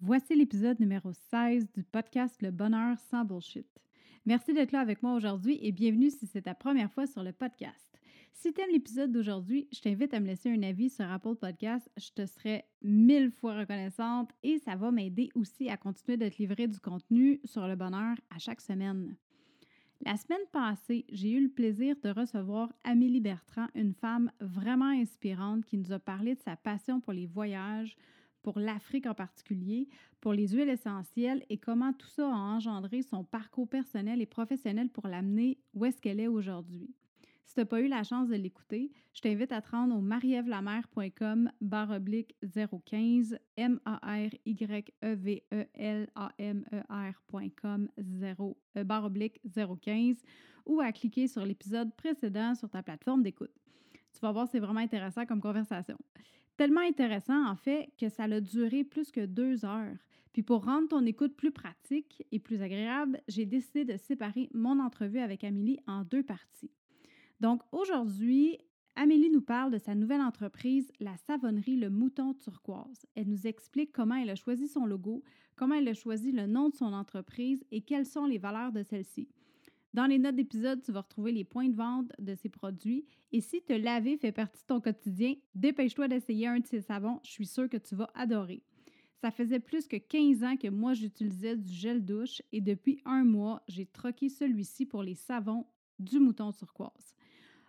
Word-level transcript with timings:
Voici 0.00 0.36
l'épisode 0.36 0.78
numéro 0.78 1.10
16 1.30 1.72
du 1.72 1.82
podcast 1.82 2.42
Le 2.42 2.50
Bonheur 2.50 2.98
sans 3.10 3.24
bullshit. 3.24 3.66
Merci 4.26 4.52
d'être 4.52 4.72
là 4.72 4.80
avec 4.80 5.02
moi 5.02 5.14
aujourd'hui 5.14 5.58
et 5.62 5.72
bienvenue 5.72 6.10
si 6.10 6.26
c'est 6.26 6.42
ta 6.42 6.54
première 6.54 6.92
fois 6.92 7.06
sur 7.06 7.22
le 7.22 7.32
podcast. 7.32 7.98
Si 8.34 8.52
tu 8.52 8.60
aimes 8.60 8.72
l'épisode 8.72 9.10
d'aujourd'hui, 9.10 9.68
je 9.72 9.80
t'invite 9.80 10.12
à 10.12 10.20
me 10.20 10.26
laisser 10.26 10.50
un 10.50 10.62
avis 10.62 10.90
sur 10.90 11.10
Apple 11.10 11.36
Podcast. 11.36 11.90
Je 11.96 12.10
te 12.10 12.26
serais 12.26 12.66
mille 12.82 13.30
fois 13.30 13.58
reconnaissante 13.58 14.30
et 14.42 14.58
ça 14.58 14.76
va 14.76 14.90
m'aider 14.90 15.30
aussi 15.34 15.70
à 15.70 15.78
continuer 15.78 16.18
de 16.18 16.28
te 16.28 16.36
livrer 16.36 16.68
du 16.68 16.78
contenu 16.78 17.40
sur 17.44 17.66
le 17.66 17.74
bonheur 17.74 18.16
à 18.28 18.38
chaque 18.38 18.60
semaine. 18.60 19.16
La 20.04 20.18
semaine 20.18 20.46
passée, 20.52 21.06
j'ai 21.08 21.30
eu 21.30 21.42
le 21.42 21.48
plaisir 21.48 21.96
de 22.02 22.10
recevoir 22.10 22.70
Amélie 22.84 23.22
Bertrand, 23.22 23.68
une 23.74 23.94
femme 23.94 24.30
vraiment 24.40 24.90
inspirante 24.90 25.64
qui 25.64 25.78
nous 25.78 25.90
a 25.90 25.98
parlé 25.98 26.34
de 26.34 26.42
sa 26.42 26.54
passion 26.54 27.00
pour 27.00 27.14
les 27.14 27.24
voyages, 27.24 27.96
pour 28.46 28.60
l'Afrique 28.60 29.06
en 29.06 29.14
particulier, 29.14 29.88
pour 30.20 30.32
les 30.32 30.46
huiles 30.46 30.68
essentielles 30.68 31.44
et 31.48 31.58
comment 31.58 31.92
tout 31.92 32.06
ça 32.06 32.28
a 32.28 32.32
engendré 32.32 33.02
son 33.02 33.24
parcours 33.24 33.66
personnel 33.68 34.22
et 34.22 34.26
professionnel 34.26 34.88
pour 34.88 35.08
l'amener 35.08 35.58
où 35.74 35.84
est-ce 35.84 36.00
qu'elle 36.00 36.20
est 36.20 36.28
aujourd'hui. 36.28 36.94
Si 37.44 37.54
tu 37.54 37.60
n'as 37.60 37.66
pas 37.66 37.80
eu 37.80 37.88
la 37.88 38.04
chance 38.04 38.28
de 38.28 38.36
l'écouter, 38.36 38.92
je 39.14 39.20
t'invite 39.20 39.50
à 39.50 39.60
te 39.60 39.72
rendre 39.72 39.96
au 39.96 40.00
marievlamer.com 40.00 41.50
barre 41.60 41.90
oblique 41.90 42.36
015 42.54 43.36
m 43.56 43.80
a 43.84 43.96
r 43.96 44.30
y 44.44 44.92
e 45.02 45.14
v 45.16 45.42
e 45.50 45.66
l 45.74 46.08
a 46.14 46.30
m 46.38 46.64
e 46.72 46.84
r.com 46.88 47.88
barre 48.84 49.04
oblique 49.06 49.40
015 49.56 50.22
ou 50.66 50.80
à 50.80 50.92
cliquer 50.92 51.26
sur 51.26 51.44
l'épisode 51.44 51.92
précédent 51.96 52.54
sur 52.54 52.70
ta 52.70 52.84
plateforme 52.84 53.24
d'écoute. 53.24 53.50
Tu 54.12 54.20
vas 54.20 54.30
voir, 54.30 54.46
c'est 54.46 54.60
vraiment 54.60 54.78
intéressant 54.78 55.26
comme 55.26 55.40
conversation. 55.40 55.98
Tellement 56.56 56.80
intéressant, 56.80 57.46
en 57.46 57.56
fait, 57.56 57.90
que 57.98 58.08
ça 58.08 58.24
a 58.24 58.40
duré 58.40 58.84
plus 58.84 59.10
que 59.10 59.26
deux 59.26 59.64
heures. 59.64 59.96
Puis 60.32 60.42
pour 60.42 60.64
rendre 60.64 60.88
ton 60.88 61.04
écoute 61.06 61.34
plus 61.34 61.50
pratique 61.50 62.22
et 62.30 62.38
plus 62.38 62.60
agréable, 62.60 63.20
j'ai 63.28 63.46
décidé 63.46 63.84
de 63.84 63.96
séparer 63.96 64.50
mon 64.52 64.80
entrevue 64.80 65.20
avec 65.20 65.44
Amélie 65.44 65.80
en 65.86 66.04
deux 66.04 66.22
parties. 66.22 66.70
Donc 67.40 67.62
aujourd'hui, 67.72 68.58
Amélie 68.96 69.30
nous 69.30 69.42
parle 69.42 69.72
de 69.72 69.78
sa 69.78 69.94
nouvelle 69.94 70.22
entreprise, 70.22 70.90
la 71.00 71.16
savonnerie 71.18 71.76
Le 71.76 71.90
Mouton 71.90 72.34
Turquoise. 72.34 73.06
Elle 73.14 73.28
nous 73.28 73.46
explique 73.46 73.92
comment 73.92 74.16
elle 74.16 74.30
a 74.30 74.34
choisi 74.34 74.68
son 74.68 74.86
logo, 74.86 75.22
comment 75.54 75.74
elle 75.74 75.88
a 75.88 75.94
choisi 75.94 76.32
le 76.32 76.46
nom 76.46 76.70
de 76.70 76.74
son 76.74 76.92
entreprise 76.92 77.62
et 77.70 77.82
quelles 77.82 78.06
sont 78.06 78.24
les 78.24 78.38
valeurs 78.38 78.72
de 78.72 78.82
celle-ci. 78.82 79.28
Dans 79.96 80.04
les 80.04 80.18
notes 80.18 80.36
d'épisode, 80.36 80.82
tu 80.82 80.92
vas 80.92 81.00
retrouver 81.00 81.32
les 81.32 81.44
points 81.44 81.70
de 81.70 81.74
vente 81.74 82.12
de 82.18 82.34
ces 82.34 82.50
produits. 82.50 83.06
Et 83.32 83.40
si 83.40 83.62
te 83.62 83.72
laver 83.72 84.18
fait 84.18 84.30
partie 84.30 84.60
de 84.60 84.66
ton 84.66 84.78
quotidien, 84.78 85.36
dépêche-toi 85.54 86.06
d'essayer 86.06 86.48
un 86.48 86.60
de 86.60 86.66
ces 86.66 86.82
savons. 86.82 87.18
Je 87.24 87.30
suis 87.30 87.46
sûre 87.46 87.66
que 87.66 87.78
tu 87.78 87.94
vas 87.94 88.10
adorer. 88.14 88.62
Ça 89.22 89.30
faisait 89.30 89.58
plus 89.58 89.88
que 89.88 89.96
15 89.96 90.44
ans 90.44 90.56
que 90.58 90.68
moi 90.68 90.92
j'utilisais 90.92 91.56
du 91.56 91.72
gel 91.72 92.04
douche 92.04 92.42
et 92.52 92.60
depuis 92.60 93.00
un 93.06 93.24
mois, 93.24 93.62
j'ai 93.68 93.86
troqué 93.86 94.28
celui-ci 94.28 94.84
pour 94.84 95.02
les 95.02 95.14
savons 95.14 95.64
du 95.98 96.18
mouton 96.18 96.52
turquoise. 96.52 97.14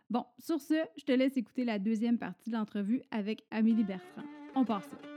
Bon, 0.10 0.26
sur 0.38 0.60
ce, 0.60 0.76
je 0.98 1.06
te 1.06 1.14
laisse 1.14 1.38
écouter 1.38 1.64
la 1.64 1.80
deuxième 1.80 2.18
partie 2.18 2.50
de 2.50 2.58
l'entrevue 2.58 3.04
avec 3.10 3.46
Amélie 3.52 3.86
Bertrand. 3.86 4.26
On 4.54 4.66
part 4.66 4.84
ça. 4.84 5.17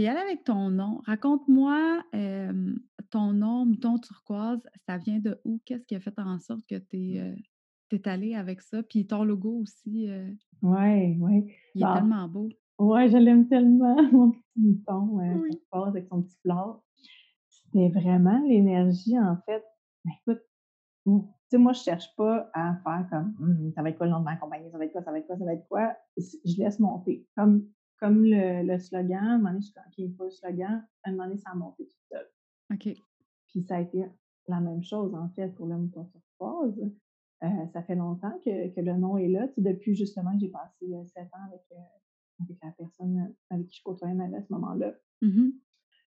Va 0.00 0.06
y 0.06 0.08
aller 0.08 0.20
avec 0.20 0.44
ton 0.44 0.70
nom. 0.70 1.00
Raconte-moi 1.06 2.02
ton 3.10 3.32
nom, 3.32 3.74
ton 3.74 3.98
turquoise, 3.98 4.60
ça 4.86 4.96
vient 4.98 5.18
de 5.18 5.40
où? 5.44 5.60
Qu'est-ce 5.64 5.84
qui 5.84 5.94
a 5.96 6.00
fait 6.00 6.16
en 6.18 6.38
sorte 6.38 6.64
que 6.68 6.76
tu 6.76 7.16
es, 7.16 7.34
es 7.90 8.08
allé 8.08 8.34
avec 8.34 8.60
ça? 8.62 8.82
Puis 8.82 9.06
ton 9.06 9.24
logo 9.24 9.60
aussi. 9.60 10.08
oui, 10.62 11.16
oui. 11.18 11.52
Il 11.74 11.82
est 11.82 11.94
tellement 11.94 12.28
beau. 12.28 12.48
Oui, 12.78 13.10
je 13.10 13.16
l'aime 13.18 13.46
tellement, 13.46 13.96
mon 14.12 14.30
petit 14.30 14.42
mouton 14.56 15.18
turquoise 15.50 15.88
avec 15.88 16.06
son 16.08 16.22
petit 16.22 16.38
fleur. 16.42 16.82
C'était 17.50 17.90
vraiment 17.90 18.40
l'énergie, 18.46 19.18
en 19.18 19.36
fait. 19.44 19.62
Ben, 20.04 20.12
écoute, 20.22 20.40
tu 21.04 21.12
sais, 21.50 21.58
moi, 21.58 21.72
je 21.72 21.80
cherche 21.80 22.14
pas 22.16 22.50
à 22.54 22.76
faire 22.82 23.06
comme 23.10 23.34
«Hum, 23.40 23.72
ça 23.74 23.82
va 23.82 23.90
être 23.90 23.98
quoi 23.98 24.06
le 24.06 24.12
nom 24.12 24.20
de 24.20 24.24
ma 24.24 24.36
compagnie, 24.36 24.70
ça 24.70 24.78
va 24.78 24.86
être 24.86 24.92
quoi, 24.92 25.02
ça 25.02 25.10
va 25.10 25.18
être 25.18 25.26
quoi, 25.26 25.36
ça 25.36 25.44
va 25.44 25.52
être 25.52 25.68
quoi? 25.68 25.94
Je 26.16 26.58
laisse 26.58 26.78
monter. 26.78 27.26
Comme 27.36 27.66
comme 28.00 28.24
le, 28.24 28.66
le 28.66 28.78
slogan, 28.78 29.24
à 29.24 29.34
un 29.34 29.36
moment 29.36 29.50
donné, 29.50 29.60
je 29.60 29.66
suis 29.66 29.74
OK, 29.78 29.98
il 29.98 30.16
pas 30.16 30.24
le 30.24 30.30
slogan, 30.30 30.88
à 31.04 31.08
un 31.08 31.12
moment 31.12 31.24
donné, 31.24 31.36
ça 31.36 31.50
a 31.50 31.54
monté 31.54 31.86
tout 31.86 32.00
seul. 32.08 32.26
OK. 32.72 32.88
Puis 33.48 33.62
ça 33.62 33.76
a 33.76 33.80
été 33.80 34.06
la 34.48 34.60
même 34.60 34.82
chose, 34.82 35.14
en 35.14 35.28
fait, 35.30 35.48
pour 35.50 35.66
le 35.66 35.76
mouton 35.76 36.06
sur 36.06 36.20
Euh, 37.42 37.66
ça 37.72 37.82
fait 37.82 37.94
longtemps 37.94 38.38
que, 38.44 38.74
que, 38.74 38.80
le 38.80 38.96
nom 38.96 39.16
est 39.16 39.28
là. 39.28 39.48
Tu 39.48 39.62
depuis 39.62 39.94
justement 39.94 40.36
j'ai 40.38 40.48
passé 40.48 40.94
euh, 40.94 41.04
sept 41.06 41.28
ans 41.32 41.44
avec, 41.46 41.62
euh, 41.72 42.42
avec, 42.42 42.58
la 42.62 42.70
personne 42.72 43.34
avec 43.48 43.66
qui 43.68 43.78
je 43.78 43.82
côtoyais 43.82 44.14
ma 44.14 44.24
à 44.24 44.42
ce 44.42 44.52
moment-là. 44.52 44.94
Mm-hmm. 45.22 45.52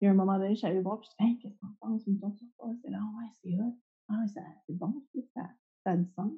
Et 0.02 0.08
à 0.08 0.10
un 0.10 0.14
moment 0.14 0.38
donné, 0.38 0.50
je 0.50 0.58
suis 0.58 0.66
allée 0.66 0.82
voir, 0.82 1.00
puis 1.00 1.08
je 1.10 1.24
dis 1.24 1.30
hey, 1.30 1.38
qu'est-ce 1.38 1.56
que 1.56 1.66
tu 1.66 1.74
penses, 1.80 2.06
mouton 2.06 2.32
sur 2.32 2.46
C'est 2.82 2.90
là, 2.90 2.98
ouais, 2.98 3.30
c'est 3.42 3.58
hot. 3.58 3.74
Ah, 4.08 4.24
c'est 4.66 4.76
bon, 4.76 5.02
ça, 5.34 5.50
ça 5.82 5.90
a 5.92 5.96
du 5.96 6.08
sens. 6.12 6.32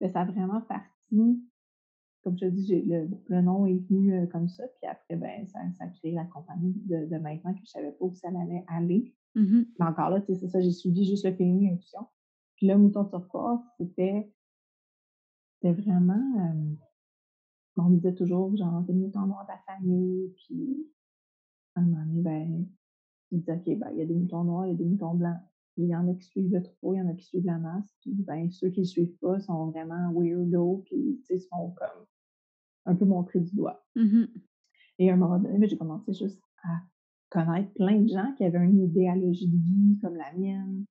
Mais 0.00 0.08
ça 0.08 0.22
a 0.22 0.24
vraiment 0.24 0.62
parti 0.62 1.44
comme 2.22 2.38
je 2.38 2.46
te 2.46 2.50
dis, 2.50 2.82
le, 2.82 3.08
le, 3.28 3.42
nom 3.42 3.66
est 3.66 3.78
venu 3.88 4.14
euh, 4.14 4.26
comme 4.26 4.48
ça. 4.48 4.64
Puis 4.78 4.86
après, 4.86 5.16
ben, 5.16 5.46
ça, 5.48 5.58
ça 5.78 5.84
a 5.84 5.88
créé 5.88 6.12
la 6.12 6.24
compagnie 6.24 6.72
de, 6.86 7.06
de, 7.06 7.18
maintenant 7.18 7.52
que 7.52 7.58
je 7.58 7.62
ne 7.62 7.66
savais 7.66 7.92
pas 7.92 8.04
où 8.04 8.14
ça 8.14 8.28
allait 8.28 8.64
aller. 8.68 9.12
Mm-hmm. 9.34 9.66
Mais 9.78 9.86
encore 9.86 10.10
là, 10.10 10.20
c'est 10.20 10.48
ça, 10.48 10.60
j'ai 10.60 10.70
suivi 10.70 11.04
juste 11.04 11.24
le 11.24 11.32
feeling 11.32 11.72
intuition. 11.72 12.06
Puis 12.56 12.66
là, 12.66 12.78
Mouton 12.78 13.04
turquoise, 13.04 13.58
c'était 13.78 14.32
c'était 15.62 15.80
vraiment. 15.80 16.14
Euh, 16.14 16.74
on 17.76 17.90
me 17.90 17.96
disait 17.96 18.14
toujours, 18.14 18.54
genre, 18.56 18.82
des 18.82 18.92
moutons 18.92 19.26
noirs 19.26 19.46
de 19.46 19.52
la 19.52 19.74
famille. 19.74 20.32
Puis 20.36 20.86
à 21.74 21.80
un 21.80 21.84
moment 21.84 22.04
donné, 22.04 22.20
ben, 22.20 22.66
il 23.30 23.40
disait, 23.40 23.54
OK, 23.54 23.78
ben, 23.78 23.88
il 23.92 23.98
y 23.98 24.02
a 24.02 24.06
des 24.06 24.14
moutons 24.14 24.44
noirs, 24.44 24.66
il 24.66 24.72
y 24.72 24.74
a 24.74 24.76
des 24.76 24.84
moutons 24.84 25.14
blancs. 25.14 25.40
Il 25.78 25.86
y 25.86 25.96
en 25.96 26.06
a 26.06 26.14
qui 26.14 26.26
suivent 26.26 26.52
le 26.52 26.62
troupeau, 26.62 26.94
il 26.94 26.98
y 26.98 27.00
en 27.00 27.08
a 27.08 27.14
qui 27.14 27.24
suivent 27.24 27.46
la 27.46 27.58
masse. 27.58 27.84
Puis 28.02 28.12
ben, 28.12 28.50
ceux 28.50 28.68
qui 28.68 28.80
ne 28.80 28.84
suivent 28.84 29.16
pas 29.20 29.40
sont 29.40 29.70
vraiment 29.70 30.12
weirdo, 30.12 30.82
puis 30.84 31.20
sais, 31.24 31.38
sont 31.38 31.70
comme 31.70 32.06
un 32.86 32.94
peu 32.94 33.04
montré 33.04 33.40
du 33.40 33.54
doigt. 33.54 33.84
Mm-hmm. 33.96 34.28
Et 34.98 35.10
à 35.10 35.14
un 35.14 35.16
moment 35.16 35.38
donné, 35.38 35.58
ben, 35.58 35.68
j'ai 35.68 35.78
commencé 35.78 36.12
juste 36.12 36.40
à 36.64 36.80
connaître 37.30 37.72
plein 37.74 38.00
de 38.00 38.08
gens 38.08 38.34
qui 38.36 38.44
avaient 38.44 38.64
une 38.64 38.84
idéologie 38.84 39.48
de 39.48 39.56
vie 39.56 39.98
comme 40.00 40.16
la 40.16 40.32
mienne, 40.36 40.84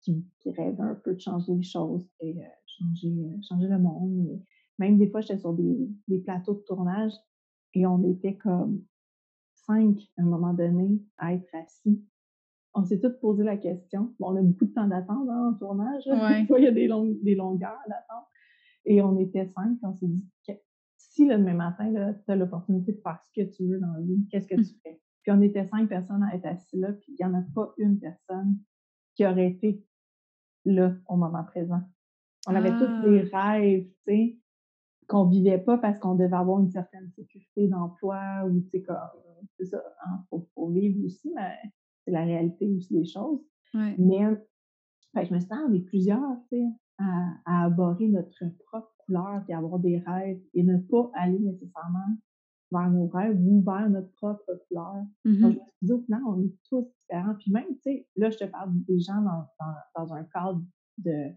qui, 0.00 0.26
qui 0.40 0.50
rêvaient 0.50 0.80
un 0.80 0.96
peu 0.96 1.14
de 1.14 1.20
changer 1.20 1.54
les 1.54 1.62
choses 1.62 2.06
et 2.20 2.36
euh, 2.38 2.48
changer, 2.66 3.08
euh, 3.08 3.36
changer 3.48 3.68
le 3.68 3.78
monde. 3.78 4.26
Et 4.28 4.42
même 4.78 4.98
des 4.98 5.08
fois, 5.08 5.20
j'étais 5.20 5.38
sur 5.38 5.54
des, 5.54 5.88
des, 6.08 6.18
plateaux 6.18 6.54
de 6.54 6.64
tournage 6.66 7.12
et 7.74 7.86
on 7.86 8.02
était 8.04 8.36
comme 8.36 8.84
cinq 9.54 9.98
à 10.18 10.22
un 10.22 10.26
moment 10.26 10.52
donné 10.52 11.00
à 11.18 11.32
être 11.32 11.54
assis. 11.54 12.04
On 12.74 12.84
s'est 12.84 12.98
tous 12.98 13.16
posé 13.20 13.44
la 13.44 13.56
question. 13.56 14.14
Bon, 14.18 14.32
on 14.32 14.36
a 14.36 14.42
beaucoup 14.42 14.64
de 14.66 14.72
temps 14.72 14.88
d'attente 14.88 15.28
hein, 15.30 15.52
en 15.52 15.54
tournage. 15.54 16.04
Ouais. 16.06 16.44
il 16.58 16.64
y 16.64 16.66
a 16.66 16.72
des, 16.72 16.88
longues, 16.88 17.22
des 17.22 17.36
longueurs 17.36 17.78
d'attente. 17.88 18.26
Et 18.84 19.00
on 19.00 19.16
était 19.18 19.46
cinq 19.46 19.78
et 19.82 19.86
on 19.86 19.94
s'est 19.94 20.08
dit, 20.08 20.28
si 21.14 21.26
le 21.26 21.38
demain 21.38 21.54
matin, 21.54 21.92
tu 22.24 22.30
as 22.30 22.36
l'opportunité 22.36 22.92
de 22.92 23.00
faire 23.00 23.20
ce 23.22 23.30
que 23.32 23.48
tu 23.48 23.68
veux 23.68 23.78
dans 23.78 23.92
la 23.92 24.00
vie, 24.00 24.26
qu'est-ce 24.30 24.48
que 24.48 24.56
tu 24.56 24.74
fais? 24.82 25.00
Puis 25.22 25.30
on 25.30 25.40
était 25.40 25.64
cinq 25.64 25.88
personnes 25.88 26.24
à 26.24 26.34
être 26.34 26.44
assis 26.44 26.76
là, 26.76 26.92
puis 26.92 27.14
il 27.16 27.24
n'y 27.24 27.24
en 27.24 27.38
a 27.38 27.42
pas 27.54 27.72
une 27.78 28.00
personne 28.00 28.58
qui 29.14 29.24
aurait 29.24 29.46
été 29.46 29.84
là 30.64 30.92
au 31.08 31.16
moment 31.16 31.44
présent. 31.44 31.80
On 32.48 32.54
avait 32.54 32.72
tous 32.72 33.08
des 33.08 33.30
ah! 33.32 33.52
rêves, 33.52 33.86
tu 33.86 33.94
sais, 34.06 34.38
qu'on 35.06 35.26
vivait 35.26 35.58
pas 35.58 35.78
parce 35.78 35.98
qu'on 36.00 36.16
devait 36.16 36.34
avoir 36.34 36.60
une 36.60 36.70
certaine 36.70 37.08
sécurité 37.12 37.68
d'emploi 37.68 38.44
ou, 38.46 38.60
tu 38.62 38.70
sais, 38.70 38.82
comme, 38.82 38.96
c'est 39.56 39.66
ça, 39.66 39.82
hein, 40.06 40.24
faut, 40.30 40.68
vivre 40.68 41.04
aussi, 41.04 41.32
mais 41.34 41.54
c'est 42.04 42.10
la 42.10 42.24
réalité 42.24 42.68
aussi 42.74 42.92
des 42.92 43.04
choses. 43.04 43.40
Mais, 43.72 44.20
je 45.14 45.32
me 45.32 45.38
sens, 45.38 45.58
on 45.68 45.72
est 45.72 45.80
plusieurs, 45.80 46.20
tu 46.50 46.56
sais, 46.56 46.64
à, 46.98 47.34
à 47.44 47.64
aborder 47.64 48.08
notre 48.08 48.44
propre 48.66 48.92
couleurs, 49.06 49.42
puis 49.44 49.54
avoir 49.54 49.78
des 49.78 49.98
rêves 49.98 50.40
et 50.54 50.62
ne 50.62 50.78
pas 50.78 51.10
aller 51.14 51.38
nécessairement 51.38 52.16
vers 52.72 52.90
nos 52.90 53.06
rêves 53.08 53.38
ou 53.40 53.62
vers 53.62 53.88
notre 53.90 54.10
propre 54.12 54.44
couleur. 54.68 55.04
Mm-hmm. 55.24 55.40
Donc, 55.40 55.52
je 55.82 55.92
me 55.92 55.98
suis 55.98 56.06
dit, 56.08 56.14
on 56.26 56.40
est 56.40 56.54
tous 56.68 56.86
différents. 57.00 57.34
Puis 57.38 57.52
même, 57.52 57.66
tu 57.76 57.82
sais, 57.82 58.08
là, 58.16 58.30
je 58.30 58.38
te 58.38 58.44
parle 58.44 58.70
des 58.88 58.98
gens 58.98 59.20
dans, 59.20 59.46
dans, 59.60 59.74
dans 59.96 60.14
un 60.14 60.24
cadre 60.24 60.62
de, 60.98 61.32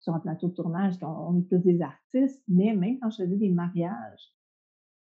sur 0.00 0.14
un 0.14 0.20
plateau 0.20 0.48
de 0.48 0.54
tournage, 0.54 0.94
on, 1.02 1.38
est 1.38 1.48
tous 1.48 1.58
des 1.58 1.80
artistes, 1.82 2.42
mais 2.48 2.74
même 2.74 2.98
quand 3.00 3.10
je 3.10 3.24
faisais 3.24 3.36
des 3.36 3.50
mariages, 3.50 4.34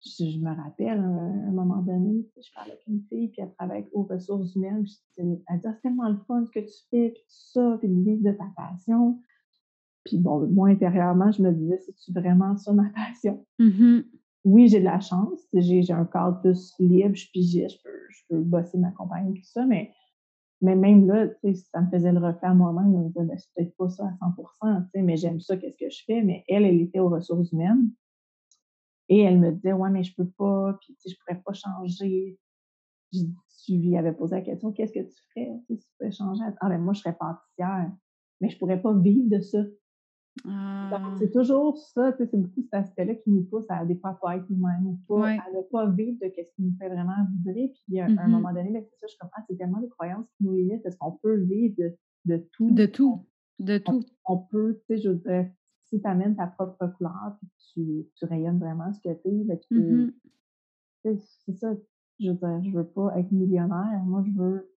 je, 0.05 0.41
me 0.41 0.55
rappelle, 0.55 0.99
à 0.99 1.03
un, 1.03 1.53
moment 1.53 1.81
donné, 1.81 2.27
je 2.37 2.53
parlais 2.55 2.73
avec 2.73 2.87
une 2.89 3.03
fille, 3.09 3.29
puis 3.29 3.41
elle 3.41 3.53
travaille 3.53 3.87
aux 3.93 4.03
ressources 4.03 4.55
humaines, 4.57 4.83
puis 4.83 4.99
elle 5.17 5.37
dit 5.37 5.43
ah, 5.47 5.59
c'est 5.61 5.81
tellement 5.83 6.09
le 6.09 6.19
fun 6.27 6.45
ce 6.45 6.51
que 6.51 6.59
tu 6.59 6.89
fais, 6.91 7.11
puis 7.11 7.23
tout 7.23 7.53
ça, 7.53 7.77
puis 7.79 7.89
de 7.89 8.03
vivre 8.03 8.25
de 8.25 8.37
ta 8.37 8.47
passion. 8.57 9.21
Puis 10.05 10.19
bon, 10.19 10.47
moi, 10.49 10.69
intérieurement, 10.69 11.31
je 11.31 11.43
me 11.43 11.53
disais, 11.53 11.79
c'est-tu 11.79 12.13
vraiment 12.13 12.57
ça 12.57 12.73
ma 12.73 12.91
passion? 12.95 13.47
Mm-hmm. 13.59 14.05
Oui, 14.45 14.69
j'ai 14.69 14.81
de 14.81 14.85
la 14.85 14.99
chance, 14.99 15.41
j'ai 15.55 15.93
un 15.93 16.05
cadre 16.05 16.41
plus 16.41 16.75
libre, 16.81 17.15
je 17.15 17.27
je 17.33 17.83
peux, 17.85 17.91
je 18.11 18.21
peux 18.29 18.41
bosser 18.41 18.77
ma 18.79 18.91
compagnie, 18.91 19.35
tout 19.35 19.45
ça, 19.45 19.65
mais 19.65 19.93
mais 20.63 20.77
même 20.77 21.07
là, 21.09 21.27
ça 21.73 21.81
me 21.81 21.91
faisait 21.91 22.13
le 22.13 22.21
refaire 22.21 22.55
moi-même. 22.55 22.93
Je 22.93 22.99
me 22.99 23.09
disais, 23.09 23.25
ben, 23.25 23.37
c'est 23.37 23.53
peut-être 23.55 23.77
pas 23.77 23.89
ça 23.89 24.07
à 24.07 24.17
100% 24.25 24.85
mais 24.95 25.17
j'aime 25.17 25.41
ça, 25.41 25.57
qu'est-ce 25.57 25.77
que 25.77 25.91
je 25.91 26.05
fais? 26.07 26.23
Mais 26.23 26.45
elle, 26.49 26.65
elle 26.65 26.81
était 26.81 27.01
aux 27.01 27.09
ressources 27.09 27.51
humaines. 27.51 27.91
Et 29.09 29.21
elle 29.21 29.41
me 29.41 29.51
disait, 29.51 29.73
ouais, 29.73 29.91
mais 29.91 30.05
je 30.05 30.15
peux 30.15 30.29
pas, 30.29 30.79
puis 30.81 30.97
je 31.05 31.15
pourrais 31.19 31.43
pas 31.43 31.53
changer. 31.53 32.39
Je 33.13 33.75
lui 33.75 33.97
avais 33.97 34.13
posé 34.13 34.37
la 34.37 34.43
question, 34.43 34.73
qu'est-ce 34.73 34.93
que 34.93 35.01
tu 35.01 35.15
ferais 35.35 35.51
si 35.67 35.79
tu 35.79 35.87
pouvais 35.99 36.13
changer? 36.13 36.45
Ah, 36.61 36.69
ben 36.69 36.79
moi, 36.79 36.95
je 36.95 37.01
serais 37.01 37.17
pâtissière, 37.17 37.93
mais 38.41 38.49
je 38.49 38.57
pourrais 38.59 38.81
pas 38.81 38.95
vivre 38.95 39.29
de 39.29 39.41
ça. 39.41 39.59
Ah. 40.47 41.15
C'est 41.19 41.31
toujours 41.31 41.77
ça, 41.77 42.13
c'est 42.17 42.35
beaucoup 42.35 42.63
cet 42.63 42.75
aspect-là 42.75 43.15
qui 43.17 43.31
nous 43.31 43.45
pousse 43.45 43.67
à 43.69 43.85
des 43.85 43.97
fois 43.97 44.19
pas 44.21 44.37
être 44.37 44.49
nous-mêmes 44.49 44.87
ou 44.87 44.99
pas, 45.07 45.29
à 45.29 45.51
ne 45.55 45.63
pas 45.71 45.89
vivre 45.91 46.19
de 46.23 46.29
ce 46.29 46.41
qui 46.41 46.63
nous 46.63 46.75
fait 46.79 46.89
vraiment 46.89 47.13
vibrer. 47.31 47.73
Puis 47.87 48.01
à, 48.01 48.07
un 48.07 48.09
mm-hmm. 48.09 48.29
moment 48.29 48.53
donné, 48.53 48.71
ben, 48.71 48.83
c'est 48.83 48.97
ça, 48.99 49.07
je 49.13 49.19
comprends, 49.21 49.43
c'est 49.49 49.57
tellement 49.57 49.81
de 49.81 49.89
croyances 49.89 50.27
qui 50.37 50.45
nous 50.45 50.55
limitent 50.55 50.83
parce 50.83 50.97
qu'on 50.97 51.13
peut 51.13 51.37
vivre 51.37 51.75
de, 51.79 51.95
de, 52.25 52.49
tout? 52.53 52.71
De 52.71 52.87
tout. 52.87 53.27
De 53.59 53.79
tout. 53.79 54.05
On, 54.27 54.39
peut, 54.39 54.81
tu 54.87 54.97
sais, 54.97 55.03
je 55.03 55.11
veux 55.11 55.17
dire, 55.17 55.51
si 55.85 56.01
tu 56.01 56.09
amènes 56.09 56.35
ta 56.35 56.47
propre 56.47 56.87
couleur 56.97 57.37
puis 57.39 57.49
tu, 57.73 58.07
tu 58.17 58.25
rayonnes 58.25 58.59
vraiment 58.59 58.93
ce 58.93 59.01
que 59.01 59.15
tu 59.23 59.29
es, 59.29 59.45
ben, 59.45 59.59
mm-hmm. 59.71 61.19
c'est 61.45 61.57
ça. 61.57 61.75
Je 62.19 62.31
veux 62.31 62.37
dire, 62.37 62.63
je 62.65 62.71
veux 62.71 62.87
pas 62.87 63.19
être 63.19 63.33
millionnaire. 63.33 64.03
Moi, 64.05 64.25
je 64.27 64.33
veux 64.33 64.73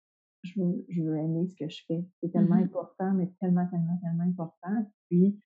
je 0.44 0.60
veux, 0.60 0.84
je 0.88 1.02
veux 1.02 1.16
aimer 1.16 1.46
ce 1.48 1.56
que 1.56 1.68
je 1.68 1.82
fais. 1.86 2.04
C'est 2.20 2.30
tellement 2.30 2.56
mmh 2.56 2.64
important, 2.64 3.12
mais 3.14 3.32
tellement, 3.40 3.66
tellement, 3.68 3.98
tellement 4.02 4.24
important. 4.24 4.90
Puis, 5.08 5.40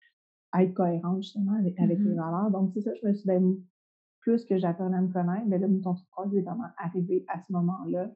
être 0.58 0.74
cohérent 0.74 1.16
justement 1.20 1.54
avec, 1.54 1.78
avec 1.78 1.98
mes 1.98 2.14
mmh 2.14 2.16
valeurs. 2.16 2.50
Donc, 2.50 2.72
c'est 2.74 2.80
ça, 2.80 2.90
je 3.00 3.06
me 3.06 3.12
suis 3.12 3.22
dit, 3.22 3.28
ben, 3.28 3.56
plus 4.20 4.44
que 4.44 4.58
j'apprenais 4.58 4.96
à 4.96 5.00
me 5.00 5.12
connaître, 5.12 5.46
mais 5.46 5.58
ben 5.58 5.62
là, 5.62 5.68
Mouton 5.68 5.94
Croix 6.10 6.26
est 6.26 6.42
vraiment 6.42 6.68
arrivé 6.76 7.24
à 7.28 7.40
ce 7.40 7.52
moment-là 7.52 8.10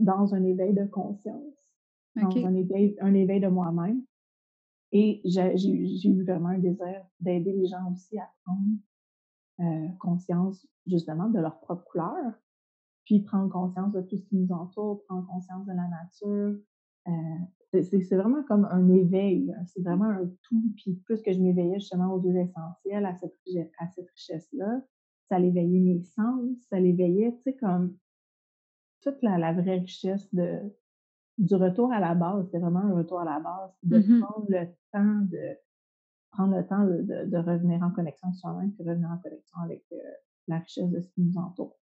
dans 0.00 0.34
un 0.34 0.42
éveil 0.44 0.74
de 0.74 0.84
conscience, 0.84 1.72
dans 2.16 2.46
un 2.46 2.54
éveil, 2.54 2.96
un 3.00 3.14
éveil 3.14 3.40
de 3.40 3.48
moi-même. 3.48 4.02
Et 4.92 5.20
j'ai 5.24 6.08
eu 6.08 6.24
vraiment 6.24 6.50
un 6.50 6.58
désir 6.58 7.06
d'aider 7.20 7.52
les 7.52 7.66
gens 7.66 7.90
aussi 7.92 8.18
à 8.18 8.28
prendre 8.44 8.78
euh, 9.60 9.88
conscience 9.98 10.66
justement 10.86 11.28
de 11.28 11.38
leur 11.38 11.58
propre 11.60 11.84
couleur, 11.84 12.34
puis 13.04 13.20
prendre 13.20 13.50
conscience 13.50 13.92
de 13.92 14.00
tout 14.02 14.16
ce 14.16 14.24
qui 14.24 14.36
nous 14.36 14.52
entoure, 14.52 15.02
prendre 15.04 15.26
conscience 15.26 15.66
de 15.66 15.72
la 15.72 15.88
nature. 15.88 16.58
Euh, 17.08 17.82
c'est 17.82 18.16
vraiment 18.16 18.42
comme 18.44 18.66
un 18.70 18.88
éveil, 18.88 19.52
c'est 19.66 19.82
vraiment 19.82 20.04
un 20.04 20.30
tout. 20.42 20.62
Puis 20.76 20.94
plus 21.04 21.20
que 21.22 21.32
je 21.32 21.40
m'éveillais 21.40 21.80
justement 21.80 22.14
aux 22.14 22.20
deux 22.20 22.36
essentiels, 22.36 23.04
à 23.04 23.14
cette, 23.16 23.36
à 23.78 23.88
cette 23.88 24.08
richesse-là, 24.10 24.80
ça 25.28 25.38
l'éveillait 25.38 25.80
mes 25.80 26.02
sens, 26.02 26.56
ça 26.70 26.78
l'éveillait, 26.78 27.32
tu 27.32 27.42
sais, 27.42 27.56
comme 27.56 27.96
toute 29.00 29.20
la, 29.22 29.38
la, 29.38 29.52
vraie 29.52 29.78
richesse 29.78 30.32
de, 30.32 30.60
du 31.38 31.54
retour 31.56 31.92
à 31.92 32.00
la 32.00 32.14
base. 32.14 32.48
C'est 32.50 32.58
vraiment 32.58 32.80
un 32.80 32.94
retour 32.94 33.20
à 33.20 33.24
la 33.24 33.40
base, 33.40 33.70
de 33.82 33.98
mmh 33.98 34.20
prendre 34.20 34.46
le 34.48 34.66
temps 34.92 35.26
de 35.30 35.56
prendre 36.30 36.56
le 36.56 36.66
temps 36.66 36.84
de, 36.84 37.30
de, 37.30 37.36
revenir 37.36 37.82
en 37.82 37.90
connexion 37.90 38.28
avec 38.28 38.38
soi-même, 38.38 38.72
puis 38.72 38.88
revenir 38.88 39.08
en 39.08 39.18
connexion 39.18 39.58
avec 39.62 39.84
euh, 39.92 39.96
la 40.48 40.58
richesse 40.58 40.90
de 40.90 41.00
ce 41.00 41.08
qui 41.10 41.22
nous 41.22 41.36
entoure. 41.38 41.76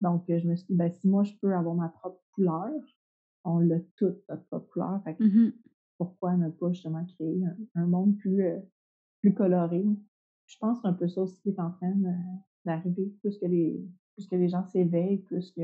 Donc, 0.00 0.24
je 0.28 0.46
me 0.46 0.54
suis 0.56 0.66
dit, 0.66 0.74
ben, 0.74 0.90
si 0.90 1.08
moi, 1.08 1.24
je 1.24 1.32
peux 1.40 1.54
avoir 1.54 1.74
ma 1.74 1.88
propre 1.88 2.20
couleur, 2.32 2.70
on 3.44 3.58
l'a 3.58 3.78
toute, 3.96 4.18
notre 4.28 4.44
propre 4.44 4.68
couleur. 4.68 5.02
Fait 5.04 5.16
mmh 5.18 5.52
Pourquoi 5.98 6.36
ne 6.36 6.50
pas 6.50 6.72
justement 6.72 7.04
créer 7.04 7.42
un, 7.74 7.86
monde 7.86 8.16
plus, 8.18 8.42
euh, 8.44 8.58
plus 9.20 9.32
coloré? 9.32 9.84
Je 10.46 10.56
pense 10.58 10.78
que 10.78 10.82
c'est 10.82 10.88
un 10.88 10.92
peu 10.92 11.08
ça 11.08 11.22
aussi 11.22 11.40
qui 11.40 11.50
est 11.50 11.60
en 11.60 11.70
train 11.70 11.94
d'arriver. 12.64 13.14
Plus 13.20 13.38
que 13.38 13.46
les, 13.46 13.80
plus 14.14 14.26
que 14.26 14.36
les 14.36 14.48
gens 14.48 14.64
s'éveillent, 14.64 15.18
plus 15.18 15.52
que, 15.52 15.62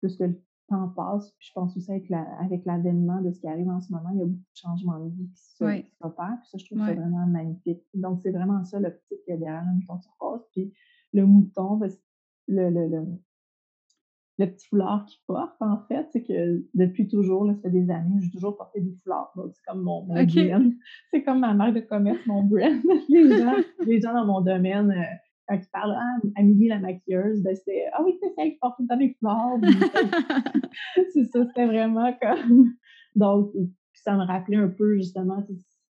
plus 0.00 0.16
que 0.16 0.24
le 0.24 0.40
temps 0.68 0.88
passe. 0.88 1.34
je 1.38 1.50
pense 1.54 1.76
aussi 1.76 1.90
avec, 1.90 2.10
avec 2.10 2.64
l'avènement 2.64 3.20
de 3.20 3.30
ce 3.30 3.40
qui 3.40 3.46
arrive 3.46 3.68
en 3.68 3.80
ce 3.80 3.92
moment, 3.92 4.10
il 4.12 4.18
y 4.18 4.22
a 4.22 4.26
beaucoup 4.26 4.38
de 4.38 4.56
changements 4.56 4.98
de 4.98 5.10
vie 5.10 5.28
qui 5.34 5.42
s'opèrent. 5.56 6.38
Puis 6.40 6.50
ça, 6.50 6.58
je 6.58 6.64
trouve 6.66 6.78
ça 6.78 6.94
vraiment 6.94 7.26
magnifique. 7.26 7.82
Donc, 7.94 8.20
c'est 8.22 8.30
vraiment 8.30 8.64
ça 8.64 8.80
le 8.80 8.90
petit 8.90 9.20
qui 9.24 9.30
est 9.30 9.38
derrière 9.38 9.64
le 9.64 9.74
mouton 9.74 10.00
passe. 10.18 10.48
Puis 10.52 10.72
le 11.12 11.26
mouton, 11.26 11.76
ben, 12.48 12.74
le, 12.74 12.88
le, 12.88 13.06
le, 14.38 14.46
petit 14.46 14.66
foulard 14.68 15.04
qu'il 15.06 15.20
porte, 15.26 15.54
en 15.60 15.78
fait, 15.86 16.06
c'est 16.12 16.22
que 16.22 16.64
depuis 16.74 17.06
toujours, 17.08 17.44
là, 17.44 17.54
ça 17.54 17.62
fait 17.62 17.70
des 17.70 17.90
années, 17.90 18.20
j'ai 18.20 18.30
toujours 18.30 18.56
porté 18.56 18.80
des 18.80 18.94
foulards. 19.02 19.32
Donc, 19.36 19.52
c'est 19.54 19.62
comme 19.66 19.82
mon, 19.82 20.04
mon 20.04 20.14
brand. 20.24 20.72
C'est 21.10 21.22
comme 21.22 21.40
ma 21.40 21.54
marque 21.54 21.74
de 21.74 21.80
commerce, 21.80 22.18
mon 22.26 22.42
brand. 22.42 22.80
les, 23.08 23.38
gens, 23.38 23.54
les 23.86 24.00
gens 24.00 24.14
dans 24.14 24.26
mon 24.26 24.40
domaine, 24.40 24.90
euh, 24.90 25.16
quand 25.48 25.56
ils 25.56 25.70
parlent 25.70 25.96
ah, 25.96 26.18
Amélie 26.36 26.68
la 26.68 26.78
maquilleuse, 26.78 27.42
ben 27.42 27.54
c'est 27.54 27.84
Ah 27.92 28.02
oui, 28.04 28.16
c'est 28.20 28.32
celle 28.34 28.52
qui 28.52 28.58
porte 28.58 28.76
tout 28.76 28.82
le 28.82 28.88
temps 28.88 28.96
des 28.96 29.14
foulards. 29.18 29.58
c'est 31.12 31.24
ça, 31.24 31.46
c'était 31.46 31.66
vraiment 31.66 32.12
comme. 32.20 32.72
Donc, 33.14 33.52
ça 33.94 34.16
me 34.16 34.24
rappelait 34.24 34.56
un 34.56 34.68
peu, 34.68 34.96
justement, 34.96 35.44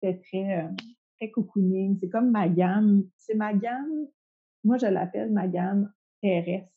c'était 0.01 0.19
très, 0.21 0.63
euh, 0.63 0.69
très 1.17 1.29
cocooning. 1.29 1.97
C'est 1.99 2.09
comme 2.09 2.31
ma 2.31 2.47
gamme. 2.47 3.03
C'est 3.17 3.35
ma 3.35 3.53
gamme, 3.53 4.07
moi, 4.63 4.77
je 4.77 4.87
l'appelle 4.87 5.31
ma 5.31 5.47
gamme 5.47 5.91
terrestre. 6.21 6.71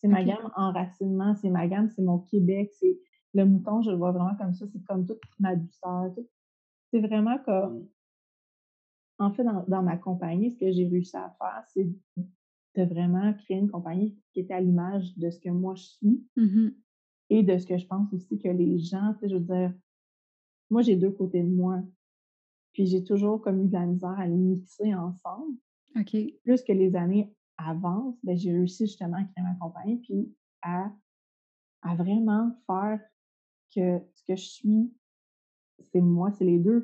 C'est 0.00 0.08
ma 0.08 0.24
gamme 0.24 0.50
enracinement, 0.56 1.34
c'est 1.34 1.50
ma 1.50 1.66
gamme, 1.66 1.88
c'est 1.88 2.02
mon 2.02 2.18
Québec, 2.18 2.70
c'est 2.78 2.98
le 3.34 3.44
mouton, 3.44 3.82
je 3.82 3.90
le 3.90 3.96
vois 3.96 4.12
vraiment 4.12 4.34
comme 4.36 4.54
ça, 4.54 4.66
c'est 4.72 4.82
comme 4.84 5.06
toute 5.06 5.20
ma 5.38 5.56
douceur. 5.56 6.12
C'est 6.90 7.00
vraiment 7.00 7.38
comme. 7.44 7.88
En 9.18 9.32
fait, 9.32 9.44
dans, 9.44 9.82
ma 9.82 9.96
compagnie, 9.96 10.52
ce 10.52 10.58
que 10.58 10.70
j'ai 10.70 10.86
réussi 10.86 11.16
à 11.16 11.34
faire, 11.38 11.64
c'est 11.68 11.86
de 11.86 12.82
vraiment 12.82 13.32
créer 13.32 13.56
une 13.56 13.70
compagnie 13.70 14.18
qui 14.32 14.40
était 14.40 14.52
à 14.52 14.60
l'image 14.60 15.16
de 15.16 15.30
ce 15.30 15.40
que 15.40 15.48
moi 15.48 15.74
je 15.74 15.84
suis 15.84 16.26
mmh 16.36 16.68
et 17.28 17.42
de 17.42 17.58
ce 17.58 17.66
que 17.66 17.76
je 17.76 17.86
pense 17.86 18.12
aussi 18.12 18.38
que 18.38 18.48
les 18.48 18.78
gens, 18.78 19.14
tu 19.14 19.20
sais, 19.20 19.28
je 19.30 19.34
veux 19.34 19.40
dire, 19.40 19.74
moi 20.70 20.82
j'ai 20.82 20.94
deux 20.94 21.10
côtés 21.10 21.42
de 21.42 21.48
moi. 21.48 21.82
Puis 22.72 22.86
j'ai 22.86 23.02
toujours 23.02 23.40
comme 23.40 23.64
eu 23.64 23.66
de 23.66 23.72
la 23.72 23.84
misère 23.84 24.16
à 24.16 24.28
les 24.28 24.36
mixer 24.36 24.94
ensemble. 24.94 25.56
OK. 25.98 26.16
Plus 26.44 26.62
que 26.62 26.72
les 26.72 26.94
années 26.94 27.34
avance, 27.58 28.16
ben, 28.22 28.36
j'ai 28.36 28.52
réussi 28.52 28.86
justement 28.86 29.16
à 29.16 29.24
créer 29.24 29.44
ma 29.44 29.54
compagnie, 29.54 29.96
puis 29.98 30.34
à, 30.62 30.90
à 31.82 31.94
vraiment 31.94 32.52
faire 32.66 33.00
que 33.74 34.00
ce 34.14 34.24
que 34.24 34.36
je 34.36 34.44
suis, 34.44 34.94
c'est 35.92 36.00
moi, 36.00 36.30
c'est 36.32 36.44
les 36.44 36.58
deux. 36.58 36.82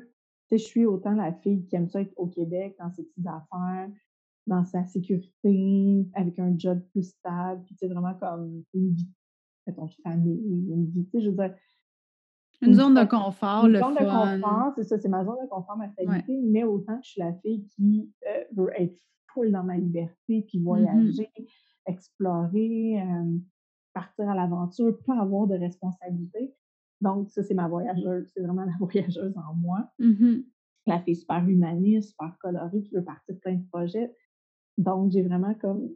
Tu 0.49 0.49
sais, 0.49 0.57
je 0.57 0.65
suis 0.65 0.85
autant 0.85 1.13
la 1.13 1.33
fille 1.33 1.65
qui 1.65 1.75
aime 1.75 1.89
ça 1.89 2.01
être 2.01 2.13
au 2.17 2.27
Québec, 2.27 2.75
dans 2.79 2.91
ses 2.91 3.03
petites 3.03 3.27
affaires, 3.27 3.89
dans 4.45 4.65
sa 4.65 4.85
sécurité, 4.85 6.07
avec 6.13 6.37
un 6.39 6.57
job 6.57 6.81
plus 6.91 7.03
stable, 7.03 7.63
puis 7.63 7.75
tu 7.75 7.79
sais, 7.79 7.93
vraiment 7.93 8.13
comme 8.15 8.63
une 8.73 8.93
vie, 8.93 9.09
mettons, 9.65 9.87
famille, 10.03 10.67
une 10.69 10.89
vie, 10.89 11.05
tu 11.05 11.11
sais, 11.11 11.21
je 11.21 11.29
veux 11.29 11.35
dire, 11.35 11.55
une, 12.61 12.75
zone 12.75 12.93
de 12.93 13.03
confort, 13.03 13.65
une 13.65 13.73
le 13.73 13.79
zone 13.79 13.95
de 13.95 13.99
confort, 13.99 14.71
c'est 14.75 14.83
ça, 14.83 14.97
c'est 14.97 15.09
ma 15.09 15.25
zone 15.25 15.37
de 15.43 15.49
confort, 15.49 15.75
ma 15.75 15.89
stabilité, 15.89 16.39
mais 16.43 16.63
autant 16.63 16.97
que 16.97 17.03
je 17.03 17.09
suis 17.09 17.21
la 17.21 17.33
fille 17.33 17.67
qui 17.67 18.09
euh, 18.27 18.43
veut 18.55 18.69
être 18.77 18.97
dans 19.51 19.63
ma 19.63 19.77
liberté, 19.77 20.45
puis 20.47 20.59
mmh 20.59 20.63
voyager, 20.63 21.29
explorer, 21.85 23.03
partir 23.93 24.29
à 24.29 24.35
l'aventure, 24.35 24.97
pas 25.05 25.19
avoir 25.19 25.47
de 25.47 25.55
responsabilité. 25.55 26.55
Donc, 27.01 27.29
ça, 27.29 27.43
c'est 27.43 27.53
ma 27.53 27.67
voyageuse. 27.67 28.31
C'est 28.33 28.41
vraiment 28.41 28.65
la 28.65 28.75
voyageuse 28.79 29.35
en 29.37 29.55
moi. 29.55 29.91
Mmh 29.99 30.41
la 30.85 30.99
fille 30.99 31.15
super 31.15 31.47
humaniste, 31.47 32.09
super 32.09 32.37
colorée, 32.39 32.83
qui 32.83 32.93
veut 32.93 33.05
partir 33.05 33.35
de 33.35 33.39
plein 33.39 33.55
de 33.55 33.65
projets. 33.71 34.13
Donc, 34.77 35.11
j'ai 35.11 35.21
vraiment 35.21 35.53
comme. 35.55 35.89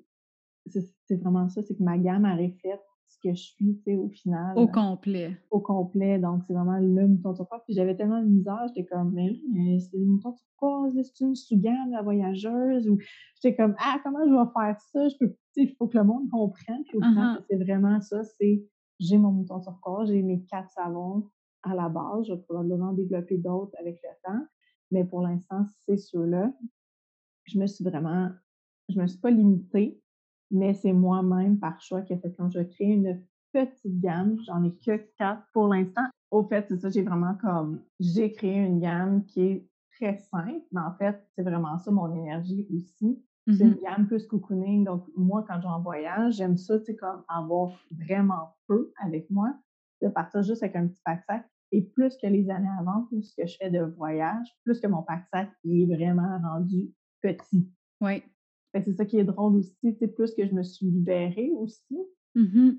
C'est 0.65 1.15
vraiment 1.15 1.49
ça, 1.49 1.61
c'est 1.61 1.75
que 1.75 1.83
ma 1.83 1.97
gamme, 1.97 2.25
elle 2.25 2.45
reflète 2.45 2.81
ce 3.07 3.17
que 3.19 3.33
je 3.33 3.41
suis, 3.41 3.77
tu 3.77 3.83
sais, 3.83 3.95
au 3.95 4.09
final. 4.09 4.57
Au 4.57 4.67
complet. 4.67 5.37
Au 5.49 5.59
complet. 5.59 6.19
Donc, 6.19 6.43
c'est 6.45 6.53
vraiment 6.53 6.77
le 6.77 7.07
mouton 7.07 7.33
turquoise. 7.33 7.61
Puis 7.65 7.73
j'avais 7.73 7.95
tellement 7.95 8.21
de 8.21 8.27
misère, 8.27 8.61
j'étais 8.67 8.85
comme, 8.85 9.13
mais, 9.13 9.31
mais 9.51 9.79
c'est 9.79 9.97
le 9.97 10.05
mouton 10.05 10.33
turquoise, 10.33 10.93
c'est 11.01 11.23
une 11.23 11.35
sous-gamme, 11.35 11.91
la 11.91 12.01
voyageuse. 12.01 12.89
Ou 12.89 12.97
j'étais 13.35 13.55
comme, 13.55 13.75
ah, 13.79 13.99
comment 14.03 14.25
je 14.25 14.31
vais 14.31 14.51
faire 14.53 14.79
ça? 14.79 15.07
Je 15.07 15.15
peux, 15.19 15.35
il 15.55 15.73
faut 15.75 15.87
que 15.87 15.97
le 15.97 16.03
monde 16.03 16.29
comprenne. 16.29 16.83
Puis 16.87 16.97
au 16.97 17.01
final, 17.01 17.37
uh-huh. 17.37 17.45
c'est 17.49 17.57
vraiment 17.57 17.99
ça, 18.01 18.23
c'est 18.23 18.63
j'ai 18.99 19.17
mon 19.17 19.31
mouton 19.31 19.59
turquoise, 19.59 20.09
j'ai 20.09 20.23
mes 20.23 20.43
quatre 20.45 20.69
savons 20.71 21.29
à 21.63 21.75
la 21.75 21.89
base. 21.89 22.27
Je 22.27 22.33
vais 22.33 22.41
probablement 22.41 22.93
développer 22.93 23.37
d'autres 23.37 23.75
avec 23.79 23.99
le 24.03 24.09
temps. 24.23 24.45
Mais 24.91 25.05
pour 25.05 25.21
l'instant, 25.21 25.65
c'est 25.85 25.97
ceux-là. 25.97 26.51
Je 27.45 27.59
me 27.59 27.67
suis 27.67 27.83
vraiment, 27.83 28.29
je 28.89 28.99
me 28.99 29.07
suis 29.07 29.19
pas 29.19 29.31
limitée 29.31 30.01
mais 30.51 30.73
c'est 30.73 30.93
moi-même 30.93 31.59
par 31.59 31.81
choix 31.81 32.01
qui 32.01 32.13
a 32.13 32.17
fait 32.17 32.33
quand 32.37 32.49
je 32.49 32.61
crée 32.61 32.85
une 32.85 33.21
petite 33.53 33.99
gamme. 33.99 34.37
J'en 34.45 34.63
ai 34.63 34.75
que 34.75 34.97
quatre 35.17 35.43
pour 35.53 35.67
l'instant. 35.67 36.03
Au 36.31 36.43
fait, 36.43 36.65
c'est 36.67 36.77
ça, 36.77 36.89
j'ai 36.89 37.03
vraiment 37.03 37.35
comme, 37.35 37.81
j'ai 37.99 38.31
créé 38.31 38.57
une 38.57 38.79
gamme 38.79 39.25
qui 39.25 39.41
est 39.41 39.69
très 39.91 40.17
simple, 40.17 40.61
mais 40.71 40.81
en 40.81 40.93
fait, 40.93 41.25
c'est 41.35 41.43
vraiment 41.43 41.77
ça 41.79 41.91
mon 41.91 42.13
énergie 42.13 42.67
aussi. 42.75 43.23
C'est 43.49 43.63
une 43.63 43.71
Mmh 43.71 43.81
gamme 43.81 44.07
plus 44.07 44.27
cocooning. 44.27 44.83
Donc, 44.83 45.05
moi, 45.15 45.45
quand 45.47 45.55
je 45.55 45.61
vais 45.61 45.73
en 45.73 45.81
voyage, 45.81 46.33
j'aime 46.33 46.57
ça, 46.57 46.77
tu 46.79 46.85
sais, 46.87 46.95
comme 46.97 47.23
avoir 47.29 47.71
vraiment 47.91 48.55
peu 48.67 48.91
avec 49.01 49.29
moi, 49.29 49.53
de 50.01 50.09
partir 50.09 50.43
juste 50.43 50.63
avec 50.63 50.75
un 50.75 50.87
petit 50.87 51.01
pack-sac. 51.05 51.45
Et 51.71 51.81
plus 51.81 52.17
que 52.17 52.27
les 52.27 52.49
années 52.49 52.67
avant, 52.77 53.03
plus 53.03 53.33
que 53.37 53.45
je 53.47 53.55
fais 53.57 53.69
de 53.69 53.79
voyage, 53.79 54.47
plus 54.65 54.81
que 54.81 54.87
mon 54.87 55.01
pack-sac 55.01 55.49
est 55.63 55.85
vraiment 55.85 56.39
rendu 56.43 56.91
petit. 57.21 57.71
Oui. 58.01 58.21
Que 58.73 58.81
c'est 58.83 58.93
ça 58.93 59.05
qui 59.05 59.17
est 59.17 59.23
drôle 59.23 59.55
aussi, 59.57 59.75
sais, 59.97 60.07
plus 60.07 60.33
que 60.35 60.45
je 60.45 60.53
me 60.53 60.63
suis 60.63 60.85
libérée 60.87 61.51
aussi, 61.57 61.97
Mmh 62.35 62.71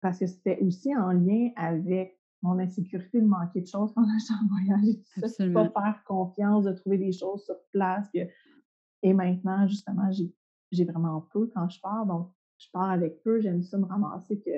parce 0.00 0.18
que 0.18 0.26
c'était 0.26 0.58
aussi 0.60 0.94
en 0.96 1.12
lien 1.12 1.50
avec 1.56 2.18
mon 2.42 2.58
insécurité 2.58 3.20
de 3.20 3.26
manquer 3.26 3.60
de 3.60 3.66
choses 3.66 3.92
que 3.94 4.00
j'étais 4.02 4.34
en 4.34 4.48
voyage 4.48 4.88
et 4.88 4.98
tout 4.98 5.04
ça, 5.20 5.28
de 5.28 5.52
pas 5.52 5.70
faire 5.70 6.02
confiance, 6.04 6.64
de 6.64 6.72
trouver 6.72 6.98
des 6.98 7.12
choses 7.12 7.44
sur 7.44 7.54
place. 7.72 8.08
que- 8.12 8.26
Et 9.02 9.14
maintenant, 9.14 9.66
justement, 9.68 10.10
j'ai 10.72 10.84
vraiment 10.84 11.20
peu 11.32 11.48
quand 11.54 11.68
je 11.68 11.80
pars, 11.80 12.06
donc 12.06 12.30
je 12.58 12.68
pars 12.72 12.90
avec 12.90 13.22
peu, 13.22 13.40
j'aime 13.40 13.62
ça 13.62 13.78
me 13.78 13.84
ramasser 13.84 14.40
que 14.40 14.50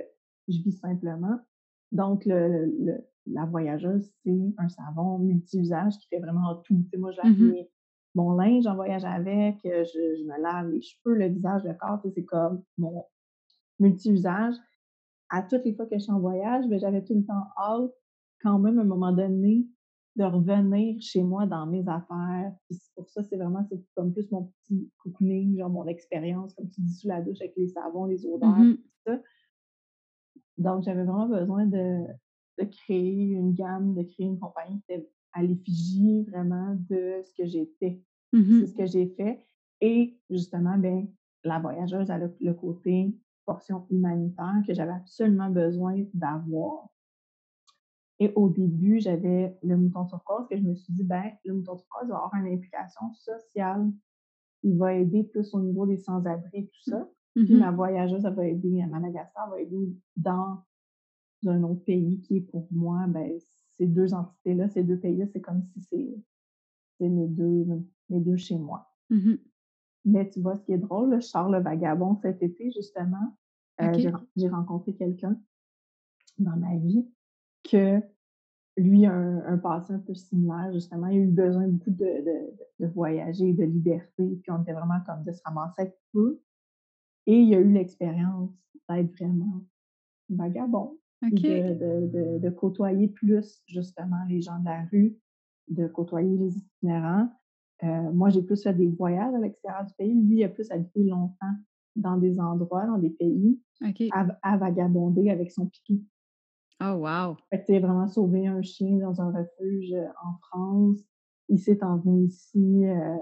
je 0.49 0.63
vis 0.63 0.73
simplement. 0.73 1.39
Donc, 1.93 2.25
le, 2.27 2.67
le- 2.67 3.05
la 3.27 3.45
voyageuse, 3.47 4.13
c'est 4.25 4.55
un 4.59 4.69
savon 4.69 5.19
multi-usage 5.19 5.99
qui 5.99 6.09
fait 6.09 6.21
vraiment 6.21 6.57
tout. 6.57 6.87
Moi, 6.99 7.11
je 7.13 7.19
lave 7.23 7.33
Mmh 7.33 7.53
mon 8.15 8.33
linge 8.35 8.67
en 8.67 8.75
voyage 8.75 9.05
avec, 9.05 9.65
euh, 9.67 9.85
je, 9.85 10.17
je 10.19 10.25
me 10.25 10.41
lave 10.41 10.69
les 10.71 10.81
cheveux, 10.83 11.15
le 11.15 11.29
visage, 11.29 11.63
le 11.65 11.75
corps, 11.75 12.01
c'est 12.15 12.25
comme 12.25 12.63
mon 12.79 13.05
multi-usage. 13.81 14.55
À 15.31 15.43
toutes 15.43 15.65
les 15.65 15.75
fois 15.75 15.87
que 15.87 15.97
je 15.97 16.01
suis 16.05 16.13
en 16.13 16.21
voyage, 16.21 16.67
ben, 16.69 16.79
j'avais 16.79 17.03
tout 17.03 17.15
le 17.15 17.25
temps 17.25 17.47
hâte, 17.59 17.93
quand 18.41 18.59
même, 18.59 18.79
à 18.79 18.83
un 18.83 18.87
moment 18.87 19.13
donné, 19.13 19.67
de 20.17 20.25
revenir 20.25 21.01
chez 21.01 21.23
moi 21.25 21.47
dans 21.47 21.67
mes 21.67 21.81
affaires. 21.89 22.53
Puis 22.69 22.79
c'est 22.79 22.95
pour 22.95 23.09
ça, 23.09 23.25
c'est 23.25 23.37
vraiment, 23.37 23.67
c'est 23.69 23.83
comme 23.97 24.13
plus 24.13 24.31
mon 24.31 24.45
petit 24.63 24.89
cocooning, 24.99 25.59
genre 25.59 25.71
mon 25.71 25.87
expérience, 25.87 26.55
comme 26.55 26.71
tu 26.71 26.83
dis, 26.83 26.95
sous 26.95 27.09
la 27.09 27.21
douche 27.21 27.41
avec 27.41 27.55
les 27.57 27.69
savons, 27.69 28.05
les 28.05 28.25
odeurs, 28.27 28.51
Mmh 28.51 28.77
tout 28.77 28.91
ça. 29.07 29.21
Donc, 30.57 30.85
j'avais 30.85 31.03
vraiment 31.03 31.29
besoin 31.29 31.67
de, 31.67 32.05
de 32.59 32.65
créer 32.65 33.33
une 33.33 33.55
gamme, 33.55 33.95
de 33.95 34.03
créer 34.05 34.27
une 34.27 34.39
compagnie 34.39 34.81
qui 34.83 34.93
était 34.93 35.09
à 35.35 35.43
l'effigie 35.43 36.23
vraiment 36.25 36.75
de 36.89 37.21
ce 37.23 37.35
que 37.35 37.47
j'étais. 37.47 38.01
Mmh 38.33 38.61
C'est 38.61 38.67
ce 38.69 38.75
que 38.75 38.87
j'ai 38.87 39.07
fait. 39.09 39.47
Et 39.81 40.19
justement, 40.31 40.79
ben, 40.79 41.07
la 41.45 41.59
voyageuse, 41.59 42.11
a 42.11 42.19
le 42.19 42.55
côté 42.55 43.15
portion 43.45 43.87
humanitaire 43.91 44.63
que 44.67 44.75
j'avais 44.75 44.93
absolument 44.93 45.51
besoin 45.51 46.05
d'avoir. 46.15 46.89
Et 48.21 48.33
au 48.37 48.49
début, 48.49 49.01
j'avais 49.01 49.59
le 49.63 49.77
mouton 49.77 50.07
turquoise 50.07 50.47
que 50.49 50.57
je 50.57 50.63
me 50.63 50.75
suis 50.75 50.93
dit, 50.93 51.05
ben, 51.05 51.33
le 51.45 51.55
mouton 51.55 51.77
turquoise 51.77 52.09
va 52.09 52.17
avoir 52.17 52.35
une 52.35 52.53
implication 52.53 53.13
sociale. 53.13 53.91
Il 54.63 54.79
va 54.79 54.95
aider 54.95 55.25
plus 55.25 55.53
au 55.53 55.61
niveau 55.61 55.85
des 55.87 55.99
sans-abri 55.99 56.49
et 56.53 56.67
tout 56.67 56.91
ça. 56.91 57.09
Puis 57.35 57.55
Mmh 57.55 57.59
ma 57.59 57.73
voyageuse, 57.73 58.25
elle 58.25 58.35
va 58.35 58.47
aider 58.47 58.81
à 58.81 58.87
Madagascar, 58.87 59.47
elle 59.47 59.51
va 59.51 59.61
aider 59.61 59.93
dans 60.17 60.63
un 61.47 61.63
autre 61.65 61.85
pays 61.85 62.21
qui 62.21 62.37
est 62.37 62.41
pour 62.43 62.69
moi, 62.71 63.07
ben, 63.09 63.33
ces 63.79 63.87
deux 63.87 64.15
entités-là, 64.15 64.69
ces 64.69 64.83
deux 64.85 64.99
pays-là, 64.99 65.27
c'est 65.33 65.41
comme 65.41 65.63
si 65.63 65.81
c'est 66.99 67.09
mes 67.09 67.27
deux, 67.29 67.67
mes 68.09 68.21
deux 68.21 68.37
chez 68.37 68.59
moi. 68.59 68.95
Mmh 69.11 69.35
Mais 70.07 70.29
tu 70.31 70.41
vois, 70.41 70.57
ce 70.57 70.63
qui 70.65 70.73
est 70.73 70.79
drôle, 70.79 71.15
je 71.17 71.27
sors 71.27 71.49
le 71.51 71.61
vagabond 71.61 72.17
cet 72.17 72.43
été, 72.43 72.71
justement. 72.73 73.37
Euh, 73.81 73.93
j'ai 73.99 74.11
ren- 74.11 74.27
J'ai 74.37 74.49
rencontré 74.49 74.95
quelqu'un 74.95 75.41
dans 76.39 76.57
ma 76.57 76.77
vie 76.77 77.09
que 77.65 78.01
lui 78.77 79.07
a 79.07 79.13
un, 79.13 79.39
un 79.47 79.59
passé 79.59 79.93
un 79.93 79.99
peu 80.01 80.15
similaire, 80.15 80.73
justement. 80.73 81.07
Il 81.09 81.19
a 81.21 81.23
eu 81.23 81.29
besoin 81.29 81.69
beaucoup 81.69 81.91
de, 81.91 82.05
de, 82.05 82.57
de 82.81 82.87
voyager, 82.93 83.53
de 83.53 83.65
liberté, 83.65 84.39
puis 84.43 84.51
on 84.51 84.63
était 84.63 84.73
vraiment 84.73 85.01
comme 85.07 85.25
de 85.25 85.33
se 85.33 85.41
ramasser 85.45 85.83
avec 85.83 85.99
peu. 86.13 86.41
Et 87.27 87.41
il 87.41 87.55
a 87.55 87.61
eu 87.61 87.73
l'expérience 87.73 88.51
d'être 88.89 89.13
vraiment 89.13 89.63
vagabond, 90.29 90.99
de, 91.31 91.75
de, 91.75 92.07
de, 92.07 92.39
de 92.39 92.51
côtoyer 92.51 93.09
plus, 93.09 93.63
justement, 93.67 94.25
les 94.29 94.41
gens 94.41 94.59
de 94.61 94.65
la 94.67 94.85
rue, 94.91 95.17
de 95.69 95.87
côtoyer 95.87 96.37
les 96.37 96.57
itinérants. 96.59 97.29
Euh, 97.83 98.13
moi, 98.13 98.31
j'ai 98.31 98.43
plus 98.43 98.63
fait 98.63 98.75
des 98.75 98.89
voyages 98.89 99.35
à 99.35 99.39
l'extérieur 99.39 99.85
du 99.85 99.93
pays. 99.95 100.15
Lui, 100.15 100.39
il 100.39 100.45
a 100.45 100.49
plus 100.49 100.71
habité 100.71 101.03
longtemps 101.05 101.55
dans 101.97 102.17
des 102.17 102.41
endroits, 102.41 102.87
dans 102.87 102.99
des 102.99 103.11
pays, 103.11 103.61
à, 104.13 104.27
à 104.43 104.57
vagabonder 104.57 105.31
avec 105.31 105.51
son 105.53 105.67
pitou. 105.67 106.03
Oh 106.83 106.95
wow! 106.95 107.37
Fait 107.51 107.63
que, 107.65 107.79
vraiment 107.81 108.09
sauver 108.09 108.47
un 108.47 108.63
chien 108.63 108.99
dans 108.99 109.21
un 109.21 109.31
refuge 109.31 109.93
euh, 109.93 110.07
en 110.25 110.37
France. 110.49 111.01
Il 111.49 111.59
s'est 111.59 111.83
envenu 111.85 112.25
ici. 112.25 112.85
euh, 112.85 113.17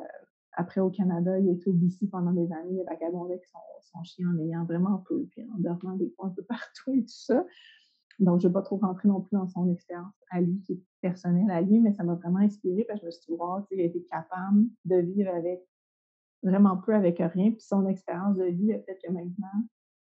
après, 0.55 0.81
au 0.81 0.91
Canada, 0.91 1.39
il 1.39 1.49
était 1.51 1.69
au 1.69 1.73
BC 1.73 2.09
pendant 2.09 2.33
des 2.33 2.51
années. 2.53 2.73
Il 2.73 2.81
a 2.81 2.85
vagabondé 2.85 3.35
avec 3.35 3.45
son, 3.47 3.59
son 3.93 4.03
chien 4.05 4.27
en 4.29 4.39
ayant 4.39 4.65
vraiment 4.65 4.99
peu, 5.09 5.27
puis 5.31 5.43
en 5.55 5.59
dormant 5.59 5.97
des 5.97 6.11
fois 6.17 6.27
un 6.27 6.31
peu 6.31 6.43
partout 6.49 6.93
et 6.93 7.03
tout 7.03 7.09
ça. 7.09 7.45
Donc, 8.19 8.41
je 8.41 8.47
ne 8.47 8.51
vais 8.51 8.55
pas 8.55 8.63
trop 8.63 8.77
rentrer 8.77 9.09
non 9.09 9.21
plus 9.21 9.37
dans 9.37 9.49
son 9.49 9.71
expérience 9.73 10.15
à 10.31 10.41
lui, 10.41 10.61
qui 10.63 10.73
est 10.75 10.81
personnelle 11.01 11.51
à 11.51 11.61
lui, 11.61 11.81
mais 11.81 11.93
ça 11.93 12.05
m'a 12.05 12.15
vraiment 12.15 12.39
inspirée 12.41 12.85
parce 12.85 13.01
que 13.01 13.05
je 13.05 13.07
me 13.07 13.11
suis 13.13 13.33
dit, 13.33 13.39
wow, 13.39 13.61
il 13.71 13.81
a 13.81 13.85
été 13.85 14.03
capable 14.05 14.67
de 14.85 14.97
vivre 14.97 15.31
avec 15.35 15.61
vraiment 16.43 16.77
peu 16.77 16.95
avec 16.95 17.19
rien. 17.19 17.51
Puis 17.53 17.61
son 17.63 17.87
expérience 17.87 18.37
de 18.37 18.45
vie 18.45 18.73
a 18.73 18.81
fait 18.81 18.99
que 19.05 19.13
maintenant, 19.13 19.65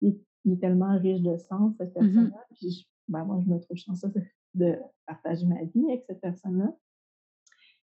il, 0.01 0.09
est- 0.09 0.21
il 0.43 0.53
est 0.53 0.57
tellement 0.57 0.97
riche 0.99 1.21
de 1.21 1.37
sens, 1.37 1.73
cette 1.77 1.89
Mmh 1.95 2.01
personne-là. 2.01 2.45
Puis 2.55 2.71
je- 2.71 2.85
ben, 3.07 3.23
moi, 3.25 3.39
je 3.43 3.49
me 3.49 3.59
trouve 3.59 3.77
chanceuse 3.77 4.11
de, 4.13 4.21
de 4.55 4.77
partager 5.05 5.45
ma 5.45 5.63
vie 5.63 5.85
avec 5.89 6.03
cette 6.07 6.21
personne-là. 6.21 6.73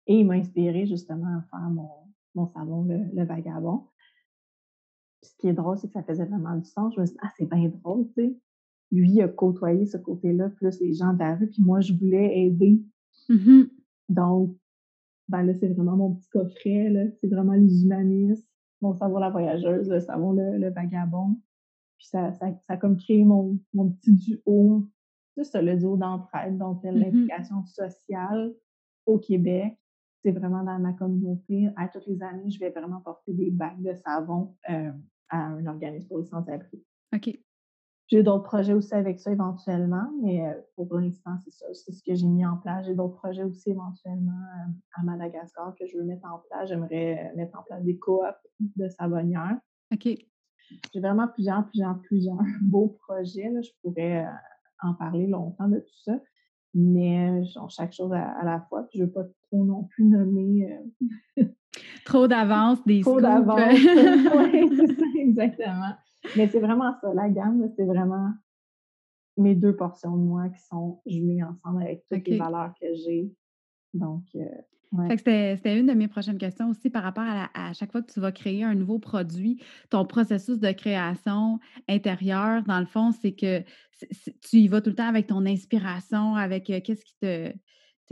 Et 0.07 0.19
il 0.21 0.27
m'a 0.27 0.35
inspirée 0.35 0.87
justement 0.87 1.39
à 1.39 1.43
faire 1.51 1.69
mon, 1.71 1.91
mon 2.35 2.47
salon, 2.49 2.83
le, 2.85 2.99
le 3.15 3.25
vagabond. 3.25 3.89
Puis 5.21 5.31
ce 5.31 5.37
qui 5.37 5.49
est 5.49 5.53
drôle, 5.53 5.79
c'est 5.79 5.89
que 5.89 5.93
ça 5.93 6.03
faisait 6.03 6.25
vraiment 6.25 6.57
du 6.57 6.65
sens. 6.65 6.95
Je 6.95 7.01
me 7.01 7.07
suis 7.07 7.15
dit, 7.15 7.21
ah, 7.23 7.31
c'est 7.37 7.47
bien 7.49 7.69
drôle, 7.69 8.07
tu 8.09 8.15
sais. 8.15 8.37
Lui 8.91 9.21
a 9.21 9.29
côtoyé 9.29 9.87
ce 9.87 9.97
côté-là, 9.97 10.51
plus 10.51 10.81
les 10.81 10.95
gens 10.95 11.13
de 11.13 11.21
la 11.21 11.37
rue, 11.37 11.49
puis 11.49 11.63
moi, 11.63 11.81
je 11.81 11.93
voulais 11.93 12.41
aider. 12.41 12.83
Mmh 13.29 13.65
Donc, 14.09 14.57
ben 15.29 15.45
là, 15.45 15.55
c'est 15.55 15.69
vraiment 15.69 15.97
mon 15.97 16.15
petit 16.15 16.29
coffret, 16.29 16.91
là. 16.91 17.05
C'est 17.21 17.29
vraiment 17.29 17.53
les 17.53 17.85
humanistes, 17.85 18.49
mon 18.81 18.93
savon 18.95 19.19
la 19.19 19.31
voyageuse, 19.31 19.89
le 19.89 20.01
savon 20.01 20.33
le, 20.33 20.59
le 20.59 20.71
vagabond. 20.71 21.37
Puis 21.99 22.09
ça, 22.09 22.33
ça, 22.33 22.47
ça 22.67 22.73
a 22.73 22.77
comme 22.77 22.97
créé 22.97 23.25
mon, 23.25 23.59
mon 23.75 23.91
petit 23.91 24.13
duo. 24.13 24.89
C'est 25.37 25.45
ça, 25.45 25.63
le 25.63 25.77
duo 25.77 25.97
d'entraide, 25.97 26.59
donc 26.59 26.83
Mmh 26.83 26.91
l'implication 26.91 27.65
sociale 27.67 28.55
au 29.07 29.19
Québec. 29.19 29.79
C'est 30.23 30.33
vraiment 30.33 30.63
dans 30.65 30.79
ma 30.79 30.93
communauté. 30.93 31.69
À 31.77 31.89
toutes 31.89 32.07
les 32.07 32.23
années, 32.23 32.51
je 32.51 32.59
vais 32.59 32.71
vraiment 32.71 33.01
porter 33.01 33.33
des 33.33 33.51
bacs 33.51 33.81
de 33.81 33.95
savon 33.95 34.55
euh, 34.69 34.91
à 35.29 35.47
un 35.47 35.67
organisme 35.67 36.09
pour 36.09 36.19
les 36.19 36.27
sans-abri. 36.27 36.85
OK. 37.15 37.39
J'ai 38.11 38.25
d'autres 38.25 38.43
projets 38.43 38.73
aussi 38.73 38.93
avec 38.93 39.21
ça 39.21 39.31
éventuellement, 39.31 40.11
mais 40.21 40.45
euh, 40.45 40.53
pour 40.75 40.99
l'instant, 40.99 41.31
c'est 41.45 41.53
ça. 41.53 41.67
C'est 41.73 41.93
ce 41.93 42.03
que 42.03 42.15
j'ai 42.15 42.27
mis 42.27 42.45
en 42.45 42.57
place. 42.57 42.85
J'ai 42.87 42.95
d'autres 42.95 43.15
projets 43.15 43.45
aussi 43.45 43.71
éventuellement 43.71 44.33
euh, 44.33 44.71
à 44.97 45.03
Madagascar 45.05 45.73
que 45.79 45.87
je 45.87 45.97
veux 45.97 46.03
mettre 46.05 46.27
en 46.27 46.39
place. 46.49 46.69
J'aimerais 46.69 47.31
euh, 47.33 47.37
mettre 47.37 47.57
en 47.57 47.63
place 47.63 47.85
des 47.85 47.97
coops 47.99 48.25
de 48.77 48.89
savonnières. 48.89 49.57
OK. 49.93 50.09
J'ai 50.93 51.01
vraiment 51.01 51.29
plusieurs, 51.29 51.65
plusieurs, 51.69 52.01
plusieurs 52.03 52.39
beaux 52.63 52.99
projets. 53.07 53.49
là. 53.49 53.61
Je 53.63 53.71
pourrais 53.83 54.27
en 54.83 54.95
parler 54.95 55.27
longtemps 55.29 55.69
de 55.69 55.79
tout 55.79 56.03
ça, 56.05 56.19
mais 56.75 57.45
genre, 57.45 57.71
chaque 57.71 57.93
chose 57.93 58.13
à, 58.13 58.23
à 58.41 58.45
la 58.45 58.61
fois. 58.69 58.85
Puis 58.89 58.99
je 58.99 59.05
ne 59.05 59.07
veux 59.09 59.13
pas 59.13 59.25
trop 59.49 59.65
non 59.65 59.85
plus 59.85 60.05
nommer 60.05 60.81
euh, 61.39 61.45
Trop 62.05 62.27
d'avance, 62.27 62.85
des 62.85 63.03
trop 63.03 63.21
scoops. 63.21 63.23
d'avance. 63.23 63.59
oui, 64.37 64.77
c'est 64.77 64.99
ça, 64.99 65.07
exactement. 65.15 65.93
Mais 66.37 66.49
c'est 66.49 66.61
vraiment 66.61 66.95
ça. 67.01 67.13
La 67.15 67.29
gamme, 67.29 67.69
c'est 67.77 67.85
vraiment 67.85 68.33
mes 69.37 69.55
deux 69.55 69.75
portions 69.75 70.17
de 70.17 70.23
moi 70.23 70.49
qui 70.49 70.61
sont 70.63 71.01
jumelées 71.07 71.43
ensemble 71.43 71.83
avec 71.83 72.05
toutes 72.11 72.27
les 72.29 72.37
valeurs 72.39 72.75
que 72.81 72.87
j'ai. 72.95 73.33
Donc, 73.95 74.25
euh, 74.35 74.45
ouais. 74.93 75.09
Fait 75.09 75.17
que 75.17 75.23
c'était 75.57 75.79
une 75.81 75.87
de 75.87 75.95
mes 75.95 76.09
prochaines 76.09 76.37
questions 76.39 76.69
aussi 76.69 76.91
par 76.91 77.03
rapport 77.03 77.25
à, 77.25 77.35
la- 77.35 77.51
à 77.55 77.73
chaque 77.73 77.91
fois 77.91 78.03
que 78.03 78.13
tu 78.13 78.21
vas 78.21 78.33
créer 78.33 78.65
un 78.65 78.75
nouveau 78.75 78.99
produit, 78.99 79.63
ton 79.89 80.05
processus 80.05 80.59
de 80.59 80.73
création 80.73 81.59
intérieure, 81.89 82.63
dans 82.65 82.81
le 82.81 82.87
fond, 82.87 83.13
c'est 83.13 83.33
que 83.33 83.63
tu 84.43 84.57
y 84.59 84.69
vas 84.69 84.81
tout 84.81 84.91
le 84.91 84.97
temps 84.97 85.09
avec 85.09 85.27
ton 85.27 85.47
inspiration, 85.47 86.35
avec 86.35 86.69
euh, 86.71 86.81
qu'est-ce 86.85 87.05
qui 87.05 87.17
te, 87.21 87.53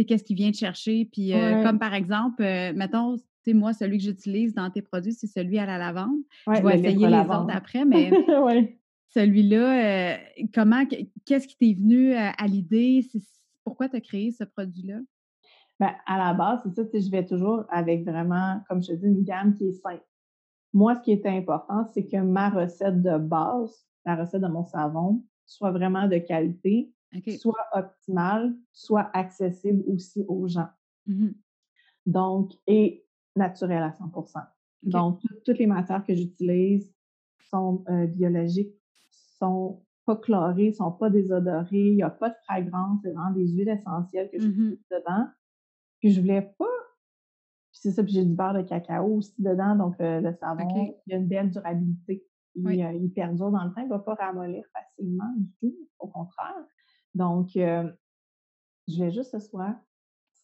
qu'est-ce 0.03 0.25
qui 0.25 0.35
vient 0.35 0.51
te 0.51 0.57
chercher. 0.57 1.05
Puis, 1.13 1.35
euh, 1.35 1.57
Ouais. 1.57 1.63
comme 1.63 1.79
par 1.79 1.95
exemple, 1.95 2.43
euh, 2.43 2.73
mettons, 2.75 3.17
sais, 3.51 3.55
moi, 3.55 3.73
celui 3.73 3.99
que 3.99 4.05
j'utilise 4.05 4.55
dans 4.55 4.71
tes 4.71 4.83
produits, 4.83 5.13
c'est 5.13 5.27
celui 5.27 5.59
à 5.59 5.67
la 5.67 5.79
lavande. 5.79 6.19
Ouais, 6.47 6.57
Je 6.57 6.63
vais 6.63 6.77
le 6.77 6.85
essayer 6.87 7.07
les 7.09 7.21
autres 7.21 7.47
après, 7.53 7.85
mais 7.85 8.11
ouais. 8.39 8.79
celui-là, 9.11 10.15
euh, 10.15 10.17
comment, 10.55 10.85
que- 10.87 10.97
qu'est-ce 11.25 11.47
qui 11.49 11.57
t'est 11.57 11.75
venu 11.75 12.13
euh, 12.15 12.31
à 12.37 12.47
l'idée? 12.47 13.05
Pourquoi 13.65 13.89
tu 13.89 13.97
as 13.97 14.01
créé 14.01 14.31
ce 14.33 14.45
produit-là? 14.45 14.99
Ben, 15.81 15.93
à 16.07 16.19
la 16.19 16.35
base, 16.35 16.61
c'est 16.65 16.75
ça, 16.75 16.83
je 16.93 17.11
vais 17.11 17.25
toujours 17.25 17.65
avec 17.71 18.05
vraiment, 18.05 18.61
comme 18.69 18.83
je 18.83 18.89
te 18.89 18.93
dis, 18.95 19.07
une 19.07 19.23
gamme 19.23 19.55
qui 19.55 19.69
est 19.69 19.73
simple. 19.73 20.05
Moi, 20.73 20.97
ce 20.97 21.01
qui 21.03 21.13
était 21.13 21.29
important, 21.29 21.85
c'est 21.95 22.07
que 22.07 22.17
ma 22.17 22.51
recette 22.51 23.01
de 23.03 23.17
base, 23.17 23.87
la 24.05 24.17
recette 24.17 24.43
de 24.43 24.49
mon 24.49 24.65
savon, 24.65 25.23
soit 25.47 25.71
vraiment 25.71 26.09
de 26.09 26.19
qualité, 26.19 26.93
soit 27.39 27.67
optimale, 27.73 28.55
soit 28.73 29.09
accessible 29.15 29.83
aussi 29.87 30.25
aux 30.29 30.47
gens. 30.49 30.69
Mhm. 31.07 31.35
Donc, 32.07 32.53
et 32.67 33.05
naturel 33.39 33.83
à 33.83 33.91
100% 33.91 34.45
Donc, 34.83 35.21
toutes 35.45 35.59
les 35.59 35.67
matières 35.67 36.05
que 36.05 36.15
j'utilise 36.15 36.93
sont 37.51 37.85
euh, 37.89 38.07
biologiques, 38.07 38.75
sont 39.39 39.83
pas 40.05 40.17
chlorées, 40.17 40.73
sont 40.73 40.93
pas 40.93 41.11
désodorées, 41.11 41.89
il 41.91 41.97
n'y 41.97 42.03
a 42.03 42.11
pas 42.11 42.31
de 42.31 42.35
fragrance, 42.45 43.01
c'est 43.03 43.13
vraiment 43.13 43.31
des 43.31 43.47
huiles 43.49 43.69
essentielles 43.69 44.31
que 44.31 44.41
j'utilise 44.41 44.79
mmh 44.79 44.97
dedans. 44.97 45.27
Puis 46.01 46.11
je 46.11 46.21
voulais 46.21 46.43
pas. 46.59 46.65
Puis 47.73 47.81
c'est 47.83 47.91
ça, 47.93 48.03
puis 48.03 48.13
j'ai 48.13 48.25
du 48.25 48.35
beurre 48.35 48.55
de 48.55 48.63
cacao 48.63 49.17
aussi 49.17 49.35
dedans, 49.39 49.77
donc 49.77 49.97
le 49.99 50.33
savon, 50.33 50.69
il 51.07 51.13
y 51.13 51.15
a 51.15 51.19
une 51.19 51.29
belle 51.29 51.51
durabilité. 51.51 52.25
Il, 52.55 52.85
euh, 52.85 52.93
il, 52.93 53.13
perdure 53.13 53.51
dans 53.51 53.65
le 53.65 53.73
temps, 53.73 53.83
il 53.83 53.85
ne 53.85 53.91
va 53.91 53.99
pas 54.01 54.15
ramollir 54.15 54.65
facilement 54.73 55.33
du 55.37 55.49
tout, 55.61 55.77
au 55.99 56.09
contraire. 56.09 56.65
Donc, 57.15 57.57
euh, 57.57 57.91
je 58.89 58.97
voulais 58.97 59.13
juste 59.13 59.31
ce 59.31 59.39
soit 59.39 59.77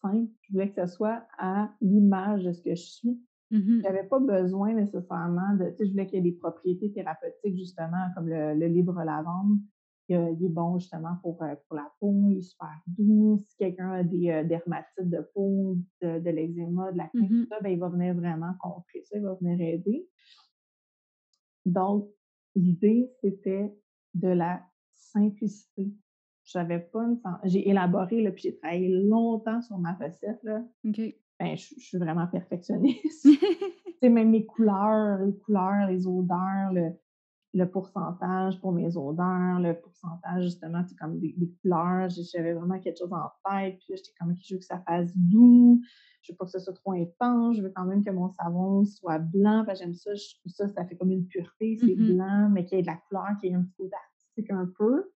simple. 0.05 0.31
Je 0.41 0.53
voulais 0.53 0.71
que 0.71 0.85
ce 0.85 0.93
soit 0.93 1.23
à 1.37 1.69
l'image 1.81 2.43
de 2.43 2.51
ce 2.51 2.61
que 2.61 2.75
je 2.75 2.81
suis. 2.81 3.21
Mmh 3.51 3.77
je 3.77 3.83
n'avais 3.83 4.03
pas 4.03 4.19
besoin 4.19 4.73
nécessairement 4.73 5.55
de. 5.55 5.69
Tu 5.71 5.77
sais, 5.77 5.85
je 5.85 5.91
voulais 5.91 6.07
qu'il 6.07 6.15
y 6.15 6.27
ait 6.27 6.31
des 6.31 6.37
propriétés 6.37 6.91
thérapeutiques, 6.91 7.57
justement, 7.57 8.09
comme 8.15 8.27
le, 8.27 8.67
libre 8.67 9.01
lavande. 9.03 9.59
Il, 10.07 10.15
est 10.15 10.49
bon 10.49 10.77
justement 10.77 11.15
pour, 11.23 11.41
euh, 11.41 11.55
pour 11.67 11.77
la 11.77 11.91
peau, 11.99 12.13
il 12.29 12.37
est 12.37 12.41
super 12.41 12.79
doux. 12.85 13.39
Si 13.39 13.55
quelqu'un 13.57 13.91
a 13.91 14.03
des 14.03 14.43
dermatites 14.43 15.09
de 15.09 15.27
peau, 15.33 15.77
de, 16.01 16.29
l'eczéma, 16.29 16.91
de 16.91 16.97
la 16.97 17.09
mmh 17.13 17.27
tout 17.27 17.45
ça, 17.49 17.59
ben, 17.61 17.69
il 17.69 17.79
va 17.79 17.89
venir 17.89 18.13
vraiment 18.13 18.53
contrer 18.59 19.01
ça, 19.03 19.17
il 19.17 19.23
va 19.23 19.33
venir 19.33 19.59
aider. 19.59 20.07
Donc, 21.65 22.07
l'idée, 22.55 23.11
c'était 23.21 23.75
de 24.13 24.27
la 24.27 24.61
simplicité. 24.93 25.91
J'avais 26.55 26.79
pas 26.79 27.03
une... 27.03 27.19
J'ai 27.43 27.69
élaboré, 27.69 28.21
là, 28.21 28.31
puis 28.31 28.43
j'ai 28.43 28.55
travaillé 28.55 28.87
longtemps 28.87 29.61
sur 29.61 29.77
ma 29.77 29.93
recette. 29.93 30.41
Là. 30.43 30.63
Ben, 31.37 31.57
je, 31.57 31.75
suis 31.77 31.97
vraiment 31.97 32.27
perfectionniste. 32.27 33.27
c'est 34.01 34.09
même 34.09 34.29
mes 34.29 34.45
couleurs, 34.45 35.19
les 35.25 35.35
couleurs, 35.35 35.87
les 35.89 36.07
odeurs, 36.07 36.71
le, 36.71 36.93
le 37.53 37.69
pourcentage 37.69 38.59
pour 38.61 38.71
mes 38.71 38.95
odeurs, 38.95 39.59
le 39.59 39.73
pourcentage, 39.79 40.43
justement, 40.43 40.81
c'est 40.87 40.95
comme 40.95 41.19
des, 41.19 41.35
couleurs. 41.61 42.09
J'avais 42.09 42.53
vraiment 42.53 42.79
quelque 42.79 42.99
chose 42.99 43.13
en 43.13 43.29
tête. 43.49 43.77
Puis 43.79 43.95
j'étais 43.95 44.11
comme, 44.19 44.33
je 44.41 44.53
veux 44.53 44.59
que 44.59 44.65
ça 44.65 44.79
fasse 44.79 45.11
doux. 45.15 45.81
Je 46.21 46.31
veux 46.31 46.37
pas 46.37 46.45
que 46.45 46.51
ce 46.51 46.59
soit 46.59 46.73
trop 46.73 46.93
intense. 46.93 47.57
Je 47.57 47.63
veux 47.63 47.71
quand 47.75 47.85
même 47.85 48.03
que 48.03 48.11
mon 48.11 48.29
savon 48.29 48.85
soit 48.85 49.19
blanc. 49.19 49.65
j'aime 49.77 49.93
ça. 49.93 50.15
Je 50.15 50.35
trouve 50.39 50.51
ça, 50.51 50.67
ça 50.69 50.85
fait 50.85 50.95
comme 50.95 51.11
une 51.11 51.27
pureté. 51.27 51.77
C'est 51.79 51.95
mmh 51.95 52.13
blanc, 52.15 52.49
mais 52.49 52.65
qu'il 52.65 52.77
y 52.77 52.79
ait 52.79 52.83
de 52.83 52.87
la 52.87 52.97
couleur, 53.07 53.27
qu'il 53.39 53.49
y 53.49 53.53
ait 53.53 53.55
un 53.55 53.63
petit 53.63 53.75
peu 53.77 53.89
d'artistique 53.89 54.51
un 54.51 54.69
peu. 54.77 55.11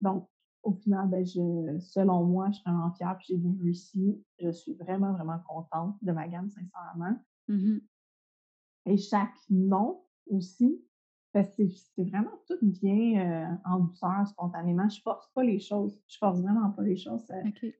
Donc, 0.00 0.28
au 0.64 0.72
final, 0.72 1.08
ben, 1.08 1.24
je, 1.24 1.78
selon 1.78 2.24
moi, 2.24 2.48
je 2.50 2.54
suis 2.56 2.64
vraiment 2.64 2.90
fière 2.92 3.16
puis 3.18 3.26
j'ai 3.28 3.36
bien 3.36 3.54
réussi. 3.60 4.24
Je 4.40 4.50
suis 4.50 4.74
vraiment, 4.74 5.12
vraiment 5.12 5.38
contente 5.46 5.96
de 6.02 6.12
ma 6.12 6.28
gamme, 6.28 6.50
sincèrement. 6.50 7.16
Mmh 7.48 7.78
Et 8.86 8.96
chaque 8.96 9.36
nom 9.50 10.02
aussi 10.26 10.82
c'est 11.42 12.04
vraiment 12.04 12.38
tout 12.46 12.58
bien 12.62 13.20
euh, 13.20 13.54
en 13.64 13.80
douceur, 13.80 14.26
spontanément. 14.26 14.88
Je 14.88 15.00
force 15.00 15.28
pas 15.34 15.42
les 15.42 15.58
choses. 15.58 15.98
Je 16.06 16.18
force 16.18 16.40
vraiment 16.40 16.70
pas 16.70 16.82
les 16.82 16.96
choses. 16.96 17.26
Je 17.60 17.70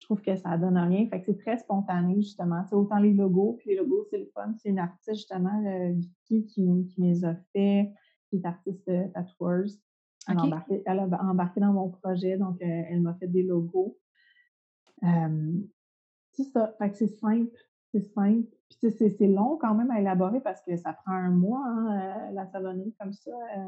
trouve 0.00 0.20
que 0.20 0.36
ça 0.36 0.58
donne 0.58 0.76
rien. 0.76 1.08
Fait 1.08 1.20
que 1.20 1.26
c'est 1.26 1.38
très 1.38 1.56
spontané, 1.56 2.16
justement. 2.16 2.62
C'est 2.68 2.74
autant 2.74 2.98
les 2.98 3.14
logos, 3.14 3.54
puis 3.58 3.70
les 3.70 3.76
logos, 3.76 4.04
c'est 4.10 4.18
le 4.18 4.30
fun. 4.34 4.52
C'est 4.58 4.68
une 4.68 4.78
artiste, 4.78 5.14
justement, 5.14 5.62
Vicky, 5.94 6.44
qui, 6.46 6.86
qui 6.88 7.00
les 7.00 7.24
a 7.24 7.34
fait, 7.52 7.90
qui 8.28 8.36
est 8.36 8.44
artiste 8.44 8.88
euh, 8.88 9.08
tatoueuse. 9.08 9.80
Elle, 10.28 10.38
a 10.38 10.42
embarqué, 10.42 10.82
elle, 10.86 10.98
a 10.98 11.24
embarqué, 11.24 11.60
dans 11.60 11.72
mon 11.72 11.88
projet, 11.88 12.36
donc 12.36 12.60
euh, 12.62 12.82
elle 12.88 13.00
m'a 13.00 13.14
fait 13.14 13.26
des 13.26 13.42
logos. 13.42 13.96
c'est 15.02 16.44
ça. 16.52 16.74
Fait 16.78 16.90
que 16.90 16.96
c'est 16.96 17.08
simple. 17.08 17.56
C'est 17.92 18.02
simple. 18.02 18.48
Puis 18.68 18.92
c'est 18.92 19.26
long 19.26 19.58
quand 19.60 19.74
même 19.74 19.90
à 19.90 20.00
élaborer 20.00 20.40
parce 20.40 20.62
que 20.62 20.76
ça 20.76 20.92
prend 20.92 21.12
un 21.12 21.30
mois, 21.30 21.64
hein, 21.66 21.98
euh, 21.98 22.32
la 22.32 22.46
savonnerie 22.46 22.94
comme 23.00 23.12
ça, 23.12 23.30
euh, 23.30 23.66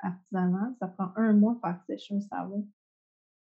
artisanale. 0.00 0.74
Ça 0.80 0.88
prend 0.88 1.12
un 1.16 1.32
mois 1.32 1.56
faire 1.60 1.80
sécher 1.86 2.16
un 2.16 2.20
savon 2.20 2.66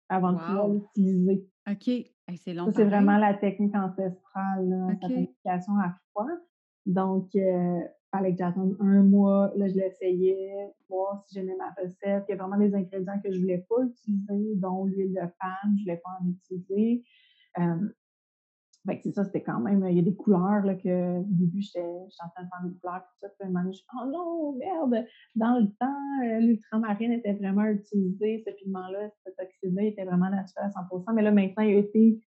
avant 0.09 0.33
de 0.33 0.39
pouvoir 0.39 0.67
l'utiliser. 0.67 1.47
OK. 1.69 1.89
c'est 2.35 2.53
long. 2.53 2.71
c'est 2.75 2.83
vraiment 2.83 3.17
la 3.17 3.33
technique 3.35 3.75
ancestrale, 3.75 4.67
là, 4.67 4.87
application 5.01 5.77
à 5.77 5.95
froid. 6.11 6.27
Donc, 6.85 7.29
que 8.11 8.35
j'attende 8.37 8.75
un 8.79 9.03
mois. 9.03 9.51
Là, 9.55 9.67
je 9.67 9.75
l'essayais, 9.75 10.73
voir 10.89 11.23
si 11.25 11.35
j'aimais 11.35 11.55
ma 11.57 11.69
recette. 11.81 12.25
Il 12.27 12.31
y 12.31 12.33
a 12.33 12.37
vraiment 12.37 12.57
des 12.57 12.73
ingrédients 12.73 13.19
que 13.23 13.31
je 13.31 13.37
ne 13.37 13.41
voulais 13.41 13.65
pas 13.69 13.83
utiliser, 13.83 14.55
dont 14.55 14.85
l'huile 14.85 15.13
de 15.13 15.19
palme, 15.19 15.75
je 15.75 15.79
ne 15.79 15.79
voulais 15.81 16.01
pas 16.03 16.17
en 16.21 16.27
utiliser. 16.27 17.03
Euh, 17.59 17.89
c'est 19.03 19.11
ça, 19.11 19.23
c'était 19.23 19.43
quand 19.43 19.59
même, 19.59 19.85
il 19.87 19.97
y 19.97 19.99
a 19.99 20.03
des 20.03 20.15
couleurs 20.15 20.65
là, 20.65 20.73
que 20.75 21.19
au 21.19 21.25
début, 21.27 21.61
j'étais 21.61 21.81
en 21.81 22.29
train 22.29 22.43
de 22.43 22.49
faire 22.49 22.63
des 22.63 22.79
couleurs, 22.79 23.01
tout 23.01 23.19
ça, 23.21 23.29
puis 23.29 23.55
un 23.55 23.71
je 23.71 23.79
oh 23.93 24.05
non, 24.07 24.53
merde! 24.57 25.05
Dans 25.35 25.59
le 25.59 25.67
temps, 25.79 26.25
euh, 26.25 26.39
l'ultramarine 26.39 27.11
était 27.11 27.33
vraiment 27.33 27.65
utilisé, 27.65 28.43
ce 28.45 28.51
pigment-là, 28.51 29.09
cet 29.23 29.35
oxyde-là 29.39 29.83
était 29.83 30.05
vraiment 30.05 30.29
naturel 30.29 30.71
à 30.75 30.81
100% 30.81 31.13
mais 31.13 31.21
là, 31.21 31.31
maintenant, 31.31 31.63
il 31.63 31.75
a 31.75 31.79
été 31.79 32.21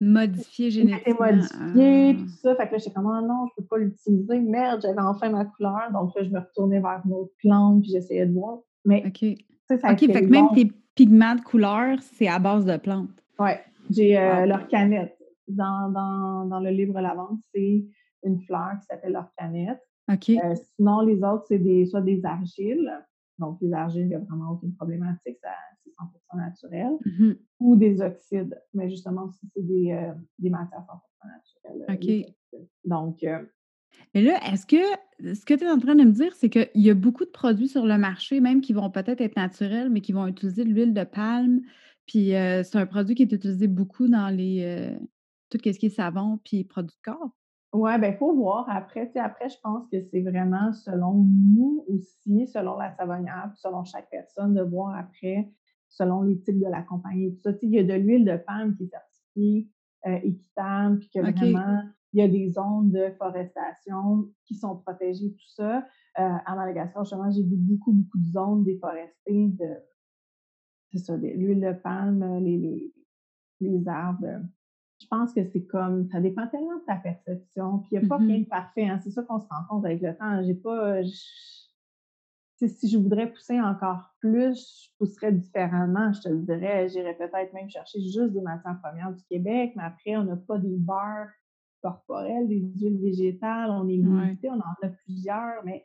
modifié 0.00 0.70
génétiquement. 0.70 1.26
Modifié, 1.26 2.10
ah. 2.10 2.20
tout 2.20 2.28
ça, 2.28 2.56
fait 2.56 2.66
que 2.66 2.72
là, 2.72 2.78
j'étais 2.78 2.90
comme, 2.90 3.06
oh 3.06 3.26
non, 3.26 3.46
je 3.48 3.62
peux 3.62 3.66
pas 3.66 3.78
l'utiliser, 3.78 4.40
merde, 4.40 4.80
j'avais 4.82 5.00
enfin 5.00 5.30
ma 5.30 5.44
couleur, 5.44 5.90
donc 5.92 6.14
là, 6.14 6.22
je 6.22 6.30
me 6.30 6.40
retournais 6.40 6.80
vers 6.80 7.00
une 7.04 7.12
autre 7.12 7.32
plante, 7.38 7.82
puis 7.82 7.90
j'essayais 7.90 8.26
de 8.26 8.32
voir. 8.32 8.58
Mais, 8.84 9.04
OK. 9.06 9.38
Ça, 9.68 9.92
OK, 9.92 9.98
fait 9.98 10.26
que 10.26 10.30
même 10.30 10.48
tes 10.54 10.70
pigments 10.94 11.34
de 11.34 11.40
couleur, 11.40 11.98
c'est 12.00 12.28
à 12.28 12.38
base 12.38 12.66
de 12.66 12.76
plantes. 12.76 13.08
Oui, 13.38 13.50
j'ai 13.90 14.18
euh, 14.18 14.46
leur 14.46 14.68
canette 14.68 15.16
dans, 15.48 15.90
dans, 15.90 16.46
dans 16.46 16.60
le 16.60 16.70
livre 16.70 17.00
Lavande, 17.00 17.38
c'est 17.54 17.84
une 18.24 18.40
fleur 18.42 18.72
qui 18.80 18.86
s'appelle 18.86 19.12
l'orcanette. 19.12 19.80
OK. 20.12 20.30
Euh, 20.30 20.54
sinon, 20.76 21.00
les 21.00 21.22
autres, 21.22 21.44
c'est 21.48 21.58
des, 21.58 21.86
soit 21.86 22.02
des 22.02 22.24
argiles. 22.24 22.92
Donc, 23.38 23.58
les 23.60 23.72
argiles, 23.72 24.02
il 24.02 24.08
n'y 24.08 24.14
a 24.14 24.20
vraiment 24.20 24.52
aucune 24.52 24.74
problématique, 24.74 25.38
c'est 25.82 25.90
100 25.92 26.36
naturel. 26.36 26.92
Mm-hmm. 27.04 27.36
Ou 27.60 27.76
des 27.76 28.00
oxydes. 28.00 28.60
Mais 28.72 28.88
justement, 28.88 29.24
aussi, 29.24 29.48
c'est 29.54 29.66
des, 29.66 29.92
euh, 29.92 30.12
des 30.38 30.50
matières 30.50 30.84
100 30.84 30.92
naturelles. 31.28 31.86
Euh, 31.90 32.22
OK. 32.22 32.60
Donc, 32.84 33.24
mais 34.12 34.22
là, 34.22 34.40
est-ce 34.52 34.66
que 34.66 35.34
ce 35.34 35.44
que 35.44 35.54
tu 35.54 35.64
es 35.64 35.70
en 35.70 35.78
train 35.78 35.94
de 35.94 36.02
me 36.02 36.10
dire, 36.10 36.34
c'est 36.34 36.50
qu'il 36.50 36.68
y 36.74 36.90
a 36.90 36.94
beaucoup 36.94 37.24
de 37.24 37.30
produits 37.30 37.68
sur 37.68 37.86
le 37.86 37.96
marché, 37.96 38.40
même 38.40 38.60
qui 38.60 38.72
vont 38.72 38.90
peut-être 38.90 39.20
être 39.20 39.36
naturels, 39.36 39.88
mais 39.88 40.00
qui 40.00 40.12
vont 40.12 40.26
utiliser 40.26 40.64
de 40.64 40.70
l'huile 40.70 40.94
de 40.94 41.04
palme. 41.04 41.60
Puis 42.06 42.30
c'est 42.30 42.76
un 42.76 42.86
produit 42.86 43.14
qui 43.14 43.22
est 43.22 43.32
utilisé 43.32 43.68
beaucoup 43.68 44.08
dans 44.08 44.28
les, 44.28 44.96
tout 45.48 45.58
ce 45.72 45.78
qui 45.78 45.86
est 45.86 45.90
savon 45.90 46.38
puis 46.44 46.64
produits 46.64 46.96
de 46.96 47.12
corps? 47.12 47.30
Oui, 47.74 47.90
bien, 47.98 48.10
il 48.10 48.16
faut 48.16 48.32
voir. 48.32 48.70
Après, 48.70 49.10
après, 49.16 49.48
je 49.48 49.56
pense 49.60 49.88
que 49.88 50.00
c'est 50.00 50.20
vraiment 50.20 50.72
selon 50.72 51.26
nous 51.26 51.84
aussi, 51.88 52.46
selon 52.46 52.78
la 52.78 52.94
savonnière, 52.94 53.50
selon 53.56 53.82
chaque 53.82 54.08
personne, 54.10 54.54
de 54.54 54.62
voir 54.62 54.96
après, 54.96 55.50
selon 55.88 56.22
les 56.22 56.40
types 56.40 56.60
de 56.60 56.70
la 56.70 56.82
compagnie. 56.82 57.34
Tout 57.34 57.42
ça. 57.42 57.50
Il 57.62 57.70
y 57.70 57.80
a 57.80 57.82
de 57.82 57.94
l'huile 57.94 58.24
de 58.24 58.36
palme 58.36 58.76
qui 58.76 58.84
est 58.84 58.90
certifiée 58.90 59.68
euh, 60.06 60.20
équitable, 60.22 61.00
puis 61.00 61.10
que 61.12 61.18
vraiment, 61.18 61.82
il 62.12 62.20
y 62.20 62.22
a 62.22 62.28
des 62.28 62.48
zones 62.48 62.92
de 62.92 63.10
forestation 63.18 64.28
qui 64.46 64.54
sont 64.54 64.76
protégées, 64.76 65.32
tout 65.32 65.48
ça. 65.56 65.78
Euh, 65.78 66.36
à 66.46 66.54
Madagascar, 66.54 67.02
justement, 67.02 67.28
j'ai 67.32 67.42
vu 67.42 67.56
beaucoup, 67.56 67.90
beaucoup 67.90 68.18
de 68.18 68.26
zones 68.26 68.62
déforestées 68.62 69.48
de, 69.48 69.74
c'est 70.92 70.98
ça, 70.98 71.16
l'huile 71.16 71.60
de 71.60 71.72
palme, 71.72 72.38
les, 72.38 72.56
les, 72.56 72.94
les 73.60 73.88
arbres 73.88 74.44
je 75.00 75.06
pense 75.08 75.32
que 75.32 75.44
c'est 75.44 75.64
comme, 75.66 76.08
ça 76.08 76.20
dépend 76.20 76.46
tellement 76.48 76.76
de 76.76 76.84
ta 76.86 76.96
perception. 76.96 77.78
Puis 77.80 77.90
il 77.92 77.98
n'y 77.98 78.04
a 78.04 78.08
pas 78.08 78.16
rien 78.16 78.38
de 78.38 78.44
parfait. 78.44 78.86
Hein. 78.86 79.00
C'est 79.02 79.10
ça 79.10 79.22
qu'on 79.22 79.40
se 79.40 79.46
rend 79.48 79.64
compte 79.68 79.84
avec 79.84 80.00
le 80.00 80.16
temps. 80.16 80.42
J'ai 80.44 80.54
pas. 80.54 81.02
si 81.04 82.88
je 82.88 82.98
voudrais 82.98 83.30
pousser 83.30 83.60
encore 83.60 84.14
plus, 84.20 84.84
je 84.84 84.96
pousserais 84.98 85.32
différemment. 85.32 86.12
Je 86.12 86.20
te 86.22 86.28
le 86.28 86.38
dirais. 86.38 86.88
J'irais 86.88 87.14
peut-être 87.14 87.52
même 87.52 87.68
chercher 87.68 88.00
juste 88.00 88.32
des 88.32 88.40
matières 88.40 88.80
premières 88.82 89.12
du 89.12 89.22
Québec, 89.24 89.72
mais 89.76 89.82
après, 89.82 90.16
on 90.16 90.24
n'a 90.24 90.36
pas 90.36 90.58
des 90.58 90.76
beurres 90.76 91.30
corporels, 91.82 92.48
des 92.48 92.60
huiles 92.60 93.00
végétales. 93.00 93.70
On 93.70 93.88
est 93.88 93.96
limité, 93.96 94.48
on 94.48 94.54
en 94.54 94.74
a 94.82 94.88
plusieurs, 95.04 95.64
mais 95.64 95.84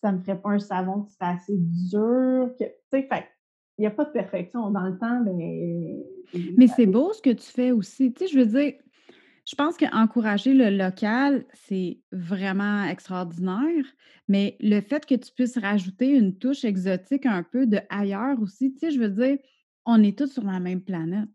ça 0.00 0.10
ne 0.10 0.18
me 0.18 0.22
ferait 0.22 0.40
pas 0.40 0.50
un 0.50 0.58
savon 0.58 1.02
qui 1.02 1.12
serait 1.12 1.30
assez 1.30 1.56
dur. 1.56 2.50
Tu 2.58 2.64
sais, 2.64 3.02
fait 3.02 3.26
il 3.78 3.82
n'y 3.82 3.86
a 3.86 3.90
pas 3.90 4.04
de 4.04 4.10
perfection. 4.10 4.70
Dans 4.70 4.86
le 4.86 4.98
temps, 4.98 5.20
ben, 5.20 5.36
Mais 6.56 6.66
c'est 6.68 6.86
beau 6.86 7.12
ce 7.12 7.20
que 7.20 7.30
tu 7.30 7.46
fais 7.46 7.70
aussi. 7.72 8.12
Tu 8.12 8.26
sais, 8.26 8.32
je 8.32 8.38
veux 8.38 8.46
dire, 8.46 8.74
je 9.46 9.54
pense 9.56 9.76
qu'encourager 9.76 10.54
le 10.54 10.70
local, 10.70 11.44
c'est 11.52 12.00
vraiment 12.12 12.84
extraordinaire, 12.84 13.84
mais 14.28 14.56
le 14.60 14.80
fait 14.80 15.04
que 15.04 15.14
tu 15.14 15.32
puisses 15.32 15.58
rajouter 15.58 16.08
une 16.16 16.38
touche 16.38 16.64
exotique 16.64 17.26
un 17.26 17.42
peu 17.42 17.66
de 17.66 17.78
ailleurs 17.90 18.40
aussi, 18.40 18.72
tu 18.72 18.78
sais, 18.78 18.90
je 18.90 19.00
veux 19.00 19.10
dire, 19.10 19.36
on 19.84 20.02
est 20.02 20.16
tous 20.16 20.32
sur 20.32 20.44
la 20.44 20.60
même 20.60 20.80
planète. 20.80 21.28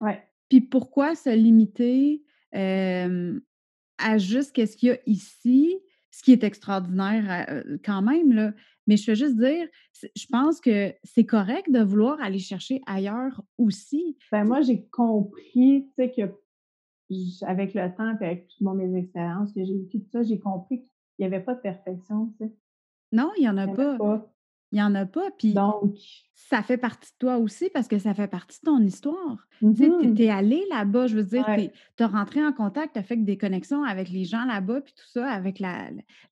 Ouais. 0.00 0.22
Puis 0.50 0.60
pourquoi 0.60 1.14
se 1.14 1.30
limiter 1.30 2.24
à 2.52 4.18
juste 4.18 4.52
qu'est-ce 4.52 4.76
qu'il 4.76 4.88
y 4.90 4.92
a 4.92 4.98
ici, 5.06 5.78
qui 6.30 6.34
est 6.34 6.44
extraordinaire 6.44 7.48
euh, 7.50 7.76
quand 7.84 8.02
même, 8.02 8.32
là. 8.32 8.52
Mais 8.86 8.96
je 8.96 9.10
veux 9.10 9.16
juste 9.16 9.36
dire, 9.36 9.66
je 9.92 10.26
pense 10.30 10.60
que 10.60 10.94
c'est 11.02 11.24
correct 11.24 11.70
de 11.70 11.80
vouloir 11.80 12.20
aller 12.20 12.38
chercher 12.38 12.80
ailleurs 12.86 13.42
aussi. 13.58 14.16
Ben 14.30 14.44
moi, 14.44 14.60
j'ai 14.60 14.86
compris, 14.86 15.88
tu 15.88 15.92
sais, 15.96 16.10
que 16.10 16.22
avec 17.44 17.74
le 17.74 17.94
temps 17.96 18.16
et 18.20 18.24
avec 18.24 18.46
toutes 18.46 18.74
mes 18.74 18.96
expériences 18.96 19.52
que 19.52 19.64
j'ai 19.64 19.76
vécues, 19.76 20.00
tout 20.00 20.10
ça, 20.12 20.22
j'ai 20.22 20.38
compris 20.38 20.78
qu'il 20.78 20.88
n'y 21.18 21.24
avait 21.26 21.42
pas 21.44 21.54
de 21.54 21.60
perfection, 21.60 22.32
tu 22.38 22.46
sais. 22.46 22.52
Non, 23.10 23.30
il 23.36 23.40
n'y 23.40 23.48
en 23.48 23.56
a 23.56 23.66
pas. 23.66 23.98
Il 24.72 24.76
n'y 24.76 24.82
en 24.82 24.94
a 24.94 25.06
pas. 25.06 25.30
Puis 25.38 25.52
Donc, 25.52 25.94
ça 26.34 26.62
fait 26.62 26.76
partie 26.76 27.10
de 27.12 27.16
toi 27.18 27.36
aussi 27.38 27.70
parce 27.72 27.88
que 27.88 27.98
ça 27.98 28.14
fait 28.14 28.28
partie 28.28 28.58
de 28.60 28.66
ton 28.66 28.80
histoire. 28.80 29.46
Tu 29.58 29.66
mhm, 29.66 30.16
es, 30.18 30.30
allé 30.30 30.64
là-bas, 30.70 31.06
je 31.06 31.16
veux 31.16 31.24
dire, 31.24 31.46
ouais, 31.48 31.72
tu 31.96 32.02
as 32.02 32.06
rentré 32.06 32.44
en 32.44 32.52
contact, 32.52 32.94
tu 32.94 32.98
as 32.98 33.02
fait 33.02 33.16
des 33.16 33.36
connexions 33.36 33.84
avec 33.84 34.08
les 34.08 34.24
gens 34.24 34.44
là-bas, 34.44 34.80
puis 34.80 34.94
tout 34.94 35.08
ça, 35.08 35.28
avec 35.28 35.62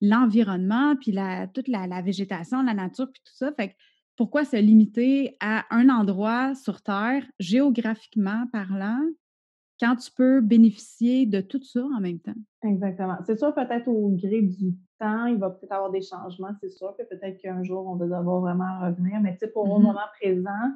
l'environnement, 0.00 0.96
puis 0.96 1.12
la, 1.12 1.46
toute 1.46 1.68
la, 1.68 1.86
la 1.86 2.00
végétation, 2.00 2.62
la 2.62 2.74
nature, 2.74 3.10
puis 3.12 3.22
tout 3.24 3.34
ça. 3.34 3.52
Fait 3.52 3.70
que 3.70 3.74
pourquoi 4.16 4.44
se 4.44 4.56
limiter 4.56 5.36
à 5.40 5.64
un 5.70 5.88
endroit 5.88 6.54
sur 6.54 6.82
Terre, 6.82 7.24
géographiquement 7.38 8.46
parlant, 8.52 9.00
quand 9.80 9.96
tu 9.96 10.10
peux 10.12 10.40
bénéficier 10.40 11.26
de 11.26 11.40
tout 11.40 11.62
ça 11.62 11.82
en 11.84 12.00
même 12.00 12.20
temps? 12.20 12.34
exactement. 12.64 13.18
C'est 13.24 13.38
sûr, 13.38 13.54
peut-être 13.54 13.88
au 13.88 14.10
gré 14.10 14.42
du 14.42 14.74
temps, 14.98 15.26
il 15.26 15.38
va 15.38 15.50
peut-être 15.50 15.72
avoir 15.72 15.90
des 15.90 16.02
changements, 16.02 16.50
c'est 16.60 16.70
sûr 16.70 16.94
que 16.98 17.04
peut-être 17.04 17.38
qu'un 17.40 17.62
jour, 17.62 17.86
on 17.86 17.96
va 17.96 18.06
devoir 18.06 18.40
vraiment 18.40 18.80
revenir. 18.80 19.20
Mais 19.20 19.32
tu 19.34 19.40
sais, 19.46 19.48
pour 19.52 19.64
le 19.66 19.70
Mhm, 19.72 19.82
moment 19.82 20.06
présent, 20.20 20.72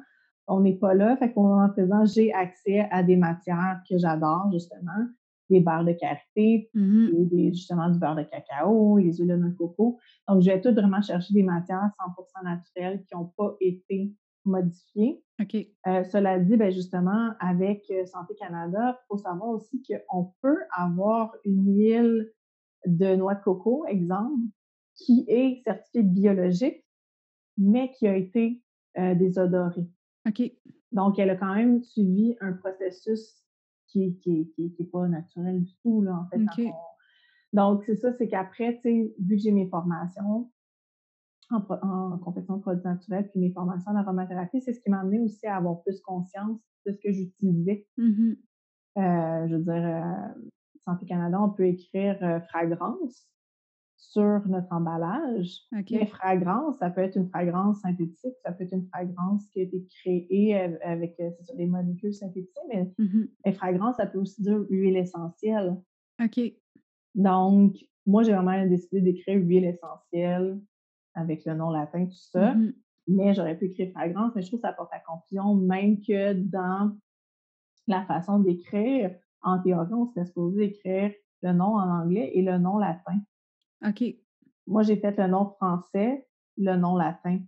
on 0.47 0.61
n'est 0.61 0.75
pas 0.77 0.93
là. 0.93 1.17
Fait 1.17 1.33
qu'au 1.33 1.43
moment 1.43 1.69
présent, 1.69 2.05
j'ai 2.05 2.33
accès 2.33 2.87
à 2.91 3.03
des 3.03 3.15
matières 3.17 3.81
que 3.89 3.97
j'adore, 3.97 4.49
justement, 4.51 5.07
des 5.49 5.59
beurres 5.59 5.85
de 5.85 5.93
karité, 5.93 6.71
et 7.05 7.25
des, 7.25 7.53
justement 7.53 7.89
du 7.89 7.99
beurre 7.99 8.15
de 8.15 8.23
cacao, 8.23 8.97
les 8.97 9.13
huiles 9.17 9.27
de 9.27 9.35
noix 9.35 9.49
de 9.49 9.55
coco. 9.55 9.99
Donc, 10.27 10.41
je 10.41 10.49
vais 10.49 10.61
tout 10.61 10.71
vraiment 10.73 11.01
chercher 11.01 11.33
des 11.33 11.43
matières 11.43 11.89
100% 11.99 12.43
naturelles 12.43 13.03
qui 13.03 13.13
n'ont 13.15 13.25
pas 13.37 13.55
été 13.59 14.13
modifiées. 14.45 15.23
OK. 15.41 15.55
Euh, 15.87 16.03
cela 16.03 16.39
dit, 16.39 16.57
ben 16.57 16.71
justement, 16.71 17.31
avec 17.39 17.83
euh, 17.91 18.05
Santé 18.05 18.35
Canada, 18.35 18.99
il 19.01 19.05
faut 19.07 19.17
savoir 19.17 19.49
aussi 19.49 19.81
qu'on 19.83 20.33
peut 20.41 20.59
avoir 20.71 21.33
une 21.45 21.75
huile 21.75 22.31
de 22.85 23.15
noix 23.15 23.35
de 23.35 23.43
coco, 23.43 23.85
exemple, 23.87 24.39
qui 24.95 25.25
est 25.27 25.61
certifiée 25.63 26.03
biologique, 26.03 26.85
mais 27.57 27.91
qui 27.91 28.07
a 28.07 28.15
été 28.15 28.61
euh, 28.97 29.15
désodorée. 29.15 29.87
OK. 30.27 30.51
Donc, 30.91 31.17
elle 31.17 31.31
a 31.31 31.35
quand 31.35 31.55
même 31.55 31.81
suivi 31.83 32.35
un 32.41 32.53
processus 32.53 33.43
qui 33.87 33.99
n'est 34.07 34.13
qui, 34.15 34.51
qui, 34.55 34.71
qui 34.73 34.81
est 34.83 34.85
pas 34.91 35.07
naturel 35.07 35.63
du 35.63 35.73
tout, 35.81 36.01
là, 36.01 36.13
en 36.25 36.27
fait. 36.29 36.37
on- 36.67 36.73
Donc, 37.53 37.83
c'est 37.85 37.95
ça, 37.95 38.13
c'est 38.13 38.27
qu'après, 38.27 38.75
tu 38.77 38.81
sais, 38.81 39.15
vu 39.19 39.35
que 39.35 39.41
j'ai 39.41 39.51
mes 39.51 39.67
formations, 39.69 40.51
en, 41.53 42.17
confection 42.19 42.57
de 42.57 42.61
produits 42.61 42.83
naturels, 42.85 43.29
puis 43.29 43.39
mes 43.39 43.51
formations 43.51 43.91
en 43.91 43.95
aromathérapie, 43.95 44.61
c'est 44.61 44.73
ce 44.73 44.79
qui 44.81 44.89
m'a 44.89 44.99
amené 45.01 45.19
aussi 45.19 45.45
à 45.47 45.57
avoir 45.57 45.81
plus 45.83 45.99
conscience 46.01 46.59
de 46.85 46.91
ce 46.91 46.97
que 46.99 47.11
j'utilisais. 47.11 47.87
Mhm, 47.97 48.35
Euh, 48.97 49.47
je 49.47 49.55
veux 49.55 49.63
dire, 49.63 49.73
euh, 49.73 50.41
Santé 50.85 51.05
Canada, 51.05 51.41
on 51.41 51.49
peut 51.49 51.65
écrire 51.65 52.17
euh, 52.21 52.39
fragrance 52.41 53.27
sur 53.95 54.45
notre 54.47 54.71
emballage. 54.71 55.61
Mais 55.71 55.81
OK. 56.01 56.07
fragrance, 56.09 56.77
ça 56.77 56.89
peut 56.89 57.01
être 57.01 57.15
une 57.15 57.29
fragrance 57.29 57.79
synthétique, 57.81 58.35
ça 58.43 58.51
peut 58.51 58.65
être 58.65 58.73
une 58.73 58.85
fragrance 58.87 59.47
qui 59.47 59.61
a 59.61 59.63
été 59.63 59.85
créée 59.87 60.55
av- 60.59 60.77
avec 60.83 61.15
ça, 61.41 61.53
des 61.55 61.65
molécules 61.67 62.13
synthétiques, 62.13 62.53
mais, 62.67 62.91
Mhm, 62.99 63.29
mais 63.45 63.53
fragrance, 63.53 63.95
ça 63.95 64.05
peut 64.05 64.19
aussi 64.19 64.41
dire 64.43 64.59
huile 64.69 64.97
essentielle. 64.97 65.77
OK. 66.23 66.39
Donc, 67.15 67.75
moi, 68.05 68.23
j'ai 68.23 68.33
vraiment 68.33 68.65
décidé 68.67 69.01
d'écrire 69.01 69.39
huile 69.39 69.65
essentielle 69.65 70.59
avec 71.15 71.45
le 71.45 71.53
nom 71.55 71.69
latin, 71.69 72.05
tout 72.05 72.11
ça. 72.31 72.53
Mhm, 72.55 72.73
Mais 73.07 73.33
j'aurais 73.33 73.57
pu 73.57 73.65
écrire 73.65 73.91
fragrance, 73.91 74.31
mais 74.35 74.41
je 74.41 74.47
trouve 74.47 74.59
que 74.59 74.67
ça 74.67 74.73
porte 74.73 74.93
à 74.93 74.99
confusion, 74.99 75.55
même 75.55 76.01
que 76.01 76.33
dans 76.33 76.95
la 77.87 78.05
façon 78.05 78.39
d'écrire, 78.39 79.15
en 79.41 79.59
théorie, 79.59 79.93
on 79.93 80.05
serait 80.07 80.25
supposé 80.25 80.63
écrire 80.65 81.11
le 81.41 81.51
nom 81.51 81.75
en 81.75 81.89
anglais 81.89 82.31
et 82.33 82.41
le 82.41 82.57
nom 82.57 82.77
latin. 82.77 83.19
OK. 83.85 84.03
Moi, 84.67 84.83
j'ai 84.83 84.95
fait 84.95 85.17
le 85.17 85.27
nom 85.27 85.45
français, 85.45 86.25
le 86.57 86.75
nom 86.77 86.95
latin, 86.95 87.39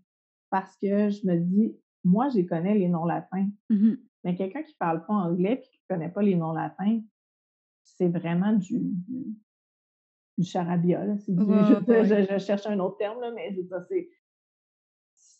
parce 0.49 0.75
que 0.78 1.10
je 1.10 1.25
me 1.25 1.38
dis, 1.38 1.78
moi, 2.04 2.28
je 2.30 2.41
connais 2.41 2.75
les 2.75 2.89
noms 2.89 3.06
latins, 3.06 3.47
Mhm, 3.69 3.97
mais 4.23 4.36
quelqu'un 4.36 4.63
qui 4.63 4.73
ne 4.73 4.78
parle 4.78 5.06
pas 5.06 5.13
anglais 5.13 5.54
et 5.54 5.62
qui 5.62 5.80
ne 5.89 5.95
connaît 5.95 6.10
pas 6.12 6.21
les 6.21 6.36
noms 6.36 6.51
latins, 6.51 6.99
c'est 7.84 8.10
vraiment 8.10 8.54
du, 8.54 8.82
du, 10.38 10.43
charabia. 10.43 11.06
là. 11.06 11.17
C'est 11.17 11.34
du- 11.36 11.43
Ouais, 11.43 11.63
je, 11.65 11.74
veux 11.74 11.82
dire, 11.82 11.95
ouais. 12.17 12.26
je- 12.26 12.34
je 12.34 12.38
cherche 12.39 12.65
un 12.67 12.80
autre 12.80 12.98
terme, 12.98 13.19
là, 13.21 13.32
mais 13.32 13.52
je 13.54 13.58
veux 13.62 13.67
dire, 13.67 13.82
c'est 13.88 14.10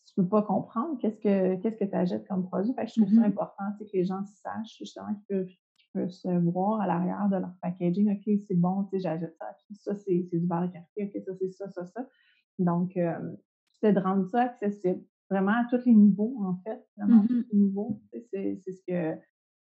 tu 0.08 0.22
peux 0.22 0.28
pas 0.30 0.44
comprendre 0.44 0.98
qu'est-ce 1.00 1.20
que 1.20 1.56
qu'est-ce 1.58 1.78
que 1.78 1.84
tu 1.86 1.96
achètes 1.96 2.26
comme 2.28 2.46
produit. 2.48 2.74
Fait 2.74 2.86
que 2.86 2.92
je 2.92 3.02
trouve 3.02 3.14
ça 3.14 3.20
Mhm. 3.22 3.26
important 3.26 3.64
sais, 3.78 3.86
que 3.86 3.92
les 3.98 4.06
gens 4.06 4.24
sachent 4.24 4.78
justement 4.78 5.14
qu'ils 5.14 5.26
peuvent, 5.28 5.48
qu'ils 5.48 5.90
peuvent 5.94 6.10
se 6.10 6.30
voir 6.30 6.80
à 6.80 6.88
l'arrière 6.88 7.28
de 7.30 7.36
leur 7.38 7.52
packaging. 7.62 8.14
OK, 8.16 8.40
c'est 8.48 8.56
bon, 8.56 8.84
tu 8.86 8.92
sais, 8.92 9.00
j'achète 9.00 9.36
ça. 9.36 9.48
Ça, 9.74 9.94
c'est 9.96 10.24
c'est 10.32 10.40
du 10.40 10.46
beurre 10.48 10.68
de 10.68 10.74
café. 10.74 11.12
OK, 11.14 11.22
ça, 11.22 11.34
c'est 11.36 11.50
ça, 11.52 11.70
ça, 11.70 11.86
ça. 11.86 12.08
Donc, 12.60 12.96
euh, 12.96 13.36
c'est 13.74 13.92
de 13.92 14.00
rendre 14.00 14.26
ça 14.30 14.44
accessible 14.44 15.04
vraiment 15.30 15.52
à 15.52 15.66
tous 15.70 15.84
les 15.86 15.94
niveaux, 15.94 16.38
en 16.46 16.56
fait. 16.64 16.88
Vraiment 16.98 17.20
à 17.20 17.24
Mhm. 17.24 17.28
tous 17.28 17.46
les 17.52 17.60
niveaux. 17.60 18.00
C'est 18.32 18.56
c'est 18.64 18.72
ce 18.72 18.82
que. 18.88 19.20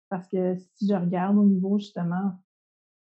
Parce 0.09 0.27
que 0.27 0.55
si 0.55 0.87
je 0.87 0.95
regarde 0.95 1.37
au 1.37 1.45
niveau 1.45 1.77
justement, 1.77 2.31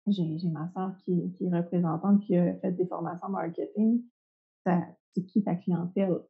j'ai 0.07 0.49
ma 0.51 0.69
soeur 0.69 0.97
qui, 0.99 1.33
qui 1.33 1.47
est 1.47 1.57
représentante 1.57 2.21
qui 2.23 2.37
a 2.37 2.55
fait 2.55 2.73
des 2.73 2.87
formations 2.87 3.29
marketing. 3.29 4.03
C'est 4.64 5.25
qui 5.27 5.42
ta 5.42 5.55
clientèle? 5.55 6.21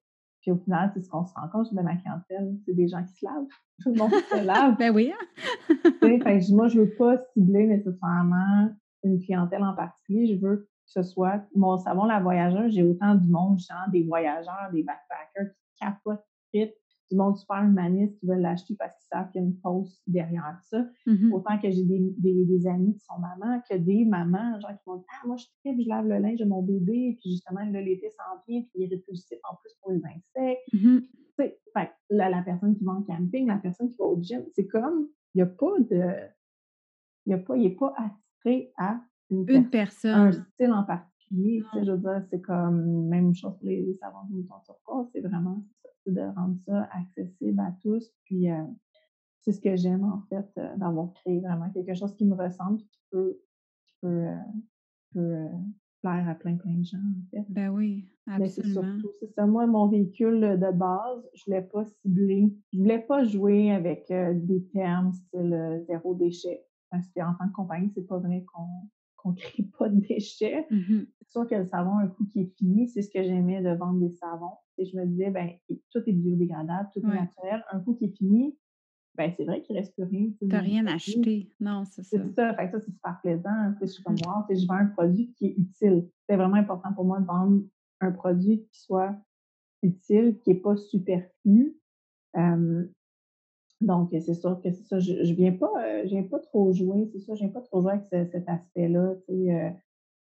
Puis 0.40 0.50
au 0.52 0.56
final, 0.58 0.90
c'est 0.94 1.00
ce 1.00 1.08
qu'on 1.08 1.24
se 1.24 1.34
rend 1.34 1.48
compte 1.48 1.74
de 1.74 1.80
ma 1.80 1.96
clientèle, 1.96 2.56
c'est 2.64 2.74
des 2.74 2.88
gens 2.88 3.02
qui 3.02 3.14
se 3.14 3.24
lavent. 3.24 3.46
Tout 3.82 3.92
le 3.92 3.98
monde 3.98 4.12
se 4.12 4.44
lave. 4.44 4.76
Ben 4.78 4.94
oui, 4.94 5.12
hein? 5.12 5.90
Fait 6.00 6.52
moi, 6.52 6.68
je 6.68 6.80
veux 6.80 6.94
pas 6.96 7.18
cibler 7.32 7.66
nécessairement 7.66 8.70
une 9.02 9.20
clientèle 9.20 9.64
en 9.64 9.74
particulier. 9.74 10.34
Je 10.34 10.40
veux 10.40 10.56
que 10.56 10.68
ce 10.86 11.02
soit 11.02 11.42
mon 11.54 11.76
savon 11.76 12.04
La 12.04 12.20
Voyageuse. 12.20 12.72
J'ai 12.72 12.84
autant 12.84 13.14
du 13.14 13.28
monde, 13.28 13.58
genre 13.58 13.90
des 13.90 14.04
voyageurs, 14.04 14.70
des 14.72 14.82
backpackers 14.82 15.52
qui 15.52 15.84
capotent 15.84 16.24
vite, 16.54 16.74
du 17.10 17.16
monde 17.16 17.36
super 17.36 17.62
humaniste 17.62 18.18
qui 18.18 18.26
veulent 18.26 18.40
l'acheter 18.40 18.74
parce 18.78 18.92
qu'ils 18.96 19.06
savent 19.06 19.30
qu'il 19.30 19.40
y 19.40 19.44
a 19.44 19.46
une 19.46 19.58
cause 19.60 20.00
derrière 20.06 20.58
ça. 20.62 20.84
Mhm. 21.06 21.32
Autant 21.32 21.58
que 21.58 21.70
j'ai 21.70 21.84
des, 21.84 22.14
des, 22.18 22.44
des 22.44 22.66
amis 22.66 22.94
qui 22.94 23.00
sont 23.04 23.18
mamans, 23.18 23.60
que 23.70 23.76
des 23.76 24.04
mamans, 24.04 24.58
genre 24.60 24.72
qui 24.72 24.82
vont 24.86 24.96
dire 24.96 25.06
Ah, 25.22 25.26
moi, 25.26 25.36
je 25.36 25.46
tripe, 25.60 25.80
je 25.80 25.88
lave 25.88 26.06
le 26.06 26.18
linge 26.18 26.38
de 26.38 26.44
mon 26.44 26.62
bébé, 26.62 27.16
puis 27.20 27.30
justement, 27.30 27.60
là, 27.60 27.80
l'été 27.80 28.10
s'en 28.10 28.40
vient, 28.48 28.60
puis 28.62 28.70
il 28.74 28.82
est 28.84 28.88
répulsif 28.96 29.38
en 29.50 29.56
plus 29.56 29.72
pour 29.80 29.92
les 29.92 30.02
insectes. 30.04 30.62
Mhm. 30.72 31.02
Tu 31.02 31.44
sais, 31.44 31.60
fait 31.72 31.86
que 31.86 31.92
la, 32.10 32.30
la 32.30 32.42
personne 32.42 32.76
qui 32.76 32.84
va 32.84 32.92
en 32.92 33.02
camping, 33.02 33.46
la 33.46 33.58
personne 33.58 33.90
qui 33.90 33.96
va 33.98 34.04
au 34.06 34.20
gym, 34.20 34.42
c'est 34.54 34.66
comme, 34.66 35.08
il 35.34 35.38
n'y 35.38 35.42
a 35.42 35.46
pas 35.46 35.78
de. 35.78 36.12
Il 37.26 37.30
y 37.30 37.34
a 37.34 37.38
pas, 37.38 37.56
il 37.56 37.62
n'est 37.64 37.74
pas 37.76 37.92
attiré 37.96 38.72
à 38.78 39.00
une, 39.30 39.44
Une 39.48 39.68
personne, 39.68 40.12
un 40.12 40.32
style 40.32 40.72
en 40.72 40.84
particulier. 40.84 41.60
Tu 41.60 41.70
sais, 41.70 41.78
Non. 41.80 41.84
je 41.84 41.90
veux 41.92 41.98
dire, 41.98 42.22
c'est 42.30 42.40
comme 42.40 43.08
même 43.08 43.34
chose 43.34 43.54
pour 43.58 43.66
les, 43.66 43.92
savons 43.94 44.24
de 44.30 44.36
mouton 44.36 44.54
turquoise, 44.64 45.08
c'est 45.12 45.20
vraiment 45.20 45.60
de 46.10 46.22
rendre 46.36 46.56
ça 46.66 46.88
accessible 46.92 47.60
à 47.60 47.72
tous. 47.82 48.12
Puis 48.24 48.50
euh, 48.50 48.64
c'est 49.40 49.52
ce 49.52 49.60
que 49.60 49.76
j'aime 49.76 50.04
en 50.04 50.22
fait, 50.28 50.50
euh, 50.58 50.76
d'avoir 50.76 51.12
créé 51.12 51.40
vraiment 51.40 51.70
quelque 51.70 51.94
chose 51.94 52.14
qui 52.14 52.24
me 52.24 52.34
ressemble, 52.34 52.78
qui 52.78 53.00
peut, 53.10 53.40
qui 53.86 53.94
peut, 54.00 54.26
euh, 54.26 54.36
peut, 55.12 55.46
plaire 56.02 56.28
à 56.28 56.34
plein, 56.34 56.56
plein 56.56 56.74
de 56.74 56.84
gens 56.84 56.98
en 56.98 57.30
fait. 57.30 57.44
Ben 57.48 57.70
oui, 57.70 58.04
Mais 58.26 58.48
c'est 58.48 58.60
absolument. 58.60 58.98
surtout, 58.98 59.10
c'est 59.20 59.32
ça. 59.32 59.46
Moi, 59.46 59.66
mon 59.66 59.88
véhicule 59.88 60.40
de 60.40 60.72
base, 60.72 61.28
je 61.34 61.44
voulais 61.46 61.62
pas 61.62 61.84
cibler, 61.84 62.54
je 62.72 62.78
voulais 62.78 63.00
pas 63.00 63.24
jouer 63.24 63.72
avec 63.72 64.06
des 64.08 64.64
termes 64.72 65.12
style 65.12 65.84
zéro 65.86 66.14
déchet. 66.14 66.62
Parce 66.90 67.08
qu'en 67.08 67.34
tant 67.34 67.48
que 67.48 67.52
compagnie, 67.52 67.90
c'est 67.94 68.06
pas 68.06 68.18
vrai 68.18 68.44
qu'on 68.44 68.88
qu'on 69.26 69.32
crée 69.34 69.64
pas 69.78 69.88
de 69.88 70.00
déchets. 70.00 70.66
Mhm. 70.70 71.06
C'est 71.18 71.30
sûr 71.30 71.46
que 71.46 71.54
le 71.54 71.64
savon, 71.64 71.98
un 71.98 72.08
coup 72.08 72.24
qui 72.26 72.40
est 72.40 72.56
fini, 72.56 72.88
c'est 72.88 73.02
ce 73.02 73.10
que 73.10 73.22
j'aimais 73.22 73.62
de 73.62 73.70
vendre 73.70 74.00
des 74.00 74.14
savons. 74.14 74.56
Et 74.78 74.84
je 74.86 74.96
me 74.96 75.06
disais, 75.06 75.30
ben, 75.30 75.50
tout 75.90 76.02
est 76.06 76.12
biodégradable, 76.12 76.88
tout 76.92 77.00
est 77.00 77.06
Ouais. 77.06 77.20
naturel. 77.20 77.64
Un 77.72 77.80
coup 77.80 77.94
qui 77.94 78.04
est 78.06 78.16
fini, 78.16 78.56
ben, 79.16 79.32
c'est 79.36 79.44
vrai 79.44 79.62
qu'il 79.62 79.76
reste 79.76 79.94
plus 79.94 80.04
rien. 80.04 80.30
tu 80.38 80.46
le 80.46 80.58
rien 80.58 80.86
acheté. 80.86 81.50
Non, 81.60 81.84
c'est 81.86 82.02
ça. 82.02 82.18
C'est 82.18 82.34
ça, 82.34 82.54
fait 82.54 82.66
que 82.66 82.72
ça, 82.72 82.80
c'est 82.84 82.92
super 82.92 83.18
plaisant. 83.22 83.74
Je 83.80 83.86
suis 83.86 84.02
comme, 84.02 84.14
Mhm. 84.14 84.26
wow, 84.26 84.44
je 84.56 84.66
vends 84.66 84.74
un 84.74 84.86
produit 84.86 85.32
qui 85.34 85.46
est 85.46 85.54
utile. 85.58 86.08
C'est 86.28 86.36
vraiment 86.36 86.56
important 86.56 86.92
pour 86.92 87.04
moi 87.04 87.20
de 87.20 87.26
vendre 87.26 87.62
un 88.00 88.12
produit 88.12 88.66
qui 88.70 88.80
soit 88.80 89.16
utile, 89.82 90.38
qui 90.40 90.50
n'est 90.50 90.60
pas 90.60 90.76
superflu. 90.76 91.76
Euh, 92.36 92.84
donc, 93.80 94.10
c'est 94.12 94.34
sûr 94.34 94.60
que 94.62 94.70
c'est 94.70 94.84
ça. 94.84 94.98
Je, 94.98 95.24
je 95.24 95.32
viens 95.34 95.52
pas, 95.52 95.70
euh, 95.82 96.02
je 96.04 96.08
viens 96.10 96.22
pas 96.24 96.38
trop 96.40 96.72
jouer, 96.72 97.08
c'est 97.12 97.20
ça, 97.20 97.34
je 97.34 97.40
viens 97.40 97.48
pas 97.52 97.60
trop 97.60 97.80
jouer 97.82 97.92
avec 97.92 98.06
ce- 98.12 98.30
cet 98.30 98.48
aspect-là. 98.48 99.14
Euh, 99.30 99.70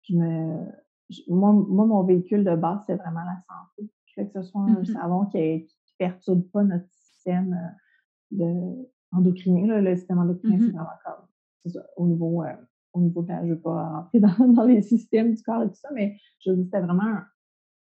je 0.03 0.15
me, 0.15 0.65
je- 1.09 1.21
moi, 1.27 1.51
moi, 1.51 1.85
mon 1.85 2.03
véhicule 2.03 2.43
de 2.43 2.55
base, 2.55 2.79
c'est 2.87 2.95
vraiment 2.95 3.21
la 3.23 3.37
santé. 3.47 3.89
Je 4.11 4.21
fais 4.21 4.27
que 4.27 4.41
ce 4.41 4.49
soit 4.49 4.61
un 4.61 4.79
Mhm. 4.79 4.85
savon 4.85 5.25
qui, 5.25 5.65
qui 5.65 5.93
perturbe 5.97 6.43
pas 6.51 6.63
notre 6.63 6.87
système 6.89 7.53
euh, 7.53 8.37
de 8.37 8.89
endocrinien. 9.11 9.67
là. 9.67 9.81
Le 9.81 9.95
système 9.95 10.19
endocrinien, 10.19 10.59
c'est 10.59 10.65
Mhm. 10.67 10.71
vraiment 10.73 10.89
comme, 11.05 11.71
ça, 11.71 11.85
au 11.97 12.07
niveau, 12.07 12.43
euh, 12.43 12.53
au 12.93 12.99
niveau 13.01 13.21
de 13.23 13.29
la, 13.29 13.45
je 13.45 13.53
veux 13.53 13.59
pas 13.59 13.89
rentrer 13.89 14.19
dans, 14.19 14.27
dans 14.53 14.65
les 14.65 14.81
systèmes 14.81 15.33
du 15.33 15.41
corps 15.43 15.63
et 15.63 15.67
tout 15.69 15.75
ça, 15.75 15.89
mais 15.93 16.17
je 16.39 16.49
veux 16.51 16.57
dire, 16.57 16.65
c'était 16.65 16.81
vraiment 16.81 17.19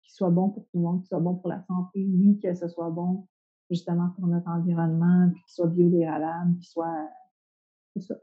qu'il 0.02 0.12
soit 0.14 0.31
bon 0.31 0.50
pour 0.50 0.62
tout 0.64 0.76
le 0.79 0.81
monde, 0.83 1.00
qu'il 1.00 1.09
soit 1.09 1.20
bon 1.20 1.35
pour 1.35 1.48
la 1.50 1.62
santé, 1.66 2.07
oui, 2.09 2.38
que 2.42 2.55
ce 2.55 2.68
soit 2.68 2.90
bon 2.90 3.26
justement 3.68 4.11
pour 4.11 4.26
notre 4.29 4.48
environnement, 4.48 5.29
puis 5.33 5.42
qu'il 5.42 5.52
soit 5.52 5.66
biodégradable, 5.66 6.55
qu'il 6.57 6.64
soit, 6.66 7.09
c'est 7.94 8.02
ça. 8.02 8.14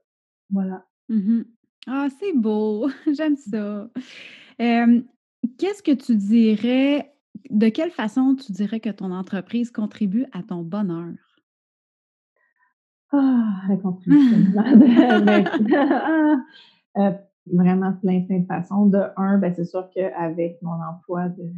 Voilà. 0.50 0.86
Mmh 1.10 1.42
Ah, 1.88 2.08
c'est 2.20 2.32
beau! 2.34 2.88
J'aime 3.12 3.36
ça. 3.36 3.90
Qu'est-ce 4.58 5.84
que 5.84 5.92
tu 5.94 6.16
dirais 6.16 7.13
de 7.50 7.70
quelle 7.70 7.92
façon 7.92 8.36
tu 8.36 8.52
dirais 8.52 8.80
que 8.80 8.90
ton 8.90 9.12
entreprise 9.12 9.72
contribue 9.72 10.26
à 10.34 10.44
ton 10.44 10.64
bonheur? 10.64 11.14
Ah, 13.12 13.62
elle 13.70 13.80
contribue 13.82 14.24
tellement 14.28 14.76
de 14.76 14.86
ah! 16.02 16.44
Heu, 16.98 17.16
vraiment 17.48 17.94
plein, 17.94 18.22
plein 18.26 18.40
de 18.40 18.46
façons. 18.48 18.88
De 18.88 19.00
un, 19.18 19.38
ben, 19.38 19.54
c'est 19.54 19.66
sûr 19.66 19.90
qu'avec 19.94 20.62
mon 20.62 20.74
emploi 20.82 21.30
de 21.30 21.52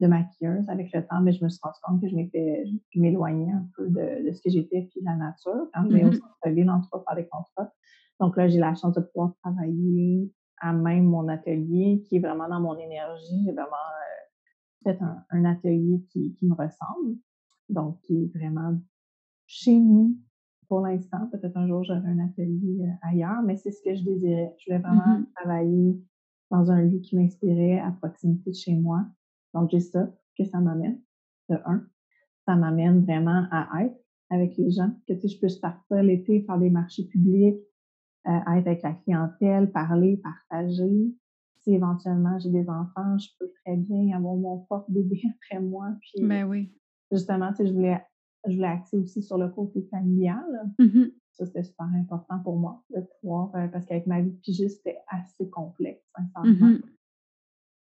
de 0.00 0.06
maquilleuse, 0.08 0.68
avec 0.68 0.92
le 0.94 1.06
temps, 1.06 1.22
mais 1.22 1.32
je 1.32 1.42
me 1.44 1.48
suis 1.48 1.60
rendue 1.62 1.78
compte 1.82 2.02
que 2.02 2.08
je 2.08 2.16
m'étais 2.16 2.64
m'éloignais 2.96 3.50
un 3.52 3.66
peu 3.76 3.88
de 3.88 4.26
de 4.28 4.32
ce 4.32 4.42
que 4.42 4.50
j'étais 4.50 4.82
puis 4.90 5.00
de 5.00 5.06
la 5.06 5.16
nature. 5.16 5.68
Quand 5.74 5.84
je 5.86 5.92
vais 5.92 6.04
au 6.04 6.12
Mmh 6.12 6.12
centre-ville, 6.12 6.70
entre 6.70 6.88
autres, 6.94 7.04
faire 7.08 7.16
des 7.16 7.28
contrats. 7.28 7.72
Donc 8.20 8.36
là, 8.36 8.48
j'ai 8.48 8.58
la 8.58 8.74
chance 8.74 8.94
de 8.94 9.00
pouvoir 9.02 9.34
travailler 9.42 10.32
à 10.60 10.72
même 10.72 11.04
mon 11.06 11.28
atelier 11.28 12.02
qui 12.08 12.16
est 12.16 12.20
vraiment 12.20 12.48
dans 12.48 12.60
mon 12.60 12.78
énergie. 12.78 13.42
J'ai 13.46 13.52
vraiment, 13.52 13.66
heu, 13.70 14.15
fait 14.86 15.02
un 15.02 15.24
un 15.30 15.44
atelier 15.46 16.02
qui 16.10 16.34
qui 16.34 16.46
me 16.46 16.54
ressemble, 16.54 17.18
donc 17.70 18.00
qui 18.02 18.24
est 18.24 18.38
vraiment 18.38 18.80
chez 19.46 19.78
nous 19.80 20.16
pour 20.68 20.80
l'instant. 20.82 21.28
Peut-être 21.32 21.56
un 21.56 21.68
jour, 21.68 21.84
j'aurai 21.84 22.00
un 22.08 22.18
atelier, 22.20 22.82
heu, 22.84 22.90
ailleurs, 23.02 23.42
mais 23.44 23.56
c'est 23.56 23.72
ce 23.72 23.82
que 23.82 23.94
je 23.94 24.04
désirais. 24.04 24.54
Je 24.60 24.66
voulais 24.72 24.82
vraiment 24.82 25.02
mh. 25.06 25.26
travailler 25.36 26.02
dans 26.50 26.70
un 26.70 26.82
lieu 26.82 27.00
qui 27.00 27.16
m'inspirait 27.16 27.78
à 27.80 27.92
proximité 27.92 28.50
de 28.50 28.56
chez 28.56 28.74
moi. 28.76 29.06
Donc 29.54 29.70
j'ai 29.70 29.80
ça 29.80 30.10
que 30.38 30.44
ça 30.44 30.60
m'amène, 30.60 31.00
de 31.50 31.56
un. 31.66 31.86
Ça 32.46 32.56
m'amène 32.56 33.04
vraiment 33.04 33.46
à 33.52 33.84
être 33.84 33.98
avec 34.30 34.56
les 34.58 34.70
gens, 34.72 34.92
que, 35.08 35.14
tu 35.14 35.20
sais, 35.22 35.28
je 35.28 35.38
puisse 35.40 35.58
partir 35.58 36.02
l'été, 36.02 36.42
faire 36.42 36.58
des 36.58 36.70
marchés 36.70 37.06
publics, 37.06 37.58
heu, 38.28 38.30
être 38.32 38.48
avec 38.48 38.82
la 38.82 38.94
clientèle, 38.94 39.72
parler, 39.72 40.18
partager. 40.18 41.14
Si 41.66 41.74
éventuellement 41.74 42.38
j'ai 42.38 42.50
des 42.50 42.68
enfants, 42.70 43.18
je 43.18 43.28
peux 43.38 43.50
très 43.64 43.76
bien 43.76 44.16
avoir 44.16 44.36
mon 44.36 44.58
porte-bébé 44.60 45.22
après 45.36 45.60
moi, 45.60 45.96
puis 46.00 46.22
Ben 46.26 46.44
oui. 46.48 46.72
Justement, 47.12 47.50
tu 47.52 47.58
sais, 47.58 47.66
je 47.68 47.74
voulais 47.74 48.02
je 48.46 48.54
voulais 48.54 48.68
axer 48.68 48.96
aussi 48.98 49.22
sur 49.22 49.38
le 49.38 49.48
côté 49.50 49.82
familial. 49.90 50.44
Mmh 50.78 51.10
Ça, 51.32 51.46
c'était 51.46 51.64
super 51.64 51.86
important 51.86 52.40
pour 52.40 52.56
moi 52.58 52.84
de 52.90 53.02
pouvoir, 53.20 53.54
heu, 53.56 53.70
parce 53.72 53.86
qu'avec 53.86 54.06
ma 54.06 54.22
vie 54.22 54.32
de 54.32 54.38
pigiste, 54.38 54.78
c'était 54.78 55.00
assez 55.08 55.50
complexe, 55.50 56.04
sincèrement. 56.16 56.48
Mmh 56.72 56.96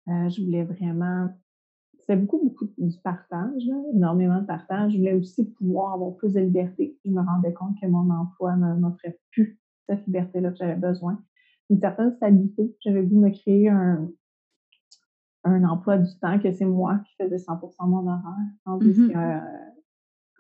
Heu, 0.08 0.30
je 0.30 0.42
voulais 0.44 0.64
vraiment 0.64 1.30
c'était 2.00 2.18
beaucoup, 2.18 2.40
beaucoup 2.44 2.68
du 2.78 3.00
partage, 3.04 3.64
là, 3.68 3.76
énormément 3.94 4.42
de 4.42 4.46
partage. 4.48 4.94
Je 4.94 4.98
voulais 5.00 5.14
aussi 5.14 5.52
pouvoir 5.54 5.94
avoir 5.96 6.16
plus 6.18 6.34
de 6.34 6.42
liberté. 6.42 7.00
Je 7.06 7.12
me 7.12 7.22
rendais 7.22 7.54
compte 7.54 7.80
que 7.82 7.88
mon 7.88 8.10
emploi 8.12 8.56
ne 8.58 8.76
m'offrait 8.76 9.20
plus 9.32 9.60
cette 9.88 10.06
liberté-là 10.08 10.52
que 10.52 10.58
j'avais 10.58 10.76
besoin. 10.76 11.24
Une 11.70 11.80
certaine 11.80 12.12
stabilité. 12.16 12.76
J'avais 12.82 13.02
voulu 13.02 13.16
me 13.22 13.30
créer 13.32 13.70
un 13.70 14.10
un 15.44 15.64
emploi 15.64 15.98
du 16.00 16.10
temps 16.20 16.40
que 16.40 16.52
c'est 16.52 16.66
moi 16.66 17.00
qui 17.06 17.16
faisais 17.24 17.38
100 17.38 17.56
de 17.58 17.90
mon 17.92 18.08
horaire, 18.08 18.50
tandis 18.66 19.00
que, 19.08 19.12
Mmh 19.12 19.12
heu 19.14 19.42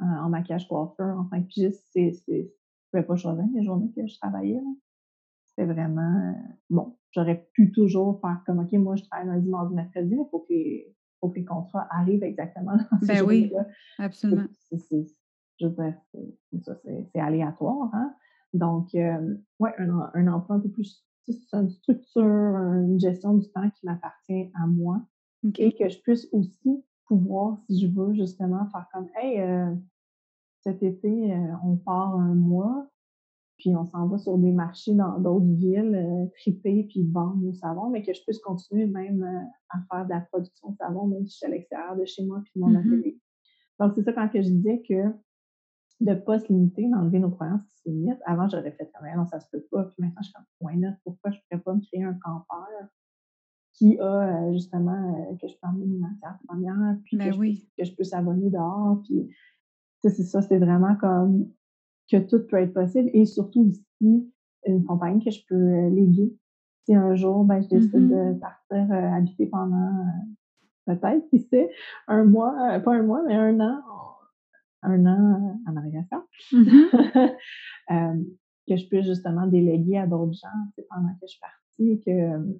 en 0.01 0.07
en 0.25 0.29
maquillage 0.29 0.67
coiffeur, 0.67 1.17
en 1.19 1.25
tant 1.25 1.41
que 1.41 1.47
pigiste, 1.47 1.85
c'est 1.93 2.11
je 2.25 2.43
pouvais 2.91 3.03
pas 3.03 3.15
choisir 3.17 3.45
les 3.55 3.63
journées 3.63 3.91
que 3.95 4.07
je 4.07 4.17
travaillais. 4.19 4.61
C'était 5.47 5.65
vraiment, 5.71 6.31
heu, 6.31 6.35
bon, 6.71 6.97
j'aurais 7.11 7.49
pu 7.53 7.71
toujours 7.71 8.21
faire 8.21 8.41
comme: 8.45 8.59
«OK, 8.59 8.73
moi, 8.73 8.95
je 8.97 9.03
travaille 9.05 9.27
lundi, 9.27 9.49
mardi, 9.49 9.75
mercredi», 9.75 10.15
mais 10.15 10.23
il 10.23 10.29
faut 10.31 10.39
que 10.41 10.53
les 10.53 10.95
faut 11.21 11.29
que 11.29 11.39
les 11.39 11.45
contrats 11.45 11.87
arrivent 11.91 12.23
exactement 12.23 12.77
dans 12.77 12.99
ces 13.01 13.07
Ben 13.07 13.21
oui, 13.21 13.51
absolument. 13.97 14.49
c'est 14.79 15.05
je 15.59 15.67
veux 15.67 15.73
dire, 15.75 16.77
c'est 17.13 17.19
aléatoire, 17.19 17.89
hein. 17.93 18.15
Donc, 18.53 18.93
hem, 18.95 19.43
ouais, 19.59 19.73
un 19.79 20.11
un 20.13 20.27
emploi 20.27 20.57
un 20.57 20.59
peu 20.61 20.69
plus 20.71 21.05
une 21.53 21.69
structure, 21.69 22.23
une 22.23 22.99
gestion 22.99 23.35
du 23.35 23.49
temps 23.51 23.69
qui 23.71 23.85
m'appartient 23.85 24.51
à 24.55 24.67
moi 24.67 25.01
et 25.57 25.73
que 25.75 25.89
je 25.89 25.99
puisse 26.01 26.27
aussi 26.33 26.83
pouvoir, 27.07 27.57
si 27.67 27.79
je 27.79 27.87
veux, 27.87 28.13
justement 28.15 28.65
faire 28.71 28.87
comme: 28.93 29.07
«Hey, 29.15 29.39
heu, 29.41 29.77
cet 30.61 30.83
été, 30.83 31.33
heu, 31.33 31.53
on 31.63 31.77
part 31.77 32.15
un 32.15 32.35
mois, 32.35 32.89
puis 33.57 33.75
on 33.75 33.85
s'en 33.85 34.07
va 34.07 34.17
sur 34.19 34.37
des 34.37 34.51
marchés 34.51 34.93
dans 34.95 35.19
d'autres 35.19 35.45
villes, 35.55 35.95
heu, 35.95 36.29
triper 36.39 36.85
puis 36.89 37.03
vendre 37.11 37.37
nos 37.37 37.53
savons», 37.53 37.89
mais 37.89 38.03
que 38.03 38.13
je 38.13 38.21
puisse 38.23 38.39
continuer 38.39 38.87
même, 38.87 39.23
à 39.69 39.79
faire 39.91 40.05
de 40.05 40.09
la 40.11 40.21
production 40.21 40.71
de 40.71 40.77
savon, 40.77 41.07
même 41.07 41.25
si 41.27 41.33
je 41.33 41.37
suis 41.37 41.45
à 41.47 41.49
l'extérieur 41.49 41.95
de 41.97 42.05
chez 42.05 42.25
moi 42.25 42.41
puis 42.43 42.53
de 42.55 42.61
mon 42.61 42.73
Mmh 42.73 42.75
atelier. 42.75 43.19
Donc 43.79 43.93
c'est 43.95 44.03
ça 44.03 44.13
quand 44.13 44.29
que 44.29 44.41
je 44.41 44.49
disais 44.49 44.83
que 44.87 45.13
de 46.01 46.11
ne 46.11 46.15
pas 46.15 46.39
se 46.39 46.47
limiter, 46.47 46.87
d'enlever 46.89 47.19
nos 47.19 47.29
croyances 47.31 47.63
qui 47.63 47.77
se 47.83 47.89
limitent. 47.89 48.21
Avant, 48.25 48.47
j'aurais 48.49 48.71
fait 48.71 48.91
comme: 48.93 49.05
«Mais 49.05 49.15
non, 49.15 49.25
ça 49.25 49.39
se 49.39 49.47
peut 49.51 49.63
pas», 49.71 49.83
puis 49.85 49.95
maintenant 49.99 50.21
je 50.21 50.25
suis 50.25 50.33
comme: 50.33 50.45
«Why 50.61 50.77
not? 50.77 50.93
Pourquoi 51.03 51.31
je 51.31 51.39
pourrais 51.49 51.61
pas 51.61 51.73
me 51.73 51.81
créer 51.81 52.03
un 52.03 52.13
campeur 52.15 52.67
qui 53.73 53.99
a, 53.99 54.47
heu, 54.49 54.53
justement, 54.53 54.91
heu, 55.31 55.37
que 55.41 55.47
je 55.47 55.53
peux 55.61 55.67
emmener 55.67 55.85
mes 55.85 55.97
matières 55.97 56.39
premières, 56.47 56.97
puis 57.03 57.17
que 57.17 57.23
Ben 57.23 57.33
je 57.33 57.37
que 57.77 57.83
je 57.85 57.93
puisse 57.95 58.13
abonner 58.13 58.49
dehors», 58.49 59.01
puis 59.03 59.29
c'est 60.03 60.11
ça, 60.11 60.41
c'est 60.41 60.59
vraiment 60.59 60.95
comme 60.97 61.49
que 62.11 62.17
tout 62.17 62.45
peut 62.47 62.57
être 62.57 62.73
possible 62.73 63.09
et 63.13 63.25
surtout 63.25 63.65
ici, 63.65 64.31
une 64.67 64.83
compagnie 64.85 65.23
que 65.23 65.31
je 65.31 65.41
peux, 65.49 65.55
heu, 65.55 65.89
léguer. 65.89 66.35
Si 66.85 66.95
un 66.95 67.15
jour, 67.15 67.45
ben, 67.45 67.61
je 67.61 67.67
décide 67.69 68.07
de 68.09 68.39
partir, 68.39 68.91
heu, 68.91 68.93
habiter 69.13 69.47
pendant, 69.47 70.05
peut-être, 70.85 71.27
qui 71.29 71.39
sait, 71.39 71.71
un 72.07 72.25
mois, 72.25 72.79
pas 72.81 72.93
un 72.95 73.03
mois, 73.03 73.23
mais 73.27 73.35
un 73.35 73.59
an, 73.59 73.81
un 74.85 75.05
an, 75.05 75.39
heu, 75.39 75.71
en 75.71 75.75
arrière-plan, 75.77 76.23
Mmh 76.51 76.67
hem, 77.89 78.25
que 78.67 78.75
je 78.77 78.87
puisse 78.87 79.05
justement 79.05 79.45
déléguer 79.47 79.97
à 79.97 80.07
d'autres 80.07 80.33
gens, 80.33 80.85
pendant 80.89 81.09
que 81.09 81.19
je 81.23 81.27
suis 81.27 81.39
partie 81.39 81.91
et 81.91 81.99
que, 81.99 82.09
hem, 82.09 82.59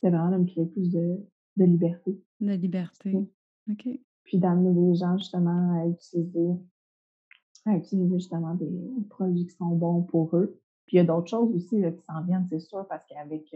c'est 0.00 0.10
vraiment 0.10 0.30
de 0.30 0.38
me 0.38 0.46
créer 0.46 0.66
plus 0.66 0.90
de 0.90 1.18
de 1.56 1.64
liberté, 1.64 2.22
tu 2.38 2.44
liberté. 2.44 3.18
OK. 3.70 3.88
Puis 4.24 4.38
d'amener 4.38 4.72
les 4.72 4.94
gens 4.94 5.18
justement 5.18 5.80
à 5.80 5.86
utiliser 5.86 6.54
à 7.66 7.76
utiliser 7.76 8.14
justement 8.14 8.54
des 8.54 8.66
des 8.66 9.04
produits 9.08 9.46
qui 9.46 9.56
sont 9.56 9.76
bons 9.76 10.02
pour 10.02 10.34
eux. 10.36 10.58
Puis 10.86 10.96
il 10.96 11.00
y 11.00 11.02
a 11.02 11.04
d'autres 11.04 11.28
choses 11.28 11.54
aussi 11.54 11.80
là, 11.80 11.92
qui 11.92 12.02
s'en 12.04 12.22
viennent, 12.24 12.46
c'est 12.48 12.58
sûr, 12.58 12.84
parce 12.88 13.04
qu'avec, 13.06 13.54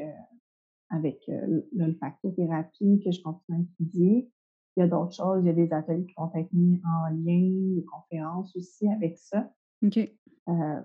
avec, 0.91 1.29
l'olfactothérapie 1.73 3.01
que 3.05 3.11
je 3.11 3.21
continue 3.23 3.59
à 3.59 3.61
étudier, 3.63 4.31
il 4.77 4.81
y 4.81 4.83
a 4.85 4.89
d'autres 4.89 5.15
choses, 5.15 5.43
il 5.45 5.47
y 5.47 5.51
a 5.51 5.55
des 5.55 5.73
ateliers 5.73 6.07
qui 6.07 6.15
vont 6.19 6.31
être 6.35 6.53
mis 6.53 6.81
en 6.87 7.09
lien, 7.11 7.75
des 7.77 7.85
conférences 7.85 8.57
aussi 8.57 8.89
avec 8.91 9.19
ça, 9.19 9.53
OK. 9.85 10.17
heu, 10.49 10.83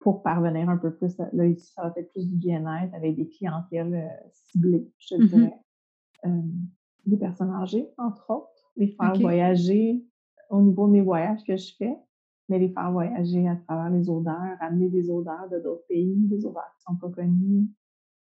pour 0.00 0.22
parvenir 0.22 0.68
un 0.70 0.78
peu 0.78 0.94
plus 0.94 1.20
à 1.20 1.30
là, 1.32 1.46
ici, 1.46 1.72
ça 1.74 1.84
va 1.84 1.92
être 1.96 2.10
plus 2.12 2.28
du 2.28 2.36
bien-être 2.36 2.94
avec 2.94 3.16
des 3.16 3.28
clientèles, 3.28 3.94
heu, 3.94 4.30
ciblées, 4.32 4.92
je 4.98 5.16
te 5.16 5.20
Mmh 5.20 5.20
dirais. 5.22 5.54
Hem, 6.24 6.52
des 7.06 7.16
personnes 7.18 7.50
âgées, 7.52 7.90
entre 7.98 8.30
autres, 8.30 8.72
les 8.76 8.88
faire 8.88 9.18
voyager 9.18 10.04
au 10.50 10.62
niveau 10.62 10.86
de 10.88 10.92
mes 10.92 11.02
voyages 11.02 11.44
que 11.44 11.56
je 11.56 11.74
fais, 11.76 11.96
mais 12.48 12.58
les 12.58 12.70
faire 12.70 12.92
voyager 12.92 13.48
à 13.48 13.56
travers 13.56 13.90
les 13.90 14.10
odeurs, 14.10 14.56
amener 14.60 14.90
des 14.90 15.10
odeurs 15.10 15.48
de 15.50 15.58
d'autres 15.60 15.86
pays, 15.88 16.16
des 16.28 16.46
odeurs 16.46 16.70
qui 16.76 16.82
sont 16.82 16.96
pas 16.96 17.10
connues, 17.10 17.68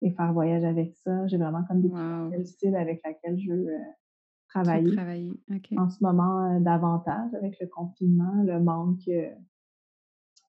les 0.02 0.12
faire 0.12 0.34
voyager 0.34 0.68
avec 0.68 0.94
ça. 0.96 1.28
J'ai 1.28 1.38
vraiment 1.38 1.64
comme 1.66 1.82
des 1.84 1.92
Wow. 1.92 2.46
cibles 2.46 2.76
avec 2.78 3.02
laquelle 3.06 3.40
je 3.40 3.52
veux 3.54 3.70
travailler. 4.52 5.04
En 5.78 5.90
ce 5.90 6.04
moment, 6.04 6.58
heu, 6.58 6.62
davantage 6.62 7.34
avec 7.36 7.60
le 7.62 7.68
confinement, 7.68 8.44
le 8.44 8.60
manque, 8.62 9.08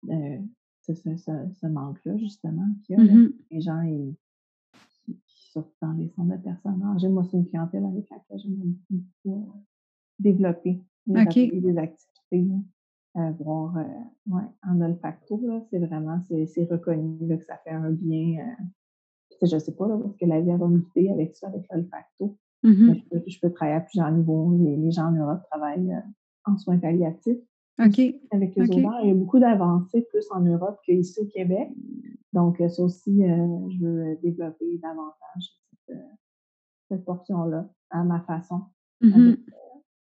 heu, 0.09 0.39
ce 0.81 0.93
ce 0.93 1.15
ce 1.15 1.31
ce 1.53 1.67
manque-là 1.67 2.17
justement 2.17 2.67
qu'il 2.83 2.95
y 2.95 2.99
a 2.99 3.03
là. 3.03 3.13
Mmh 3.13 3.33
Les 3.51 3.61
gens, 3.61 3.81
ils 3.81 4.15
qui 5.05 5.19
qui 5.27 5.51
sortent 5.51 5.75
dans 5.81 5.93
les 5.93 6.09
centres 6.09 6.37
de 6.37 6.43
personnes 6.43 6.83
âgées. 6.83 7.09
Moi, 7.09 7.23
c'est 7.25 7.37
une 7.37 7.47
clientèle 7.47 7.85
avec 7.85 8.09
laquelle 8.11 8.39
j'aimerais 8.39 8.69
beaucoup, 8.89 9.57
heu, 9.57 9.61
développer 10.19 10.81
des 11.07 11.21
des 11.61 11.77
activités, 11.79 12.47
voir, 13.39 13.75
ouais, 14.27 14.43
en 14.63 14.81
olfacto, 14.81 15.41
c'est 15.69 15.79
vraiment 15.79 16.19
c'est 16.21 16.65
reconnu, 16.65 17.27
là, 17.27 17.37
que 17.37 17.45
ça 17.45 17.57
fait 17.63 17.71
un 17.71 17.91
bien, 17.91 18.55
sais, 19.39 19.47
je 19.47 19.59
sais 19.59 19.75
pas, 19.75 19.87
là, 19.87 19.99
est-ce 20.05 20.17
que 20.17 20.25
la 20.25 20.41
vie 20.41 20.51
va 20.57 20.67
me 20.67 20.79
guider 20.79 21.09
avec 21.11 21.35
ça, 21.35 21.47
avec 21.47 21.65
l'olfacto, 21.71 22.37
mais 22.85 22.93
Mmh 22.93 22.95
je 22.95 23.03
peux 23.09 23.23
je 23.27 23.39
peux 23.41 23.51
travailler 23.53 23.77
à 23.77 23.81
plusieurs 23.81 24.11
niveaux. 24.11 24.53
Les 24.59 24.77
les 24.77 24.91
gens 24.91 25.07
en 25.09 25.13
Europe 25.13 25.41
travaillent, 25.51 25.91
heu, 25.93 26.01
en 26.45 26.57
soins 26.57 26.79
palliatifs 26.79 27.39
avec 28.31 28.55
les 28.55 28.71
OK. 28.71 28.71
odeurs. 28.71 29.01
Il 29.03 29.09
y 29.09 29.11
a 29.11 29.15
beaucoup 29.15 29.39
d'avancées 29.39 30.03
plus 30.11 30.27
en 30.31 30.41
Europe 30.41 30.79
qu'ici 30.85 31.19
au 31.21 31.25
Québec, 31.27 31.69
donc 32.33 32.61
heu, 32.61 32.69
ça 32.69 32.83
aussi, 32.83 33.23
heu, 33.25 33.69
je 33.71 33.79
veux, 33.85 34.17
développer 34.23 34.79
davantage 34.79 35.53
cette, 36.89 37.05
portion-là 37.05 37.69
à 37.91 38.03
ma 38.03 38.21
façon 38.21 38.61
avec 39.11 39.35
Mmh 39.35 39.53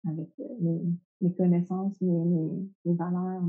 avec, 0.07 0.29
mes 0.61 0.81
mes 1.21 1.33
connaissances, 1.35 1.99
mes 2.01 2.11
mes 2.25 2.69
mes 2.85 2.93
valeurs. 2.95 3.43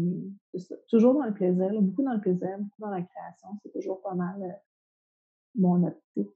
Toujours 0.90 1.14
dans 1.14 1.24
le 1.26 1.34
plaisir, 1.34 1.72
là, 1.72 1.80
beaucoup 1.80 2.02
dans 2.04 2.14
le 2.14 2.20
plaisir, 2.20 2.58
beaucoup 2.58 2.80
dans 2.82 2.90
la 2.90 3.02
création, 3.02 3.48
c'est 3.62 3.72
toujours 3.72 4.00
pas 4.02 4.14
mal, 4.14 4.60
mon 5.56 5.84
optique. 5.86 6.30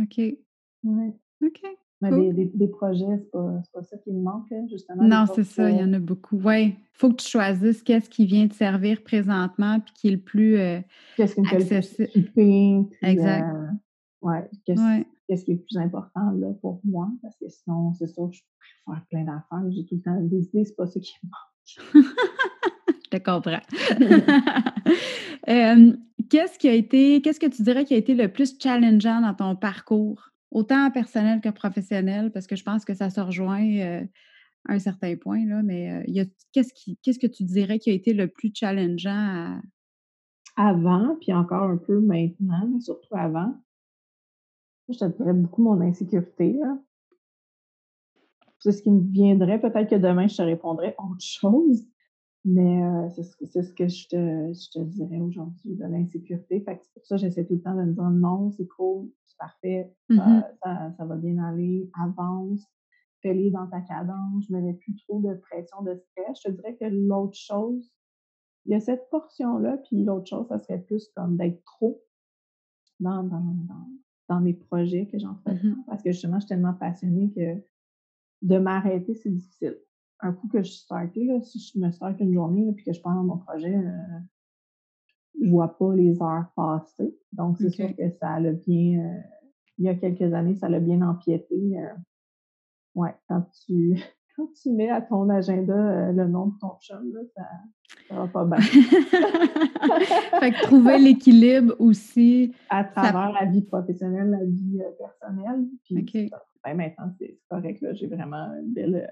OK. 0.00 0.38
Ouais. 0.84 1.12
OK. 1.42 1.76
Mais 2.10 2.32
des, 2.32 2.46
des, 2.46 2.68
projets, 2.68 3.18
c'est 3.18 3.30
pas, 3.30 3.62
pas 3.72 3.82
ça 3.82 3.96
qui 3.98 4.12
me 4.12 4.22
manque, 4.22 4.52
justement. 4.68 5.04
Non, 5.04 5.24
c'est 5.32 5.44
ça, 5.44 5.70
il 5.70 5.78
y 5.78 5.82
en 5.82 5.92
a 5.92 6.00
beaucoup. 6.00 6.40
Oui, 6.42 6.64
il 6.66 6.76
faut 6.94 7.10
que 7.10 7.22
tu 7.22 7.28
choisisses 7.28 7.82
qu'est-ce 7.82 8.10
qui 8.10 8.26
vient 8.26 8.48
te 8.48 8.54
servir 8.54 9.02
présentement 9.02 9.78
puis 9.80 9.94
qui 9.94 10.08
est 10.08 10.12
le 10.12 10.20
plus 10.20 10.58
euh, 10.58 10.80
qu'est-ce 11.16 11.36
qui 11.36 11.42
me 11.42 11.46
accessible. 11.46 12.88
exact. 13.02 13.54
Euh, 13.54 13.68
ouais, 14.22 14.50
qu'est-ce 14.64 15.44
qui 15.44 15.52
est 15.52 15.54
le 15.54 15.60
plus 15.60 15.76
important 15.78 16.32
là, 16.32 16.48
pour 16.60 16.80
moi? 16.84 17.08
Parce 17.22 17.36
que 17.36 17.48
sinon, 17.48 17.92
c'est 17.94 18.08
sûr, 18.08 18.32
je 18.32 18.40
pourrais 18.84 18.96
faire 18.96 19.06
plein 19.08 19.24
d'affaires. 19.24 19.70
J'ai 19.70 19.84
tout 19.84 19.94
le 19.94 20.02
temps 20.02 20.20
des 20.20 20.44
idées, 20.44 20.64
c'est 20.64 20.76
pas 20.76 20.86
ça 20.86 20.98
qui 20.98 21.14
me 21.22 21.30
manque. 21.30 22.04
je 23.04 23.08
te 23.10 23.22
comprends. 23.22 23.60
qu'est-ce 26.28 26.58
qui 26.58 26.68
a 26.68 26.74
été, 26.74 27.22
qu'est-ce 27.22 27.38
que 27.38 27.46
tu 27.46 27.62
dirais 27.62 27.84
qui 27.84 27.94
a 27.94 27.98
été 27.98 28.14
le 28.14 28.28
plus 28.28 28.58
challengeant 28.58 29.20
dans 29.20 29.34
ton 29.34 29.54
parcours? 29.54 30.31
Autant 30.52 30.90
personnel 30.90 31.40
que 31.40 31.48
professionnel, 31.48 32.30
parce 32.32 32.46
que 32.46 32.56
je 32.56 32.64
pense 32.64 32.84
que 32.84 32.94
ça 32.94 33.10
se 33.10 33.20
rejoint 33.20 33.64
euh, 33.78 34.04
à 34.68 34.74
un 34.74 34.78
certain 34.78 35.16
point, 35.16 35.44
là, 35.46 35.62
mais 35.62 35.90
euh, 35.90 36.24
qu'est-ce, 36.52 36.72
qui, 36.74 36.98
qu'est-ce 37.02 37.18
que 37.18 37.26
tu 37.26 37.44
dirais 37.44 37.78
qui 37.78 37.90
a 37.90 37.94
été 37.94 38.12
le 38.12 38.28
plus 38.28 38.52
challengeant 38.54 39.60
Avant, 40.56 41.16
puis 41.20 41.32
encore 41.32 41.64
un 41.64 41.78
peu 41.78 42.00
maintenant, 42.00 42.68
mais 42.72 42.80
surtout 42.80 43.16
avant, 43.16 43.54
je 44.88 44.98
te 44.98 45.04
dirais 45.16 45.32
beaucoup 45.32 45.62
mon 45.62 45.80
insécurité. 45.80 46.58
C'est 48.58 48.72
ce 48.72 48.82
qui 48.82 48.90
me 48.90 49.00
viendrait. 49.10 49.60
Peut-être 49.60 49.90
que 49.90 49.96
demain, 49.96 50.28
je 50.28 50.36
te 50.36 50.42
répondrais 50.42 50.94
autre 50.98 51.20
chose, 51.20 51.84
mais 52.44 52.82
euh, 52.82 53.08
c'est, 53.10 53.22
ce, 53.22 53.72
que 53.72 53.88
je 53.88 54.08
te, 54.08 54.52
je 54.52 54.70
te 54.70 54.78
dirais 54.80 55.20
aujourd'hui, 55.20 55.76
de 55.76 55.84
l'insécurité. 55.84 56.60
Fait 56.60 56.80
c'est 56.82 56.94
pour 56.94 57.06
ça 57.06 57.16
que 57.16 57.20
j'essaie 57.20 57.44
tout 57.44 57.54
le 57.54 57.62
temps 57.62 57.74
de 57.74 57.82
me 57.82 57.92
dire 57.92 58.10
non, 58.10 58.50
c'est 58.50 58.66
cool, 58.66 59.08
parfait, 59.42 59.92
mmh 60.08 60.42
ça, 60.62 61.04
va 61.04 61.16
bien 61.16 61.38
aller, 61.42 61.90
avance, 62.00 62.64
fais-les 63.22 63.50
dans 63.50 63.66
ta 63.66 63.80
cadence, 63.80 64.46
je 64.48 64.54
ne 64.54 64.60
mets 64.60 64.74
plus 64.74 64.94
trop 64.96 65.20
de 65.20 65.34
pression, 65.34 65.82
de 65.82 65.96
stress. 65.96 66.40
Je 66.44 66.48
te 66.48 66.54
dirais 66.54 66.76
que 66.76 66.84
l'autre 66.84 67.36
chose, 67.36 67.90
il 68.66 68.72
y 68.72 68.74
a 68.74 68.80
cette 68.80 69.10
portion-là, 69.10 69.78
puis 69.78 70.04
l'autre 70.04 70.28
chose, 70.28 70.46
ça 70.48 70.58
serait 70.58 70.80
plus 70.80 71.08
comme 71.16 71.36
d'être 71.36 71.62
trop 71.64 72.02
dans, 73.00 73.24
dans, 73.24 74.40
mes 74.40 74.54
projets 74.54 75.06
que 75.08 75.18
j'entreprends. 75.18 75.52
Mmh 75.54 75.84
Parce 75.88 76.02
que 76.02 76.12
justement, 76.12 76.36
je 76.36 76.46
suis 76.46 76.48
tellement 76.48 76.74
passionnée 76.74 77.30
que 77.32 77.60
de 78.42 78.58
m'arrêter, 78.58 79.14
c'est 79.14 79.30
difficile. 79.30 79.78
Un 80.22 80.32
coup 80.32 80.48
que 80.48 80.62
je 80.62 80.70
suis 80.70 80.82
startée, 80.82 81.28
si 81.42 81.58
je 81.58 81.78
me 81.78 81.90
starte 81.90 82.20
une 82.20 82.32
journée, 82.32 82.68
et 82.68 82.82
que 82.82 82.92
je 82.92 83.00
pars 83.00 83.14
dans 83.14 83.24
mon 83.24 83.38
projet, 83.38 83.74
euh, 83.74 84.18
je 85.40 85.50
vois 85.50 85.76
pas 85.78 85.94
les 85.94 86.20
heures 86.22 86.46
passer. 86.54 87.16
Donc, 87.32 87.58
c'est 87.58 87.70
sûr 87.70 87.94
que 87.96 88.10
ça 88.20 88.38
l'a 88.38 88.52
bien, 88.52 89.00
euh, 89.00 89.20
il 89.78 89.86
y 89.86 89.88
a 89.88 89.94
quelques 89.94 90.32
années, 90.32 90.54
ça 90.54 90.68
l'a 90.68 90.80
bien 90.80 91.02
empiété. 91.02 91.78
Euh, 91.78 91.94
ouais, 92.94 93.14
quand 93.28 93.46
tu, 93.64 93.98
quand 94.36 94.48
tu 94.60 94.70
mets 94.70 94.90
à 94.90 95.00
ton 95.00 95.28
agenda 95.30 95.74
euh, 95.74 96.12
le 96.12 96.28
nom 96.28 96.48
de 96.48 96.58
ton 96.60 96.72
chum, 96.80 97.12
ça, 97.34 97.42
ça 98.08 98.14
va 98.14 98.28
pas 98.28 98.44
bien. 98.44 98.58
fait 100.40 100.52
que 100.52 100.62
trouver 100.62 100.98
l'équilibre 100.98 101.74
aussi. 101.78 102.54
À 102.68 102.84
travers 102.84 103.32
la 103.32 103.46
vie 103.46 103.62
professionnelle, 103.62 104.30
la 104.30 104.44
vie 104.44 104.80
personnelle. 104.98 105.66
Puis 105.84 106.30
ben, 106.64 106.76
maintenant, 106.76 107.10
c'est 107.18 107.40
correct. 107.48 107.84
J'ai 107.94 108.06
vraiment 108.06 108.54
une 108.54 108.72
belle 108.72 109.10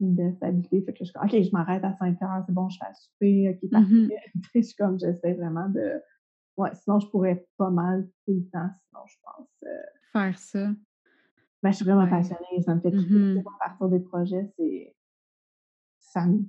une 0.00 0.14
belle 0.14 0.34
stabilité. 0.34 0.82
Fait 0.82 0.92
que 0.92 1.04
je 1.04 1.12
OK, 1.12 1.30
je 1.30 1.50
m'arrête 1.52 1.84
à 1.84 1.92
5 1.92 2.20
heures, 2.22 2.42
c'est 2.46 2.52
bon, 2.52 2.68
je 2.68 2.78
fais 2.78 2.86
à 2.86 2.94
souper, 2.94 3.50
OK, 3.50 3.62
mmh 3.62 3.70
parfait. 3.70 4.16
je 4.54 4.60
suis 4.60 4.76
comme, 4.76 4.98
j'essaie 4.98 5.34
vraiment 5.34 5.68
de. 5.68 6.00
Ouais, 6.56 6.70
sinon, 6.74 7.00
je 7.00 7.08
pourrais 7.08 7.46
pas 7.56 7.70
mal 7.70 8.08
tout 8.24 8.34
le 8.34 8.48
temps, 8.50 8.70
sinon, 8.88 9.00
je 9.06 9.16
pense. 9.22 9.48
Euh 9.64 9.68
Faire 10.12 10.38
ça. 10.38 10.70
Ben, 11.62 11.70
je 11.70 11.76
suis 11.76 11.84
vraiment 11.84 12.08
passionnée, 12.08 12.62
ça 12.64 12.74
me 12.74 12.80
fait 12.80 12.92
mmh 12.92 13.42
à 13.60 13.68
partir 13.68 13.88
des 13.88 14.00
projets, 14.00 14.52
c'est. 14.56 14.94
Ça 15.98 16.26
me, 16.26 16.44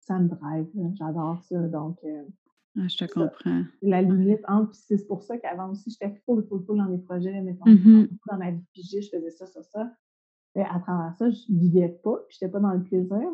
ça 0.00 0.18
me 0.18 0.28
drive, 0.28 0.66
j'adore 0.94 1.42
ça. 1.42 1.58
Donc. 1.68 1.98
Euh, 2.04 2.24
ah, 2.78 2.88
je 2.88 2.96
te 2.96 3.12
comprends. 3.12 3.64
La 3.82 4.00
limite 4.00 4.40
entre, 4.48 4.74
c'est 4.74 5.06
pour 5.06 5.22
ça 5.22 5.36
qu'avant 5.38 5.70
aussi, 5.70 5.90
j'étais 5.90 6.14
full, 6.24 6.42
full, 6.48 6.64
full 6.64 6.78
dans 6.78 6.88
mes 6.88 6.98
projets, 6.98 7.40
mettons, 7.42 7.70
mmh 7.70 8.08
dans 8.30 8.38
ma 8.38 8.50
vie 8.50 8.64
pigée, 8.72 9.02
je 9.02 9.10
faisais 9.10 9.30
ça, 9.30 9.46
ça, 9.46 9.62
ça 9.62 9.92
à 10.60 10.78
travers 10.80 11.14
ça, 11.16 11.30
je 11.30 11.52
ne 11.52 11.58
vivais 11.58 11.88
pas, 11.88 12.16
puis 12.28 12.36
je 12.38 12.44
n'étais 12.44 12.52
pas 12.52 12.60
dans 12.60 12.72
le 12.72 12.82
plaisir, 12.82 13.28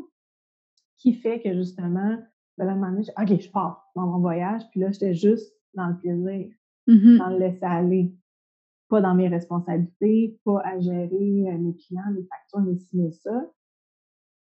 qui 0.97 1.15
fait 1.15 1.41
que 1.41 1.55
justement, 1.55 2.17
ben 2.57 2.69
à 2.69 2.73
un 2.73 2.75
moment 2.75 2.91
donné, 2.91 3.07
OK, 3.21 3.41
je 3.41 3.51
pars 3.51 3.91
dans 3.95 4.07
mon 4.07 4.19
voyage, 4.21 4.63
puis 4.71 4.81
là, 4.81 4.91
j'étais 4.91 5.15
juste 5.15 5.53
dans 5.75 5.89
le 5.89 5.97
plaisir, 5.97 6.49
mmh 6.87 7.19
dans 7.19 7.29
le 7.31 7.39
laisser 7.39 7.65
aller, 7.65 8.15
pas 8.89 9.01
dans 9.01 9.15
mes 9.15 9.29
responsabilités, 9.29 10.41
pas 10.45 10.61
à 10.65 10.79
gérer 10.79 11.49
euh, 11.49 11.59
mes 11.59 11.75
clients, 11.77 12.11
mes 12.13 12.25
factures, 12.25 12.61
mes 12.61 12.79
ci, 12.79 12.97
mes 12.97 13.13
ça. 13.13 13.45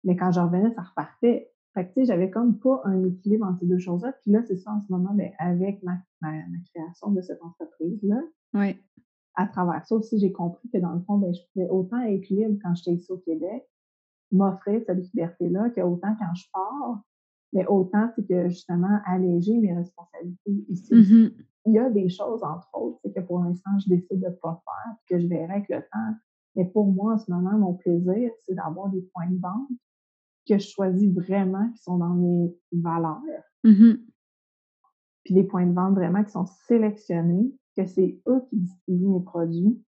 Mais 0.04 0.16
quand 0.16 0.32
je 0.32 0.40
revenais, 0.40 0.74
ça 0.74 0.82
repartait. 0.82 1.52
Fait 1.74 1.86
que, 1.86 1.94
tu 1.94 2.00
sais, 2.00 2.04
j'avais 2.06 2.28
comme 2.28 2.58
pas 2.58 2.82
un 2.84 3.04
équilibre 3.04 3.46
entre 3.46 3.60
ces 3.60 3.66
deux 3.66 3.78
choses-là. 3.78 4.12
Puis 4.20 4.32
là, 4.32 4.42
c'est 4.42 4.56
ça 4.56 4.72
en 4.72 4.80
ce 4.80 4.92
moment, 4.92 5.14
ben, 5.14 5.30
avec 5.38 5.82
ma, 5.84 5.92
ma, 6.20 6.32
ma 6.32 6.58
création 6.74 7.12
de 7.12 7.22
cette 7.22 7.40
entreprise-là. 7.40 8.20
Oui 8.54 8.76
à 9.34 9.46
travers 9.46 9.84
ça 9.86 9.94
aussi, 9.94 10.18
j'ai 10.18 10.32
compris 10.32 10.68
que 10.70 10.78
dans 10.78 10.92
le 10.92 11.00
fond, 11.00 11.18
ben, 11.18 11.32
je 11.32 11.40
pouvais 11.52 11.68
autant 11.68 12.00
être 12.00 12.28
libre 12.28 12.58
quand 12.62 12.74
j'étais 12.74 12.94
ici 12.94 13.10
au 13.10 13.18
Québec, 13.18 13.66
m'offrir 14.30 14.82
cette 14.86 14.98
liberté-là, 14.98 15.70
qu'autant 15.70 16.14
quand 16.18 16.34
je 16.34 16.44
pars, 16.52 17.02
mais 17.52 17.66
autant 17.66 18.08
c'est 18.14 18.26
que 18.26 18.48
justement 18.48 18.98
alléger 19.04 19.58
mes 19.58 19.74
responsabilités 19.74 20.64
ici. 20.68 20.94
Mmh 20.94 21.30
Il 21.66 21.74
y 21.74 21.78
a 21.78 21.90
des 21.90 22.08
choses, 22.08 22.42
entre 22.42 22.68
autres, 22.74 22.98
c'est 23.04 23.12
que 23.12 23.20
pour 23.20 23.42
l'instant, 23.42 23.70
je 23.78 23.88
décide 23.88 24.20
de 24.20 24.26
ne 24.26 24.32
pas 24.32 24.62
faire, 24.64 24.94
que 25.08 25.18
je 25.18 25.26
verrai 25.28 25.52
avec 25.54 25.68
le 25.68 25.80
temps. 25.80 26.16
Mais 26.56 26.64
pour 26.64 26.86
moi, 26.92 27.14
en 27.14 27.18
ce 27.18 27.30
moment, 27.30 27.56
mon 27.56 27.74
plaisir, 27.74 28.30
c'est 28.40 28.54
d'avoir 28.54 28.88
des 28.90 29.02
points 29.14 29.30
de 29.30 29.40
vente 29.40 29.68
que 30.48 30.58
je 30.58 30.68
choisis 30.68 31.12
vraiment, 31.12 31.70
qui 31.70 31.82
sont 31.82 31.98
dans 31.98 32.14
mes 32.14 32.54
valeurs. 32.72 33.20
Mmh 33.64 33.92
Puis 35.24 35.34
des 35.34 35.44
points 35.44 35.66
de 35.66 35.72
vente 35.72 35.94
vraiment 35.94 36.24
qui 36.24 36.32
sont 36.32 36.46
sélectionnés, 36.66 37.54
que 37.76 37.86
c'est 37.86 38.20
eux 38.28 38.42
qui 38.48 38.56
distribuent 38.56 39.08
mes 39.08 39.22
produits. 39.22 39.82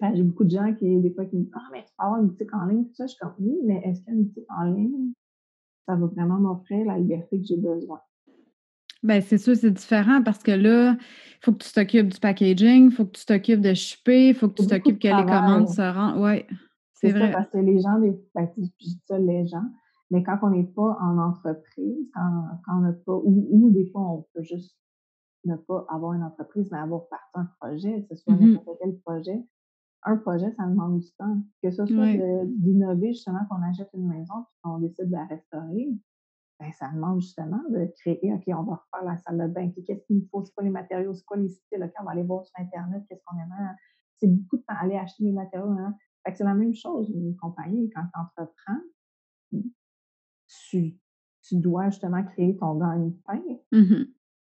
Ben, 0.00 0.14
j'ai 0.14 0.22
beaucoup 0.22 0.44
de 0.44 0.50
gens 0.50 0.74
qui, 0.74 0.98
des 1.00 1.12
fois, 1.12 1.26
qui 1.26 1.36
me 1.36 1.42
disent 1.42 1.52
Ah, 1.54 1.68
mais 1.72 1.84
tu 1.84 1.90
peux 1.96 2.04
avoir 2.04 2.20
une 2.20 2.28
boutique 2.28 2.54
en 2.54 2.66
ligne, 2.66 2.84
tout 2.84 2.94
ça. 2.94 3.06
Je 3.06 3.12
suis 3.12 3.18
comme 3.18 3.34
Oui, 3.38 3.58
mais 3.64 3.82
est-ce 3.84 4.02
qu'une 4.04 4.24
boutique 4.24 4.46
en 4.48 4.64
ligne, 4.64 5.12
ça 5.86 5.96
va 5.96 6.06
vraiment 6.06 6.38
m'offrir 6.38 6.86
la 6.86 6.98
liberté 6.98 7.40
que 7.40 7.46
j'ai 7.46 7.56
besoin? 7.56 8.00
Bien, 9.02 9.20
c'est 9.20 9.38
sûr, 9.38 9.56
c'est 9.56 9.70
différent 9.70 10.22
parce 10.22 10.42
que 10.42 10.50
là, 10.50 10.92
il 10.92 11.44
faut 11.44 11.52
que 11.52 11.64
tu 11.64 11.72
t'occupes 11.72 12.08
du 12.08 12.20
packaging, 12.20 12.86
il 12.86 12.90
faut 12.90 13.06
que 13.06 13.18
tu 13.18 13.24
t'occupes 13.24 13.60
de 13.60 13.72
shipper, 13.72 14.28
il 14.28 14.34
faut 14.34 14.48
que 14.48 14.62
tu 14.62 14.66
t'occupes 14.66 14.98
que 14.98 15.08
les 15.08 15.26
commandes 15.26 15.68
se 15.68 15.80
rendent. 15.80 16.22
Oui, 16.22 16.44
c'est 16.94 17.12
vrai. 17.12 17.32
parce 17.32 17.48
que 17.48 17.58
les 17.58 17.80
gens, 17.80 17.96
les, 17.96 18.12
ben, 18.34 18.48
je 18.56 18.62
dis 18.78 19.00
ça, 19.06 19.18
les 19.18 19.46
gens, 19.46 19.64
mais 20.10 20.22
quand 20.22 20.38
on 20.42 20.50
n'est 20.50 20.64
pas 20.64 20.98
en 21.00 21.18
entreprise, 21.18 22.10
quand, 22.12 22.44
quand 22.66 22.78
on 22.78 22.80
n'a 22.80 22.92
pas, 22.92 23.14
ou, 23.14 23.48
ou, 23.50 23.70
des 23.70 23.86
fois, 23.90 24.02
on 24.02 24.26
peut 24.34 24.42
juste 24.42 24.76
ne 25.44 25.56
pas 25.56 25.86
avoir 25.88 26.12
une 26.12 26.22
entreprise, 26.22 26.68
mais 26.70 26.78
avoir 26.78 27.08
parti 27.08 27.30
un 27.34 27.48
projet, 27.60 28.02
que 28.02 28.14
ce 28.14 28.22
soit 28.22 28.34
mmh 28.34 28.52
n'importe 28.52 28.78
quel 28.82 28.98
projet. 29.00 29.44
Un 30.02 30.16
projet, 30.16 30.50
ça 30.52 30.66
demande 30.66 31.00
du 31.00 31.12
temps. 31.12 31.42
Que 31.62 31.70
ce 31.70 31.84
soit 31.86 32.14
d'innover, 32.46 33.12
justement, 33.12 33.40
qu'on 33.50 33.62
achète 33.62 33.90
une 33.94 34.08
maison 34.08 34.44
puis 34.48 34.58
qu'on 34.62 34.78
décide 34.78 35.06
de 35.06 35.12
la 35.12 35.26
restaurer, 35.26 35.90
ben, 36.58 36.72
ça 36.72 36.90
demande 36.94 37.20
justement 37.20 37.60
de 37.70 37.86
créer, 37.98 38.32
OK, 38.32 38.42
on 38.48 38.62
va 38.64 38.74
refaire 38.76 39.04
la 39.04 39.16
salle 39.18 39.38
de 39.38 39.46
bain, 39.46 39.70
qu'est-ce 39.70 40.04
qu'il 40.06 40.16
nous 40.16 40.26
faut, 40.30 40.44
c'est 40.44 40.52
quoi 40.54 40.64
les 40.64 40.70
matériaux, 40.70 41.14
c'est 41.14 41.24
quoi 41.24 41.38
les 41.38 41.48
sites, 41.48 41.62
OK, 41.72 41.92
on 42.00 42.04
va 42.04 42.10
aller 42.10 42.22
voir 42.22 42.44
sur 42.44 42.52
Internet, 42.58 43.02
qu'est-ce 43.08 43.22
qu'on 43.24 43.36
aimerait? 43.38 43.74
C'est 44.16 44.26
beaucoup 44.26 44.58
de 44.58 44.62
temps 44.62 44.74
aller 44.78 44.96
acheter 44.96 45.24
les 45.24 45.32
matériaux. 45.32 45.70
Hein. 45.70 45.94
c'est 46.26 46.44
la 46.44 46.54
même 46.54 46.74
chose, 46.74 47.10
une 47.14 47.34
compagnie, 47.36 47.90
quand 47.94 48.02
tu 48.02 48.20
entreprends, 48.20 48.80
tu, 50.68 50.98
tu 51.42 51.56
dois 51.56 51.88
justement 51.88 52.22
créer 52.24 52.56
ton 52.56 52.74
gagne-pain. 52.76 53.42
Mmh 53.72 54.04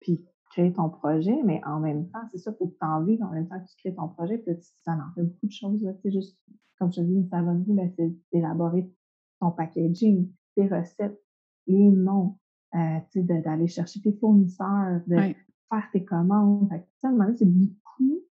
puis 0.01 0.25
créer 0.57 0.73
ton 0.73 0.89
projet, 0.89 1.37
mais 1.45 1.61
en 1.67 1.81
même 1.81 2.09
temps, 2.09 2.23
c'est 2.33 2.39
ça, 2.39 2.51
il 2.51 2.57
faut 2.57 2.69
que 2.69 2.79
tu 2.79 2.87
en 2.87 3.03
vives 3.03 3.23
en 3.23 3.31
même 3.31 3.47
temps 3.47 3.61
que 3.61 3.69
tu 3.69 3.77
crées 3.77 3.95
ton 3.95 4.09
projet. 4.09 4.39
Puis 4.39 4.55
ça 4.83 4.93
en 4.93 5.15
fait 5.15 5.23
beaucoup 5.23 5.47
de 5.47 5.53
choses. 5.53 5.87
C'est 6.03 6.11
juste, 6.11 6.39
comme 6.79 6.91
je 6.91 7.01
te 7.03 7.07
dis, 7.07 7.13
une 7.13 7.29
savonnerie, 7.29 7.93
c'est 7.97 8.15
d'élaborer 8.33 8.91
ton 9.39 9.51
packaging, 9.51 10.31
tes 10.55 10.67
recettes, 10.67 11.21
les 11.67 11.91
noms, 11.91 12.39
euh, 12.75 12.99
d'aller 13.15 13.67
chercher 13.67 14.01
tes 14.01 14.15
fournisseurs, 14.15 15.03
de 15.07 15.17
faire 15.17 15.91
tes 15.93 16.05
commandes. 16.05 16.71
Fait 16.71 16.87
ça, 17.03 17.11
c'est 17.37 17.45
beaucoup. 17.45 18.23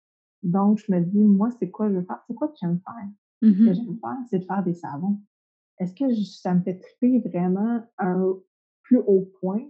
Donc, 0.42 0.80
je 0.80 0.92
me 0.92 1.02
dis, 1.02 1.20
moi, 1.20 1.52
c'est 1.60 1.70
quoi 1.70 1.90
je 1.90 1.98
veux 1.98 2.06
faire? 2.06 2.24
C'est 2.28 2.34
quoi 2.34 2.48
que 2.48 2.56
j'aime 2.60 2.80
faire? 2.80 3.10
Ce 3.44 3.50
que 3.52 3.70
mmh 3.70 3.74
j'aime 3.74 4.00
faire, 4.00 4.18
c'est 4.32 4.40
de 4.40 4.46
faire 4.46 4.64
des 4.64 4.74
savons. 4.74 5.20
Est-ce 5.78 5.94
que 5.94 6.12
ça 6.24 6.56
me 6.56 6.62
fait 6.62 6.80
triper 6.80 7.20
vraiment 7.20 7.84
un 8.00 8.34
plus 8.82 8.98
haut 8.98 9.30
point 9.40 9.68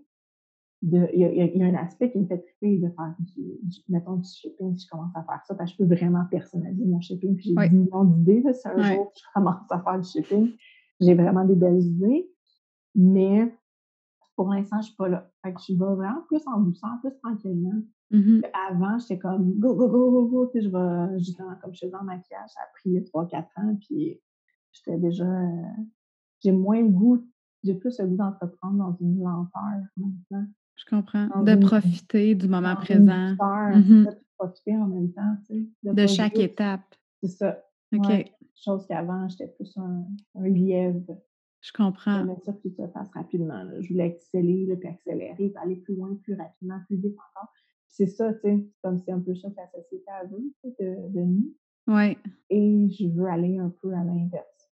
il 0.82 0.92
y, 1.14 1.64
a 1.64 1.66
un 1.66 1.76
aspect 1.76 2.12
qui 2.12 2.20
me 2.20 2.28
fait 2.28 2.38
triper 2.38 2.78
de 2.78 2.90
faire 2.90 3.16
du, 3.20 3.60
mettons, 3.90 4.18
du 4.18 4.30
shipping, 4.30 4.76
si 4.78 4.86
je 4.86 4.90
commence 4.90 5.16
à 5.16 5.24
faire 5.24 5.42
ça, 5.46 5.56
parce 5.56 5.72
que 5.72 5.84
je 5.84 5.88
peux 5.88 5.96
vraiment 5.96 6.26
personnaliser 6.30 6.86
mon 6.86 7.02
shipping, 7.02 7.36
puis 7.36 7.56
j'ai 7.58 7.70
des 7.70 7.76
millions 7.76 8.04
d'idées, 8.04 8.44
si 8.54 8.68
un 8.68 8.82
jour 8.82 9.12
je 9.16 9.24
commence 9.34 9.72
à 9.72 9.80
faire 9.82 10.00
du 10.00 10.08
shipping, 10.08 10.52
j'ai 11.00 11.16
vraiment 11.16 11.46
des 11.46 11.56
belles 11.56 11.82
idées, 11.82 12.30
mais 12.94 13.52
pour 14.36 14.50
l'instant, 14.50 14.82
je 14.82 14.88
suis 14.88 14.96
pas 14.96 15.08
là. 15.08 15.32
Fait 15.44 15.54
que 15.54 15.60
je 15.68 15.74
vais 15.74 15.96
vraiment 15.96 16.22
plus 16.28 16.42
en 16.48 16.60
douceur, 16.60 16.90
plus 17.02 17.14
tranquillement. 17.24 17.82
Mmh 18.12 18.42
Avant, 18.70 19.00
j'étais 19.00 19.18
comme 19.18 19.58
go, 19.58 19.76
go, 19.76 19.88
go, 19.88 20.12
go, 20.12 20.28
go. 20.28 20.52
Je 20.54 20.70
vais 20.70 21.20
justement, 21.20 21.56
comme 21.62 21.74
je 21.74 21.86
faisais 21.86 21.96
en 21.96 22.04
maquillage, 22.04 22.50
ça 22.50 22.60
a 22.62 22.68
pris 22.74 23.00
3-4 23.00 23.46
ans. 23.58 23.78
Puis 23.80 24.22
j'étais 24.74 24.98
déjà. 24.98 25.26
euh, 25.26 25.84
j'ai 26.42 26.52
moins 26.52 26.82
le 26.82 26.90
goût, 26.90 27.26
j'ai 27.64 27.74
plus 27.74 27.98
le 28.00 28.08
goût 28.08 28.18
d'entreprendre 28.18 28.78
dans 28.78 28.96
une 29.00 29.20
lenteur 29.20 29.82
maintenant. 29.98 30.48
Je 30.76 30.86
comprends. 30.90 31.28
De 31.44 31.56
profiter 31.56 32.36
du 32.36 32.48
moment 32.48 32.76
présent. 32.76 33.32
Mmh 33.34 34.04
ça, 34.06 34.12
puis 34.12 34.26
profiter 34.38 34.76
en 34.76 34.88
même 34.88 35.12
temps, 35.14 35.36
tu 35.48 35.56
sais. 35.64 35.70
De 35.84 35.94
De 35.94 36.08
chaque 36.08 36.38
étape. 36.38 36.96
C'est 37.22 37.30
ça. 37.30 37.64
OK. 37.94 38.08
Ouais. 38.08 38.32
Chose 38.56 38.86
qu'avant, 38.88 39.28
j'étais 39.30 39.48
plus 39.48 39.76
un, 39.78 40.06
un 40.36 40.48
lièvre. 40.50 41.18
Je 41.62 41.72
comprends. 41.74 42.20
J'aimais 42.20 42.38
ça 42.46 42.54
que 42.54 42.68
tout 42.68 42.70
se 42.76 42.88
fasse 42.90 43.10
rapidement. 43.14 43.64
là. 43.64 43.82
Je 43.82 43.90
voulais 43.90 44.08
exceller, 44.08 44.66
là, 44.68 44.76
puis 44.76 44.88
accélérer, 44.90 45.34
puis 45.36 45.54
aller 45.62 45.76
plus 45.78 45.96
loin, 45.96 46.16
plus 46.24 46.36
rapidement, 46.36 46.80
plus 46.88 46.98
vite 46.98 47.16
encore. 47.16 47.50
Puis 47.54 47.96
c'est 48.06 48.08
ça, 48.08 48.34
tu 48.34 48.40
sais, 48.42 48.66
c'est 48.68 48.82
comme 48.84 49.02
c'est 49.04 49.12
un 49.12 49.20
peu 49.20 49.34
ça 49.36 49.50
que 49.50 49.56
la 49.58 49.68
société 49.82 50.06
a 50.12 50.26
vu 50.26 50.54
tu 50.64 50.70
sais, 50.70 50.76
de, 50.80 51.20
de 51.20 51.22
nous. 51.26 51.54
Oui, 51.88 52.18
Et 52.50 52.90
je 52.90 53.08
veux 53.10 53.28
aller 53.28 53.58
un 53.60 53.70
peu 53.82 53.94
à 53.94 54.04
l'inverse, 54.04 54.72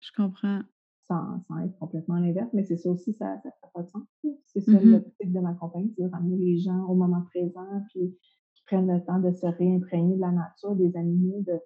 je 0.00 0.10
comprends. 0.16 0.60
Sans, 1.08 1.40
sans 1.48 1.58
être 1.60 1.78
complètement 1.78 2.16
l'inverse, 2.18 2.48
mais 2.52 2.64
c'est 2.64 2.76
ça 2.76 2.90
aussi, 2.90 3.12
ça 3.14 3.26
n'a 3.44 3.52
pas 3.74 3.82
de 3.82 3.88
sens. 3.88 4.02
C'est 4.46 4.60
ça 4.60 4.72
Mmh 4.72 4.90
l'optique 4.92 5.32
de 5.32 5.40
ma 5.40 5.54
compagnie, 5.54 5.92
c'est 5.96 6.02
de 6.04 6.08
ramener 6.10 6.36
les 6.36 6.58
gens 6.58 6.84
au 6.88 6.94
moment 6.94 7.22
présent, 7.32 7.82
puis 7.90 8.16
qui 8.54 8.64
prennent 8.66 8.92
le 8.92 9.04
temps 9.04 9.20
de 9.20 9.32
se 9.32 9.46
réimprégner 9.46 10.16
de 10.16 10.20
la 10.20 10.32
nature, 10.32 10.74
des 10.76 10.96
animaux, 10.96 11.42
de, 11.46 11.58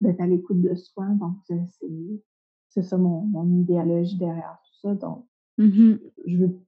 d'être 0.00 0.20
à 0.20 0.26
l'écoute 0.26 0.60
de 0.60 0.74
soi. 0.74 1.06
Donc, 1.20 1.36
c'est, 2.68 2.82
ça 2.82 2.96
mon, 2.98 3.22
mon 3.22 3.48
idéologie 3.60 4.18
derrière 4.18 4.58
tout 4.64 4.88
ça. 4.88 4.94
Donc, 4.94 5.26
Mmh 5.58 5.94
je 6.26 6.36
veux 6.36 6.60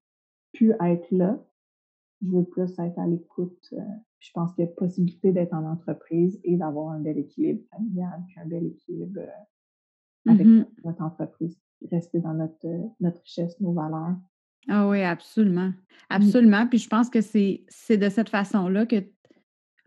plus 0.53 0.73
être 0.81 1.11
là, 1.11 1.45
je 2.23 2.31
veux 2.31 2.45
plus 2.45 2.71
être 2.79 2.99
à 2.99 3.07
l'écoute. 3.07 3.69
euh, 3.73 3.81
je 4.21 4.31
pense 4.33 4.53
qu'il 4.55 4.65
y 4.65 4.69
a 4.69 4.71
possibilité 4.71 5.33
d'être 5.33 5.53
en 5.53 5.65
entreprise 5.71 6.41
et 6.45 6.57
d'avoir 6.57 6.91
un 6.91 7.01
bel 7.01 7.19
équilibre 7.19 7.63
familial, 7.71 8.23
puis 8.29 8.41
un 8.41 8.47
bel 8.47 8.65
équilibre 8.67 9.21
euh, 9.21 9.27
avec 10.27 10.47
Mmh 10.47 10.59
notre, 10.59 10.71
notre 10.85 11.03
entreprise, 11.03 11.59
rester 11.91 12.21
dans 12.21 12.35
notre, 12.35 12.67
euh, 12.67 12.87
notre 13.01 13.21
richesse, 13.23 13.59
nos 13.61 13.73
valeurs. 13.73 14.17
Ah 14.69 14.89
oui, 14.89 15.03
absolument. 15.03 15.69
Mm. 15.69 15.75
Absolument. 16.11 16.67
Puis 16.67 16.79
je 16.79 16.89
pense 16.89 17.09
que 17.11 17.21
c'est 17.21 17.65
c'est 17.69 17.97
de 17.97 18.09
cette 18.09 18.29
façon-là 18.29 18.87
que 18.87 18.97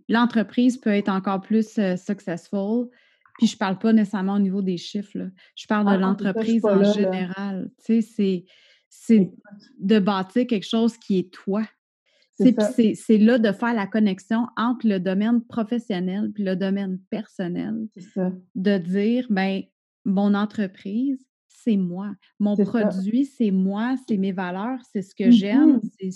l'entreprise 0.07 0.77
peut 0.77 0.91
être 0.91 1.09
encore 1.09 1.41
plus 1.41 1.77
euh, 1.77 1.95
successful. 1.97 2.89
Puis 3.37 3.47
je 3.47 3.57
parle 3.57 3.77
pas 3.79 3.93
nécessairement 3.93 4.35
au 4.35 4.39
niveau 4.39 4.61
des 4.61 4.77
chiffres. 4.77 5.17
là. 5.17 5.25
Je 5.55 5.65
parle 5.67 5.85
de 5.85 5.91
Ah 5.91 5.97
l'entreprise 5.97 6.65
en 6.65 6.75
là, 6.75 6.91
général. 6.91 7.71
Tu 7.85 8.01
sais, 8.01 8.45
c'est 8.89 9.31
de 9.79 9.99
bâtir 9.99 10.47
quelque 10.47 10.67
chose 10.67 10.97
qui 10.97 11.19
est 11.19 11.31
toi. 11.31 11.63
C'est 12.35 13.17
là 13.17 13.37
de 13.37 13.51
faire 13.51 13.73
la 13.73 13.87
connexion 13.87 14.47
entre 14.57 14.87
le 14.87 14.99
domaine 14.99 15.41
professionnel 15.43 16.31
puis 16.33 16.43
le 16.43 16.55
domaine 16.55 16.99
personnel. 17.09 17.87
c'est 17.93 18.01
ça, 18.01 18.31
De 18.55 18.77
dire, 18.77 19.25
ben, 19.29 19.61
mon 20.05 20.33
entreprise, 20.33 21.25
c'est 21.47 21.77
moi. 21.77 22.13
Mon 22.39 22.55
produit, 22.55 23.25
c'est 23.25 23.51
moi, 23.51 23.95
c'est 24.07 24.17
mes 24.17 24.31
valeurs, 24.31 24.79
c'est 24.91 25.01
ce 25.01 25.13
que 25.13 25.29
j'aime, 25.29 25.73
Mhm. 25.73 25.81
c'est 25.99 26.09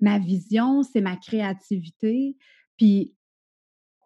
ma 0.00 0.18
vision, 0.18 0.82
c'est 0.82 1.00
ma 1.00 1.16
créativité. 1.16 2.36
Puis, 2.76 3.14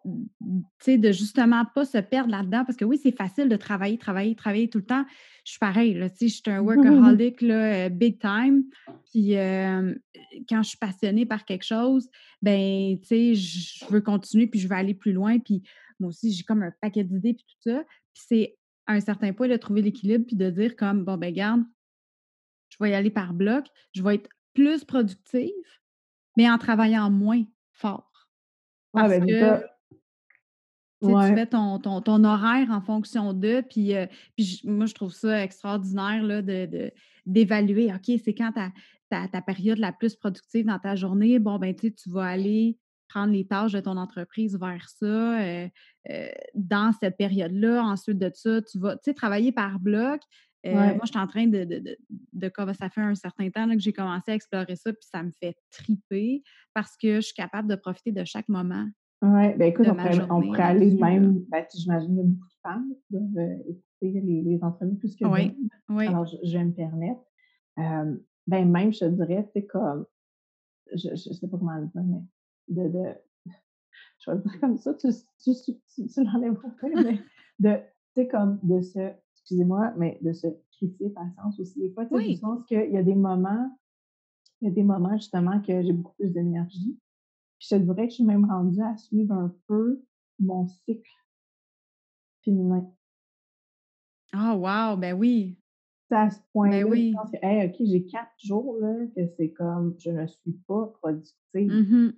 mm, 0.05 0.23
tu 0.41 0.63
sais, 0.79 0.97
de 0.97 1.11
justement 1.11 1.63
pas 1.75 1.85
se 1.85 1.97
perdre 1.99 2.31
là-dedans, 2.31 2.63
parce 2.65 2.77
que 2.77 2.85
oui, 2.85 2.99
c'est 3.01 3.15
facile 3.15 3.49
de 3.49 3.55
travailler, 3.55 3.97
travailler, 3.97 4.35
travailler 4.35 4.69
tout 4.69 4.79
le 4.79 4.85
temps. 4.85 5.05
Je 5.45 5.51
suis 5.51 5.59
pareil, 5.59 5.93
tu 5.93 6.17
sais, 6.17 6.27
je 6.27 6.33
suis 6.35 6.43
un 6.47 6.61
workaholic, 7.17 7.41
là, 7.41 7.85
euh, 7.85 7.89
big 7.89 8.19
time. 8.19 8.63
Puis, 9.11 9.37
euh, 9.37 9.93
quand 10.49 10.63
je 10.63 10.69
suis 10.69 10.77
passionnée 10.77 11.25
par 11.25 11.45
quelque 11.45 11.65
chose, 11.65 12.09
ben, 12.41 12.97
tu 13.01 13.07
sais, 13.07 13.35
je 13.35 13.85
veux 13.89 14.01
continuer, 14.01 14.47
puis 14.47 14.59
je 14.59 14.67
veux 14.67 14.75
aller 14.75 14.95
plus 14.95 15.13
loin. 15.13 15.37
Puis, 15.39 15.61
moi 15.99 16.09
aussi, 16.09 16.31
j'ai 16.31 16.43
comme 16.43 16.63
un 16.63 16.71
paquet 16.81 17.03
d'idées, 17.03 17.33
puis 17.35 17.45
tout 17.47 17.69
ça. 17.69 17.83
Puis, 18.13 18.23
c'est 18.27 18.55
à 18.89 18.93
un 18.93 18.99
certain 19.01 19.33
point 19.33 19.47
de 19.47 19.55
trouver 19.55 19.83
l'équilibre, 19.83 20.25
puis 20.25 20.35
de 20.35 20.49
dire 20.49 20.75
comme, 20.75 21.05
bon, 21.05 21.15
ben, 21.15 21.31
garde, 21.31 21.61
je 22.69 22.77
vais 22.81 22.89
y 22.89 22.93
aller 22.95 23.11
par 23.11 23.33
bloc, 23.33 23.65
je 23.93 24.01
vais 24.01 24.15
être 24.15 24.29
plus 24.55 24.83
productive, 24.83 25.51
mais 26.35 26.49
en 26.49 26.57
travaillant 26.57 27.11
moins 27.11 27.43
fort. 27.71 28.27
Ah, 28.95 29.01
Parce 29.01 29.11
ben, 29.11 29.21
c'est 29.21 29.27
que 29.27 29.65
tu 31.29 31.35
fais 31.35 31.45
ton, 31.45 31.77
ton, 31.77 32.01
ton 32.01 32.23
horaire 32.23 32.71
en 32.71 32.81
fonction 32.81 33.31
d'eux. 33.33 33.61
Puis, 33.61 33.95
euh, 33.95 34.07
puis 34.35 34.59
moi, 34.63 34.87
je 34.87 34.95
trouve 34.95 35.13
ça 35.13 35.43
extraordinaire 35.43 36.23
là, 36.23 36.41
de, 36.41 36.65
de- 36.65 36.91
d'évaluer, 37.27 37.93
OK, 37.93 38.19
c'est 38.23 38.33
quand 38.33 38.51
ta, 38.53 38.71
ta, 39.11 39.27
ta 39.27 39.41
période 39.43 39.77
la 39.77 39.93
plus 39.93 40.15
productive 40.15 40.65
dans 40.65 40.79
ta 40.79 40.95
journée, 40.95 41.37
bon, 41.37 41.59
ben, 41.59 41.75
tu 41.75 41.89
sais, 41.89 41.93
tu 41.93 42.09
vas 42.09 42.25
aller 42.25 42.79
prendre 43.09 43.33
les 43.33 43.45
tâches 43.45 43.73
de 43.73 43.79
ton 43.81 43.97
entreprise 43.97 44.57
vers 44.57 44.87
ça 44.87 45.05
euh, 45.05 45.67
euh, 46.09 46.29
dans 46.53 46.93
cette 46.93 47.17
période-là. 47.17 47.83
Ensuite 47.83 48.17
de 48.17 48.31
ça, 48.33 48.61
tu 48.61 48.79
vas, 48.79 48.95
tu 48.95 49.01
sais, 49.05 49.13
travailler 49.13 49.51
par 49.51 49.79
bloc. 49.79 50.21
Euh, 50.65 50.73
ouais, 50.73 50.95
moi, 50.95 51.01
je 51.03 51.11
suis 51.11 51.19
en 51.19 51.27
train 51.27 51.47
de, 51.47 51.63
de, 51.63 51.79
de, 51.79 51.97
de 52.33 52.49
comme 52.49 52.73
ça 52.73 52.89
fait 52.89 53.01
un 53.01 53.15
certain 53.15 53.49
temps 53.49 53.65
là, 53.65 53.75
que 53.75 53.81
j'ai 53.81 53.93
commencé 53.93 54.31
à 54.31 54.35
explorer 54.35 54.75
ça, 54.75 54.91
puis 54.91 55.07
ça 55.09 55.23
me 55.23 55.31
fait 55.31 55.55
triper 55.71 56.43
parce 56.73 56.97
que 56.97 57.15
je 57.15 57.27
suis 57.27 57.33
capable 57.33 57.69
de 57.69 57.75
profiter 57.75 58.11
de 58.11 58.23
chaque 58.25 58.49
moment 58.49 58.85
ouais. 59.21 59.55
Ben, 59.57 59.69
écoute, 59.69 59.87
on 59.89 59.95
pourrait, 59.95 60.21
on 60.21 60.27
journée 60.27 60.47
pourrait 60.47 60.63
aller 60.63 60.95
même, 60.95 61.45
ben, 61.49 61.65
j'imagine 61.73 62.09
qu'il 62.09 62.17
y 62.17 62.21
a 62.21 62.23
beaucoup 62.23 62.47
de 62.47 62.59
femmes 62.61 62.93
qui 63.07 63.13
doivent 63.13 63.59
écouter 63.69 64.21
les, 64.21 64.41
les 64.41 64.59
entrevues 64.61 64.97
plus 64.97 65.15
que 65.15 65.25
Oui, 65.25 65.57
oui. 65.89 66.07
Alors, 66.07 66.25
je, 66.25 66.35
je 66.43 66.57
vais 66.57 66.65
me 66.65 66.73
permettre. 66.73 67.21
Euh, 67.77 68.15
ben, 68.47 68.69
même, 68.69 68.91
je 68.91 68.99
te 68.99 69.05
dirais, 69.05 69.47
sais, 69.53 69.65
comme, 69.65 70.05
je, 70.93 71.09
je 71.09 71.33
sais 71.33 71.47
pas 71.47 71.57
comment 71.57 71.77
le 71.77 71.87
dire, 71.87 72.03
mais 72.03 72.21
de, 72.69 72.87
de, 72.87 73.15
je 74.19 74.31
vais 74.31 74.37
le 74.37 74.43
dire 74.43 74.59
comme 74.59 74.77
ça, 74.77 74.93
tu, 74.93 75.07
tu, 75.43 75.51
tu, 75.63 76.07
tu, 76.07 76.23
l'enlèves 76.23 76.59
pas, 76.59 76.87
mais 77.03 77.19
de, 77.59 77.75
tu 77.77 77.83
sais, 78.15 78.27
comme 78.27 78.59
de 78.63 78.81
se, 78.81 79.11
excusez-moi, 79.33 79.93
mais 79.97 80.19
de 80.21 80.33
se 80.33 80.47
crisser 80.71 81.09
patience 81.09 81.59
aussi. 81.59 81.79
Des 81.79 81.91
fois, 81.91 82.05
tu 82.05 82.15
sais, 82.15 82.21
du 82.25 82.25
Oui. 82.25 82.37
sens 82.37 82.63
qu'il 82.67 82.91
y 82.91 82.97
a 82.97 83.03
des 83.03 83.15
moments, 83.15 83.69
il 84.61 84.67
y 84.67 84.71
a 84.71 84.73
des 84.73 84.83
moments 84.83 85.15
justement 85.17 85.61
que 85.61 85.81
j'ai 85.81 85.93
beaucoup 85.93 86.15
plus 86.15 86.31
d'énergie. 86.31 86.99
Puis 87.59 87.67
je 87.71 87.75
te 87.75 87.81
dirais 87.81 88.05
que 88.05 88.09
je 88.11 88.15
suis 88.15 88.23
même 88.25 88.45
rendue 88.45 88.81
à 88.81 88.95
suivre 88.97 89.33
un 89.33 89.53
peu 89.67 90.03
mon 90.39 90.67
cycle 90.67 91.09
féminin. 92.43 92.91
Ah, 94.33 94.55
wow, 94.55 94.95
ben 94.97 95.13
oui, 95.13 95.57
C'est 96.09 96.15
à 96.15 96.29
ce 96.29 96.37
ben 96.37 96.43
point-là, 96.53 96.79
je 96.79 96.85
oui. 96.91 97.11
pense 97.13 97.31
que, 97.31 97.37
hey, 97.41 97.69
OK, 97.69 97.75
j'ai 97.79 98.05
quatre 98.05 98.31
jours, 98.43 98.77
là, 98.79 99.05
que 99.15 99.27
c'est 99.37 99.51
comme, 99.53 99.95
je 99.99 100.11
ne 100.11 100.27
suis 100.27 100.53
pas 100.67 100.87
productive. 101.01 101.37
Mhm. 101.55 102.13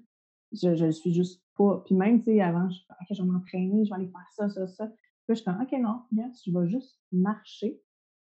Je, 0.52 0.76
je 0.76 0.86
le 0.86 0.92
suis 0.92 1.14
juste 1.14 1.44
pas. 1.58 1.82
Puis 1.86 1.96
même, 1.96 2.20
tu 2.20 2.26
sais, 2.26 2.42
avant, 2.42 2.70
je 2.70 2.80
OK, 2.90 3.08
je 3.10 3.22
vais 3.22 3.28
m'entraîner, 3.28 3.86
je 3.86 3.90
vais 3.90 3.96
aller 3.96 4.12
faire 4.12 4.30
ça, 4.32 4.50
ça, 4.50 4.68
ça. 4.68 4.88
Puis 4.88 4.96
là, 5.30 5.34
je 5.34 5.36
suis 5.36 5.46
comme, 5.46 5.62
OK, 5.62 5.72
non, 5.74 6.02
regarde, 6.12 6.34
je 6.46 6.52
vais 6.52 6.68
juste 6.68 7.00
marcher. 7.12 7.82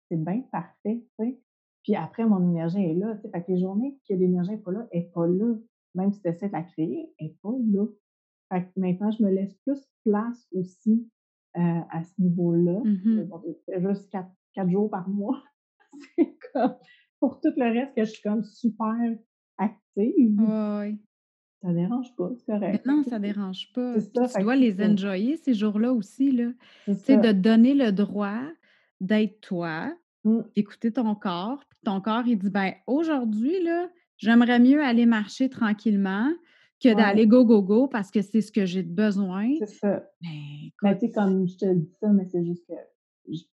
C'est 0.08 0.22
bien 0.22 0.42
parfait, 0.52 1.04
tu 1.18 1.24
sais. 1.24 1.40
Puis 1.82 1.94
après, 1.96 2.26
mon 2.26 2.50
énergie 2.50 2.84
est 2.84 2.94
là, 2.94 3.14
tu 3.16 3.22
sais. 3.22 3.30
Fait 3.30 3.44
que 3.44 3.52
les 3.52 3.60
journées 3.60 3.98
que 4.08 4.14
l'énergie 4.14 4.50
n'est 4.50 4.58
pas 4.58 4.72
là, 4.72 4.88
elle 4.92 5.02
n'est 5.02 5.08
pas 5.08 5.26
là. 5.26 5.54
Même 5.94 6.12
si 6.12 6.20
tu 6.20 6.28
essaies 6.28 6.48
de 6.48 6.52
la 6.52 6.62
créer, 6.62 7.12
elle 7.18 7.28
n'est 7.28 7.38
pas 7.42 7.54
là. 7.72 7.86
Fait 8.50 8.64
que 8.64 8.80
maintenant, 8.80 9.10
je 9.10 9.22
me 9.22 9.30
laisse 9.30 9.54
plus 9.64 9.78
place 10.04 10.46
aussi 10.52 11.08
euh, 11.56 11.80
à 11.90 12.02
ce 12.04 12.20
niveau-là. 12.20 12.80
Mhm. 12.84 13.24
Bon, 13.24 13.42
c'est 13.66 13.80
juste 13.80 14.10
quatre, 14.10 14.30
quatre 14.54 14.70
jours 14.70 14.90
par 14.90 15.08
mois. 15.08 15.42
c'est 16.16 16.36
comme, 16.52 16.74
pour 17.20 17.40
tout 17.40 17.52
le 17.56 17.72
reste, 17.72 17.94
que 17.94 18.04
je 18.04 18.10
suis 18.10 18.22
comme 18.22 18.44
super 18.44 19.16
active. 19.56 20.40
Ouais. 20.40 20.98
Ça 21.62 21.72
dérange 21.72 22.14
pas, 22.16 22.30
c'est 22.36 22.46
correct. 22.46 22.86
Non, 22.86 23.02
ça 23.02 23.18
dérange 23.18 23.72
pas. 23.72 23.98
ça, 24.00 24.28
tu 24.28 24.42
dois 24.42 24.54
les 24.56 24.80
enjoyer 24.80 25.36
ces 25.36 25.54
jours-là 25.54 25.92
aussi, 25.92 26.30
là. 26.30 26.50
C'est 26.86 26.94
Tu 26.96 27.00
sais, 27.04 27.16
de 27.16 27.32
donner 27.32 27.74
le 27.74 27.90
droit 27.92 28.40
d'être 29.00 29.40
toi, 29.40 29.92
Mm. 30.24 30.40
d'écouter 30.56 30.92
ton 30.92 31.14
corps, 31.14 31.60
puis 31.68 31.78
ton 31.84 32.00
corps, 32.00 32.26
il 32.26 32.36
dit, 32.38 32.50
ben 32.50 32.72
aujourd'hui, 32.88 33.62
là, 33.62 33.88
j'aimerais 34.16 34.58
mieux 34.58 34.82
aller 34.82 35.06
marcher 35.06 35.48
tranquillement 35.48 36.28
que 36.82 36.88
Ouais, 36.88 36.94
d'aller 36.96 37.26
go, 37.26 37.44
go, 37.44 37.62
go 37.62 37.86
parce 37.88 38.10
que 38.10 38.20
c'est 38.22 38.40
ce 38.40 38.50
que 38.52 38.64
j'ai 38.66 38.82
besoin. 38.82 39.48
c'est 39.60 39.66
ça. 39.66 40.04
Ben, 40.20 40.28
Mais 40.82 40.90
écoute, 40.90 40.98
tu 41.00 41.06
sais, 41.06 41.12
comme 41.12 41.46
je 41.48 41.56
te 41.56 41.72
dis 41.72 41.92
ça, 42.00 42.08
mais 42.12 42.24
c'est 42.26 42.44
juste 42.44 42.64
que 42.66 42.74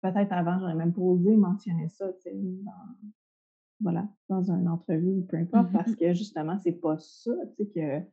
peut-être 0.03 0.33
avant, 0.33 0.59
j'aurais 0.59 0.75
même 0.75 0.93
pas 0.93 1.01
osé 1.03 1.37
mentionner 1.37 1.89
ça, 1.89 2.07
tu 2.15 2.23
sais, 2.31 2.33
dans, 2.35 2.71
voilà, 3.81 4.09
dans 4.29 4.51
une 4.51 4.69
entrevue 4.69 5.19
ou 5.19 5.23
peu 5.23 5.37
importe, 5.37 5.73
parce 5.73 5.91
mhm. 5.91 5.97
que 5.97 6.13
justement, 6.13 6.59
c'est 6.59 6.73
pas 6.73 6.99
ça, 6.99 7.33
tu 7.57 7.65
sais, 7.65 7.71
que 7.71 8.07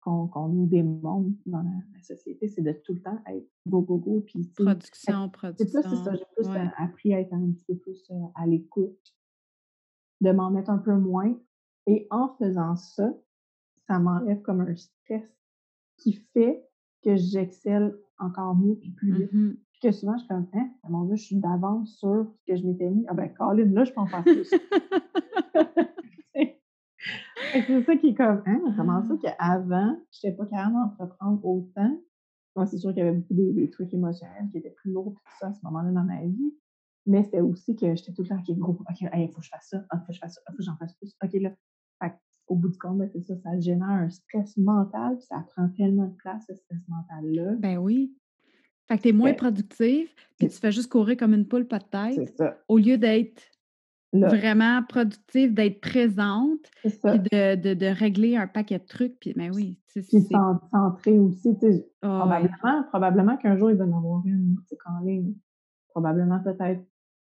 qu'on 0.00 0.48
nous 0.48 0.66
démontre 0.66 1.36
dans 1.44 1.60
la, 1.60 1.70
la 1.92 2.02
société, 2.02 2.48
c'est 2.48 2.62
de 2.62 2.72
tout 2.72 2.94
le 2.94 3.02
temps 3.02 3.18
être 3.26 3.46
go, 3.66 3.82
go, 3.82 3.98
go, 3.98 4.20
puis 4.20 4.44
fait 4.44 4.54
que 4.54 4.62
Production, 4.62 5.30
c'est 5.58 5.68
ça, 5.68 5.82
production. 5.82 6.12
j'ai 6.14 6.24
plus 6.36 6.48
Ouais. 6.48 6.60
euh, 6.60 6.68
appris 6.78 7.14
à 7.14 7.20
être 7.20 7.34
un 7.34 7.50
petit 7.50 7.64
peu 7.66 7.76
plus 7.76 8.10
euh, 8.10 8.14
à 8.34 8.46
l'écoute, 8.46 9.14
de 10.20 10.30
m'en 10.30 10.50
mettre 10.50 10.70
un 10.70 10.78
peu 10.78 10.94
moins, 10.96 11.36
et 11.86 12.06
en 12.10 12.34
faisant 12.38 12.76
ça, 12.76 13.12
ça 13.86 13.98
m'enlève 13.98 14.40
comme 14.42 14.60
un 14.60 14.76
stress 14.76 15.24
qui 15.98 16.12
fait 16.32 16.64
que 17.02 17.16
j'excelle 17.16 17.94
encore 18.18 18.54
mieux 18.54 18.76
puis 18.76 18.90
plus 18.90 19.12
vite. 19.12 19.32
Mhm. 19.32 19.56
Puis 19.80 19.90
que 19.90 19.96
souvent, 19.96 20.14
je 20.14 20.20
suis 20.20 20.28
comme, 20.28 20.46
hein, 20.54 20.70
mon 20.88 21.04
Dieu, 21.04 21.16
je 21.16 21.22
suis 21.22 21.36
d'avance 21.36 21.98
sur 21.98 22.26
ce 22.34 22.44
que 22.52 22.56
je 22.56 22.66
m'étais 22.66 22.90
mis. 22.90 23.04
Ah 23.08 23.14
ben, 23.14 23.32
Colin, 23.32 23.70
là, 23.72 23.84
je 23.84 23.92
peux 23.92 24.00
en 24.00 24.06
faire 24.06 24.24
plus. 24.24 24.50
c'est 27.52 27.82
ça 27.84 27.96
qui 27.96 28.08
est 28.08 28.14
comme, 28.14 28.42
hein, 28.46 28.60
comment 28.76 29.02
ça 29.04 29.14
qu'avant, 29.22 29.96
je 30.10 30.26
n'étais 30.26 30.36
pas 30.36 30.46
capable 30.46 30.74
d'entreprendre 30.74 31.44
autant? 31.44 31.96
Moi, 32.56 32.66
c'est 32.66 32.78
sûr 32.78 32.90
qu'il 32.90 33.04
y 33.04 33.06
avait 33.06 33.16
beaucoup 33.16 33.34
des, 33.34 33.70
trucs 33.70 33.94
émotionnels 33.94 34.48
qui 34.50 34.58
étaient 34.58 34.74
plus 34.74 34.90
lourds 34.90 35.14
tout 35.14 35.32
ça 35.38 35.48
à 35.48 35.54
ce 35.54 35.60
moment-là 35.62 35.92
dans 35.92 36.02
ma 36.02 36.22
vie. 36.22 36.54
Mais 37.06 37.22
c'était 37.22 37.40
aussi 37.40 37.76
que 37.76 37.94
j'étais 37.94 38.12
tout 38.12 38.22
le 38.22 38.28
temps, 38.28 38.38
OK, 38.38 38.58
gros, 38.58 38.72
OK, 38.72 39.00
il 39.00 39.28
faut 39.28 39.38
que 39.38 39.44
je 39.44 39.50
fasse 39.50 39.68
ça, 39.68 39.84
il 39.94 39.98
faut 40.00 40.06
que 40.06 40.12
je 40.12 40.18
fasse 40.18 40.34
ça, 40.34 40.40
il 40.48 40.52
faut 40.52 40.58
que 40.58 40.64
j'en 40.64 40.76
fasse 40.76 40.94
plus. 40.94 41.14
OK, 41.22 41.32
là. 41.34 41.54
au 42.48 42.56
bout 42.56 42.68
du 42.68 42.78
compte, 42.78 42.98
ben, 42.98 43.08
c'est 43.12 43.22
ça, 43.22 43.36
ça 43.36 43.60
génère 43.60 43.88
un 43.88 44.10
stress 44.10 44.56
mental, 44.56 45.16
puis 45.16 45.26
ça 45.26 45.44
prend 45.54 45.68
tellement 45.68 46.06
de 46.06 46.16
place, 46.16 46.44
ce 46.48 46.54
stress 46.54 46.80
mental-là. 46.88 47.54
Ben 47.60 47.78
oui. 47.78 48.12
Fait 48.88 48.96
que 48.96 49.02
tu 49.02 49.08
es 49.08 49.12
moins 49.12 49.34
productive, 49.34 50.08
puis 50.38 50.48
tu 50.48 50.58
fais 50.58 50.72
juste 50.72 50.90
courir 50.90 51.16
comme 51.16 51.34
une 51.34 51.46
poule 51.46 51.66
pas 51.66 51.78
de 51.78 51.84
tête. 51.84 52.14
C'est 52.14 52.36
ça. 52.36 52.56
Au 52.68 52.78
lieu 52.78 52.96
d'être 52.96 53.42
vraiment 54.12 54.82
productive, 54.88 55.52
d'être 55.52 55.80
présente, 55.80 56.70
puis 56.82 57.18
de, 57.32 57.54
de, 57.56 57.74
de, 57.74 57.86
régler 57.86 58.36
un 58.36 58.46
paquet 58.46 58.78
de 58.78 58.86
trucs. 58.86 59.18
Puis, 59.20 59.34
ben 59.34 59.52
oui. 59.54 59.78
Puis 59.92 60.02
centrer 60.70 61.18
aussi. 61.18 61.56
Ah 62.02 62.20
probablement, 62.20 62.82
probablement 62.88 63.36
qu'un 63.36 63.56
jour, 63.56 63.70
il 63.70 63.76
va 63.76 63.84
en 63.84 63.98
avoir 63.98 64.22
une 64.24 64.56
en 64.86 65.04
ligne. 65.04 65.34
Probablement 65.90 66.40
peut-être 66.40 66.82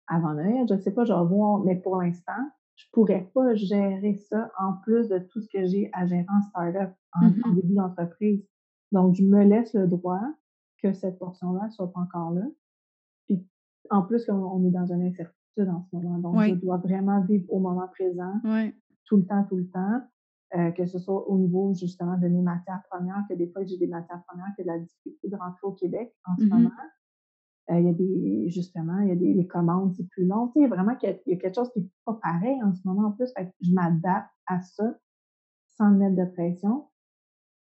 avant 0.08 0.34
Noël, 0.34 0.66
je 0.68 0.74
ne 0.74 0.80
sais 0.80 0.92
pas, 0.92 1.04
je 1.04 1.14
vais 1.14 1.26
voir. 1.26 1.60
Mais 1.66 1.76
pour 1.76 1.98
l'instant, 1.98 2.50
je 2.76 2.86
ne 2.86 2.92
pourrais 2.94 3.30
pas 3.34 3.56
gérer 3.56 4.16
ça 4.30 4.52
en 4.58 4.74
plus 4.84 5.10
de 5.10 5.20
tout 5.20 5.42
ce 5.42 5.48
que 5.50 5.66
j'ai 5.66 5.90
à 5.94 6.06
gérer 6.06 6.26
en 6.30 6.42
start-up, 6.42 6.92
en, 7.14 7.28
mm-hmm. 7.28 7.56
début 7.56 7.74
d'entreprise. 7.74 8.46
Donc, 8.92 9.16
je 9.16 9.24
me 9.24 9.44
laisse 9.44 9.74
le 9.74 9.88
droit 9.88 10.22
que 10.82 10.94
cette 10.94 11.20
portion-là 11.20 11.66
ne 11.66 11.72
soit 11.72 11.92
pas 11.92 12.00
encore 12.02 12.32
là. 12.32 12.46
Puis, 13.26 13.46
en 13.90 14.04
plus, 14.04 14.30
on, 14.30 14.64
est 14.66 14.72
dans 14.72 14.92
une 14.92 15.04
incertitude 15.04 15.70
en 15.70 15.82
ce 15.82 15.96
moment. 15.96 16.18
Donc, 16.20 16.42
je 16.44 16.56
dois 16.56 16.78
vraiment 16.78 17.22
vivre 17.22 17.46
au 17.50 17.60
moment 17.60 17.88
présent, 17.88 18.34
tout 19.06 19.18
le 19.18 19.26
temps, 19.26 19.44
tout 19.46 19.58
le 19.58 19.68
temps. 19.70 20.02
Euh, 20.56 20.72
que 20.72 20.88
ce 20.88 20.98
soit 20.98 21.30
au 21.30 21.38
niveau 21.38 21.76
justement 21.76 22.18
de 22.18 22.28
mes 22.28 22.42
matières 22.42 22.82
premières, 22.90 23.24
que 23.30 23.36
des 23.36 23.48
fois 23.52 23.64
j'ai 23.66 23.78
des 23.78 23.86
matières 23.86 24.24
premières 24.28 24.48
ont 24.48 24.64
de 24.64 24.66
la 24.66 24.80
difficulté 24.80 25.30
de 25.30 25.36
rentrer 25.36 25.60
au 25.62 25.74
Québec 25.74 26.12
en 26.26 26.36
ce 26.38 26.46
mm-hmm. 26.46 26.50
moment. 26.50 26.72
Euh, 27.70 27.80
il 27.80 27.86
y 27.86 27.90
a 27.90 27.94
des, 27.94 28.50
justement, 28.50 28.98
il 29.02 29.10
y 29.10 29.12
a 29.12 29.16
des 29.16 29.36
les 29.36 29.46
commandes, 29.46 29.94
c'est 29.94 30.08
plus 30.08 30.26
long. 30.26 30.48
Tu 30.48 30.62
sais, 30.62 30.68
vraiment 30.68 30.96
qu'il 30.96 31.22
y, 31.28 31.34
a 31.34 31.38
quelque 31.38 31.54
chose 31.54 31.72
qui 31.72 31.82
n'est 31.82 31.90
pas 32.04 32.20
pareil 32.20 32.64
en 32.64 32.74
ce 32.74 32.82
moment 32.84 33.10
en 33.10 33.12
plus. 33.12 33.32
je 33.62 33.72
m'adapte 33.72 34.32
à 34.48 34.60
ça 34.60 34.96
sans 35.78 35.92
mettre 35.92 36.16
de 36.16 36.26
pression. 36.34 36.88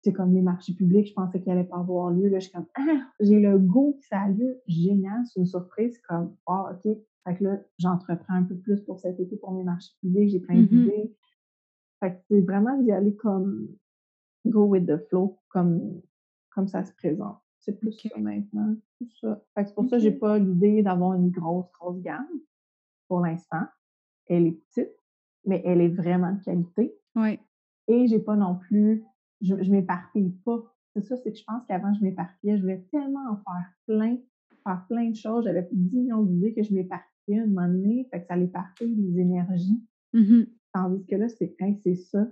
C'est 0.03 0.13
comme 0.13 0.33
les 0.33 0.41
marchés 0.41 0.73
publics, 0.73 1.07
je 1.07 1.13
pensais 1.13 1.39
qu'ils 1.39 1.53
n'allaient 1.53 1.67
pas 1.67 1.77
avoir 1.77 2.09
lieu. 2.09 2.27
Là, 2.27 2.39
je 2.39 2.45
suis 2.45 2.51
comme, 2.51 2.65
ah, 2.75 3.07
j'ai 3.19 3.39
le 3.39 3.59
goût 3.59 3.97
que 3.99 4.05
ça 4.07 4.21
a 4.21 4.29
lieu. 4.29 4.59
Génial, 4.67 5.25
c'est 5.27 5.39
une 5.39 5.45
surprise. 5.45 5.99
Comme, 6.07 6.35
oh, 6.47 6.65
OK, 6.71 6.97
fait 7.23 7.37
que 7.37 7.43
là, 7.43 7.59
j'entreprends 7.77 8.33
un 8.33 8.43
peu 8.43 8.55
plus 8.55 8.81
pour 8.81 8.99
cet 8.99 9.19
été 9.19 9.37
pour 9.37 9.51
mes 9.51 9.63
marchés 9.63 9.93
publics, 10.01 10.29
j'ai 10.29 10.39
plein 10.39 10.61
mmh 10.61 10.67
d'idées. 10.67 11.15
Fait 11.99 12.13
que 12.13 12.17
c'est 12.29 12.41
vraiment 12.41 12.77
d'y 12.79 12.91
aller 12.91 13.15
comme 13.15 13.67
go 14.45 14.65
with 14.65 14.87
the 14.87 14.97
flow, 15.07 15.37
comme, 15.49 16.01
comme 16.49 16.67
ça 16.67 16.83
se 16.83 16.93
présente. 16.93 17.37
C'est 17.59 17.77
plus 17.77 17.91
ça 17.91 18.17
maintenant. 18.17 18.75
Ça. 19.19 19.39
Fait 19.53 19.63
que 19.63 19.69
c'est 19.69 19.75
pour 19.75 19.87
ça 19.87 19.97
que 19.97 20.03
j'ai 20.03 20.11
pas 20.11 20.39
l'idée 20.39 20.81
d'avoir 20.81 21.13
une 21.13 21.29
grosse, 21.29 21.71
grosse 21.73 22.01
gamme 22.01 22.25
pour 23.07 23.19
l'instant. 23.19 23.65
Elle 24.25 24.47
est 24.47 24.51
petite, 24.51 24.95
mais 25.45 25.61
elle 25.63 25.81
est 25.81 25.89
vraiment 25.89 26.31
de 26.31 26.43
qualité. 26.43 26.95
Oui. 27.15 27.39
Et 27.87 28.07
j'ai 28.07 28.19
pas 28.19 28.35
non 28.35 28.55
plus, 28.55 29.03
je, 29.41 29.61
je 29.61 29.71
m'éparpille 29.71 30.31
pas. 30.45 30.63
C'est 30.93 31.05
ça, 31.05 31.15
c'est 31.17 31.31
que 31.31 31.37
je 31.37 31.43
pense 31.45 31.63
qu'avant, 31.67 31.93
je 31.93 32.03
m'éparpillais. 32.03 32.57
Je 32.57 32.61
voulais 32.61 32.85
tellement 32.91 33.31
en 33.31 33.37
faire 33.37 33.73
plein, 33.87 34.17
faire 34.63 34.85
plein 34.87 35.09
de 35.09 35.15
choses. 35.15 35.45
J'avais 35.45 35.67
10 35.71 35.97
millions 35.97 36.23
d'idées 36.23 36.53
que 36.53 36.63
je 36.63 36.73
m'éparpillais 36.73 37.39
à 37.39 37.43
un 37.43 37.47
moment 37.47 37.67
donné, 37.67 38.07
fait 38.11 38.21
que 38.21 38.27
ça 38.27 38.35
partait 38.47 38.85
les 38.85 39.19
énergies. 39.19 39.81
Mmh 40.13 40.43
Tandis 40.73 41.05
que 41.05 41.15
là, 41.15 41.27
c'est 41.27 41.53
c'est 41.83 41.95
ça. 41.95 42.27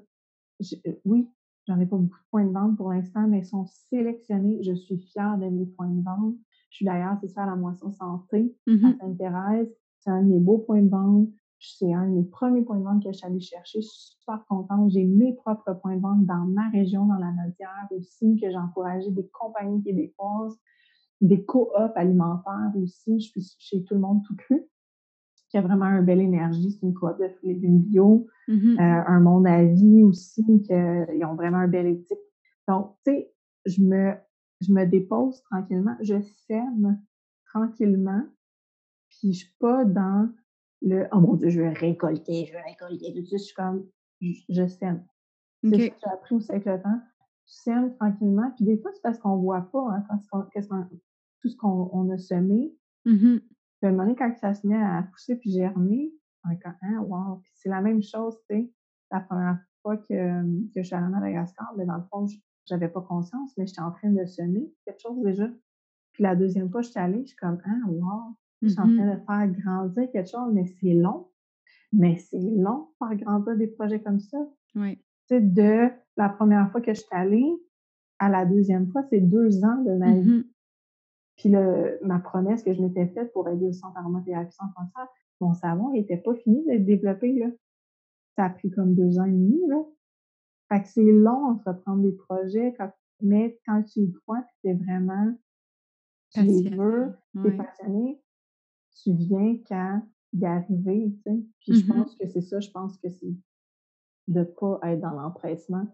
Euh, 0.88 0.94
oui, 1.04 1.28
j'en 1.68 1.78
ai 1.80 1.86
pas 1.86 1.98
beaucoup 1.98 2.18
de 2.18 2.30
points 2.32 2.46
de 2.46 2.54
vente 2.54 2.78
pour 2.78 2.92
l'instant, 2.92 3.28
mais 3.28 3.40
ils 3.40 3.46
sont 3.46 3.66
sélectionnés. 3.66 4.64
Je 4.64 4.74
suis 4.74 4.98
fière 4.98 5.38
de 5.38 5.46
mes 5.46 5.66
points 5.66 5.90
de 5.90 6.02
vente. 6.02 6.36
Je 6.70 6.78
suis 6.78 6.86
d'ailleurs, 6.86 7.18
c'est 7.20 7.28
ça, 7.28 7.44
à 7.44 7.48
la 7.48 7.56
moisson 7.56 7.92
santé 7.92 8.56
à 8.68 8.94
Sainte-Thérèse. 9.00 9.70
C'est 10.00 10.10
un 10.10 10.24
de 10.24 10.30
mes 10.30 10.40
beaux 10.40 10.60
points 10.60 10.82
de 10.82 10.90
vente. 10.90 11.28
C'est 11.60 11.94
un 11.94 12.08
de 12.08 12.16
mes 12.16 12.24
premiers 12.24 12.62
points 12.62 12.80
de 12.80 12.84
vente 12.84 13.04
que 13.04 13.12
je 13.12 13.18
suis 13.18 13.26
allée 13.26 13.40
chercher. 13.40 13.82
Je 13.82 13.88
suis 13.88 14.16
super 14.18 14.46
contente. 14.48 14.92
J'ai 14.92 15.04
mes 15.04 15.34
propres 15.34 15.74
points 15.74 15.96
de 15.96 16.02
vente 16.02 16.26
dans 16.26 16.46
ma 16.46 16.70
région, 16.70 17.06
dans 17.06 17.18
la 17.18 17.32
Nodière 17.32 17.88
aussi, 17.92 18.40
que 18.40 18.50
j'ai 18.50 18.58
encouragé 18.58 19.12
des 19.12 19.28
compagnies 19.28 19.84
québécoises, 19.84 20.58
des 21.22 21.44
coops 21.44 21.72
alimentaires 21.96 22.72
aussi. 22.76 23.20
Je 23.20 23.30
suis 23.30 23.56
chez 23.60 23.84
tout 23.84 23.96
le 23.96 24.00
monde 24.00 24.24
tout 24.26 24.36
cru 24.36 24.70
qui 25.50 25.58
a 25.58 25.62
vraiment 25.62 25.86
une 25.86 26.06
belle 26.06 26.22
énergie. 26.22 26.72
C'est 26.72 26.86
une 26.86 26.94
coop 26.94 27.20
de 27.20 27.28
fruits 27.28 27.52
et 27.52 27.54
légumes 27.54 27.80
bio, 27.80 28.28
mmh 28.48 28.80
euh, 28.80 29.04
un 29.08 29.20
monde 29.20 29.48
à 29.48 29.64
vie 29.64 30.04
aussi, 30.04 30.44
qu'ils 30.62 31.26
ont 31.26 31.36
vraiment 31.36 31.58
un 31.58 31.68
bel 31.68 31.88
éthique. 31.88 32.18
Donc, 32.68 32.96
tu 33.06 33.12
sais, 33.12 33.34
je 33.66 33.82
me, 33.82 34.14
je 34.62 34.72
me 34.72 34.86
dépose 34.86 35.42
tranquillement, 35.44 35.96
je 36.02 36.22
sème 36.48 37.02
tranquillement, 37.46 38.24
puis 39.10 39.34
je 39.34 39.40
suis 39.40 39.56
pas 39.60 39.86
dans 39.86 40.30
le 40.82 41.08
«Oh 41.12 41.20
mon 41.20 41.36
Dieu, 41.36 41.50
je 41.50 41.62
veux 41.62 41.70
récolter, 41.70 42.46
je 42.46 42.54
veux 42.54 42.64
récolter», 42.64 43.14
tout 43.14 43.22
de 43.22 43.26
suite, 43.26 43.40
je 43.40 43.44
suis 43.46 43.56
comme 43.56 43.86
«je, 44.22 44.68
sème». 44.68 45.06
C'est 45.64 45.72
ce 45.72 45.90
que 45.90 45.96
j'ai 46.02 46.12
appris 46.12 46.36
aussi 46.36 46.52
avec 46.52 46.66
le 46.66 46.82
temps. 46.82 47.02
Je 47.48 47.54
sème 47.54 47.96
tranquillement, 47.96 48.52
puis 48.56 48.66
des 48.66 48.78
fois, 48.78 48.92
c'est 48.94 49.02
parce 49.02 49.18
qu'on 49.18 49.38
voit 49.38 49.70
pas 49.72 50.04
hein, 50.12 50.20
tout 51.42 51.50
ce 51.50 51.58
qu'on 51.58 52.10
a 52.10 52.18
semé. 52.18 52.74
Mmh 53.06 53.40
puis 53.80 53.88
à 53.88 53.90
un 53.90 53.92
moment 53.92 54.04
donné, 54.04 54.18
quand 54.18 54.36
ça 54.36 54.54
se 54.54 54.68
met 54.68 54.76
à 54.76 55.04
pousser 55.04 55.38
puis 55.38 55.52
germer, 55.52 56.12
on 56.46 56.50
est 56.50 56.60
comme, 56.60 56.76
ah, 56.82 57.02
wow. 57.02 57.38
Puis 57.38 57.52
c'est 57.56 57.70
la 57.70 57.82
même 57.82 58.02
chose, 58.02 58.36
tu 58.50 58.56
sais. 58.58 58.74
La 59.10 59.22
première 59.22 59.58
fois 59.82 59.96
que, 59.96 60.44
que 60.74 60.82
je 60.82 60.84
suis 60.84 60.96
allée 60.96 61.06
à 61.06 61.10
Madagascar, 61.10 61.74
mais 61.78 61.86
ben, 61.86 61.94
dans 61.94 62.00
le 62.00 62.08
fond, 62.10 62.26
j'avais 62.66 62.90
pas 62.90 63.02
conscience, 63.02 63.54
mais 63.58 63.66
j'étais 63.66 63.82
en 63.82 63.92
train 63.92 64.12
de 64.12 64.26
semer 64.26 64.70
quelque 64.86 65.00
chose 65.00 65.24
déjà. 65.24 65.48
Puis 66.12 66.24
la 66.24 66.36
deuxième 66.36 66.70
fois, 66.70 66.82
je 66.82 66.90
suis 66.90 67.00
allée, 67.00 67.22
je 67.22 67.28
suis 67.28 67.38
comme, 67.38 67.62
ah, 67.66 67.88
wow. 67.88 68.36
Je 68.62 68.68
suis 68.68 68.80
en 68.80 68.88
mmh 68.88 68.98
train 68.98 69.16
de 69.16 69.20
faire 69.26 69.62
grandir 69.62 70.12
quelque 70.12 70.30
chose, 70.30 70.54
mais 70.54 70.66
c'est 70.66 70.94
long. 70.94 71.28
Mais 71.92 72.18
c'est 72.18 72.40
long 72.40 72.90
faire 73.00 73.16
grandir 73.18 73.58
des 73.58 73.68
projets 73.68 74.02
comme 74.02 74.20
ça. 74.20 74.38
Oui. 74.76 74.98
Tu 74.98 75.36
sais, 75.36 75.42
de 75.42 75.90
la 76.18 76.30
première 76.30 76.70
fois 76.72 76.82
que 76.82 76.94
je 76.94 77.00
suis 77.00 77.10
allée 77.12 77.50
à 78.20 78.30
la 78.30 78.46
deuxième 78.46 78.92
fois, 78.92 79.04
c'est 79.10 79.22
deux 79.22 79.64
ans 79.64 79.82
de 79.84 79.94
ma 79.94 80.14
vie. 80.14 80.40
Mmh 80.40 80.44
puis 81.40 81.48
le, 81.48 81.98
ma 82.04 82.20
promesse 82.20 82.64
que 82.64 82.74
je 82.74 82.82
m'étais 82.82 83.08
faite 83.08 83.32
pour 83.32 83.48
aider 83.48 83.66
au 83.66 83.72
centre 83.72 83.98
aromathérapie 83.98 84.52
sans 84.52 84.68
cancer, 84.76 85.08
mon 85.40 85.54
savon, 85.54 85.94
il 85.94 86.02
n'était 86.02 86.18
pas 86.18 86.36
fini 86.36 86.66
d'être 86.66 86.84
développé. 86.84 87.34
Là. 87.34 87.48
Ça 88.36 88.46
a 88.46 88.50
pris 88.50 88.70
comme 88.70 88.94
deux 88.94 89.20
ans 89.20 89.24
et 89.24 89.32
demi. 89.32 89.62
Là. 89.68 89.82
Fait 90.68 90.82
que 90.82 90.90
c'est 90.90 91.12
long 91.12 91.46
entreprendre 91.46 92.02
des 92.04 92.12
projets, 92.12 92.76
mais 93.22 93.58
quand 93.66 93.84
tu 93.84 94.02
y 94.02 94.12
crois, 94.12 94.44
tu 94.62 94.70
es 94.70 94.74
vraiment, 94.74 95.34
tu 96.32 96.42
les 96.42 96.76
veux, 96.76 97.14
tu 97.42 97.48
es 97.48 97.52
passionné, 97.52 98.22
tu 99.04 99.14
viens 99.14 99.58
qu'à 99.66 100.02
y 100.34 100.46
arriver. 100.46 101.12
Tu 101.12 101.22
sais. 101.24 101.40
Puis 101.60 101.76
je 101.76 101.86
mmh 101.86 101.96
pense 101.96 102.16
que 102.16 102.28
c'est 102.28 102.42
ça, 102.42 102.60
je 102.60 102.70
pense 102.72 102.98
que 102.98 103.10
c'est 103.10 103.36
de 104.28 104.40
ne 104.40 104.44
pas 104.44 104.80
être 104.84 105.02
dans 105.02 105.12
l'empressement. 105.12 105.86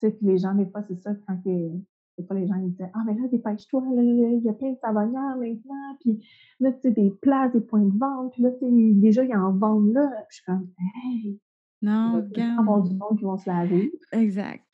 Tu 0.00 0.08
sais, 0.08 0.12
puis 0.12 0.26
les 0.26 0.38
gens, 0.38 0.54
des 0.54 0.66
fois, 0.66 0.82
c'est 0.82 1.00
ça, 1.00 1.14
quand 1.26 1.40
des 1.44 2.24
fois, 2.24 2.36
les 2.36 2.46
gens 2.46 2.56
ils 2.56 2.70
disaient 2.70 2.90
Ah, 2.94 3.02
mais 3.06 3.14
là, 3.14 3.28
dépêche-toi, 3.28 3.82
il 3.96 4.42
y 4.44 4.48
a 4.48 4.52
plein 4.52 4.72
de 4.72 4.78
savonnières 4.78 5.36
maintenant, 5.36 5.96
puis 6.00 6.24
là, 6.60 6.72
tu 6.72 6.80
sais, 6.80 6.90
des 6.90 7.10
places, 7.10 7.52
des 7.52 7.60
points 7.60 7.84
de 7.84 7.96
vente, 7.96 8.32
puis 8.32 8.42
là, 8.42 8.50
déjà, 8.60 9.24
ils 9.24 9.36
en 9.36 9.52
vendent 9.52 9.92
là. 9.92 10.10
Puis 10.28 10.30
je 10.30 10.34
suis 10.36 10.44
comme 10.44 10.68
Hey! 10.78 11.40
Non, 11.80 12.20
va 12.20 12.60
avoir 12.60 12.82
du 12.82 12.94
monde 12.94 13.18
qui 13.18 13.24
vont 13.24 13.38
se 13.38 13.48
laver. 13.48 13.92
Exact. 14.12 14.64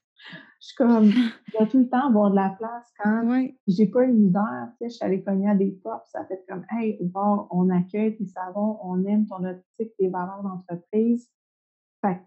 Je 0.65 0.69
suis 0.69 0.77
comme, 0.77 1.11
va 1.59 1.67
tout 1.67 1.79
le 1.79 1.89
temps 1.91 2.09
avoir 2.09 2.31
de 2.31 2.37
la 2.37 2.49
place 2.59 2.91
quand 2.99 3.47
j'ai 3.69 3.85
pas 3.85 4.05
une 4.05 4.25
misère. 4.25 4.69
Tu 4.71 4.79
sais, 4.79 4.89
je 4.89 4.95
suis 4.95 5.05
allée 5.05 5.23
cogner 5.23 5.51
à 5.51 5.55
des 5.55 5.73
portes, 5.73 6.07
ça 6.07 6.25
fait 6.25 6.43
comme, 6.49 6.65
hey, 6.71 6.99
bon, 7.03 7.47
on 7.51 7.69
accueille 7.69 8.17
tes 8.17 8.27
savons, 8.27 8.79
on 8.83 9.05
aime 9.05 9.27
ton 9.27 9.45
optique, 9.45 9.95
tes 9.99 10.09
valeurs 10.09 10.43
d'entreprise. 10.43 11.31
Fait 12.01 12.19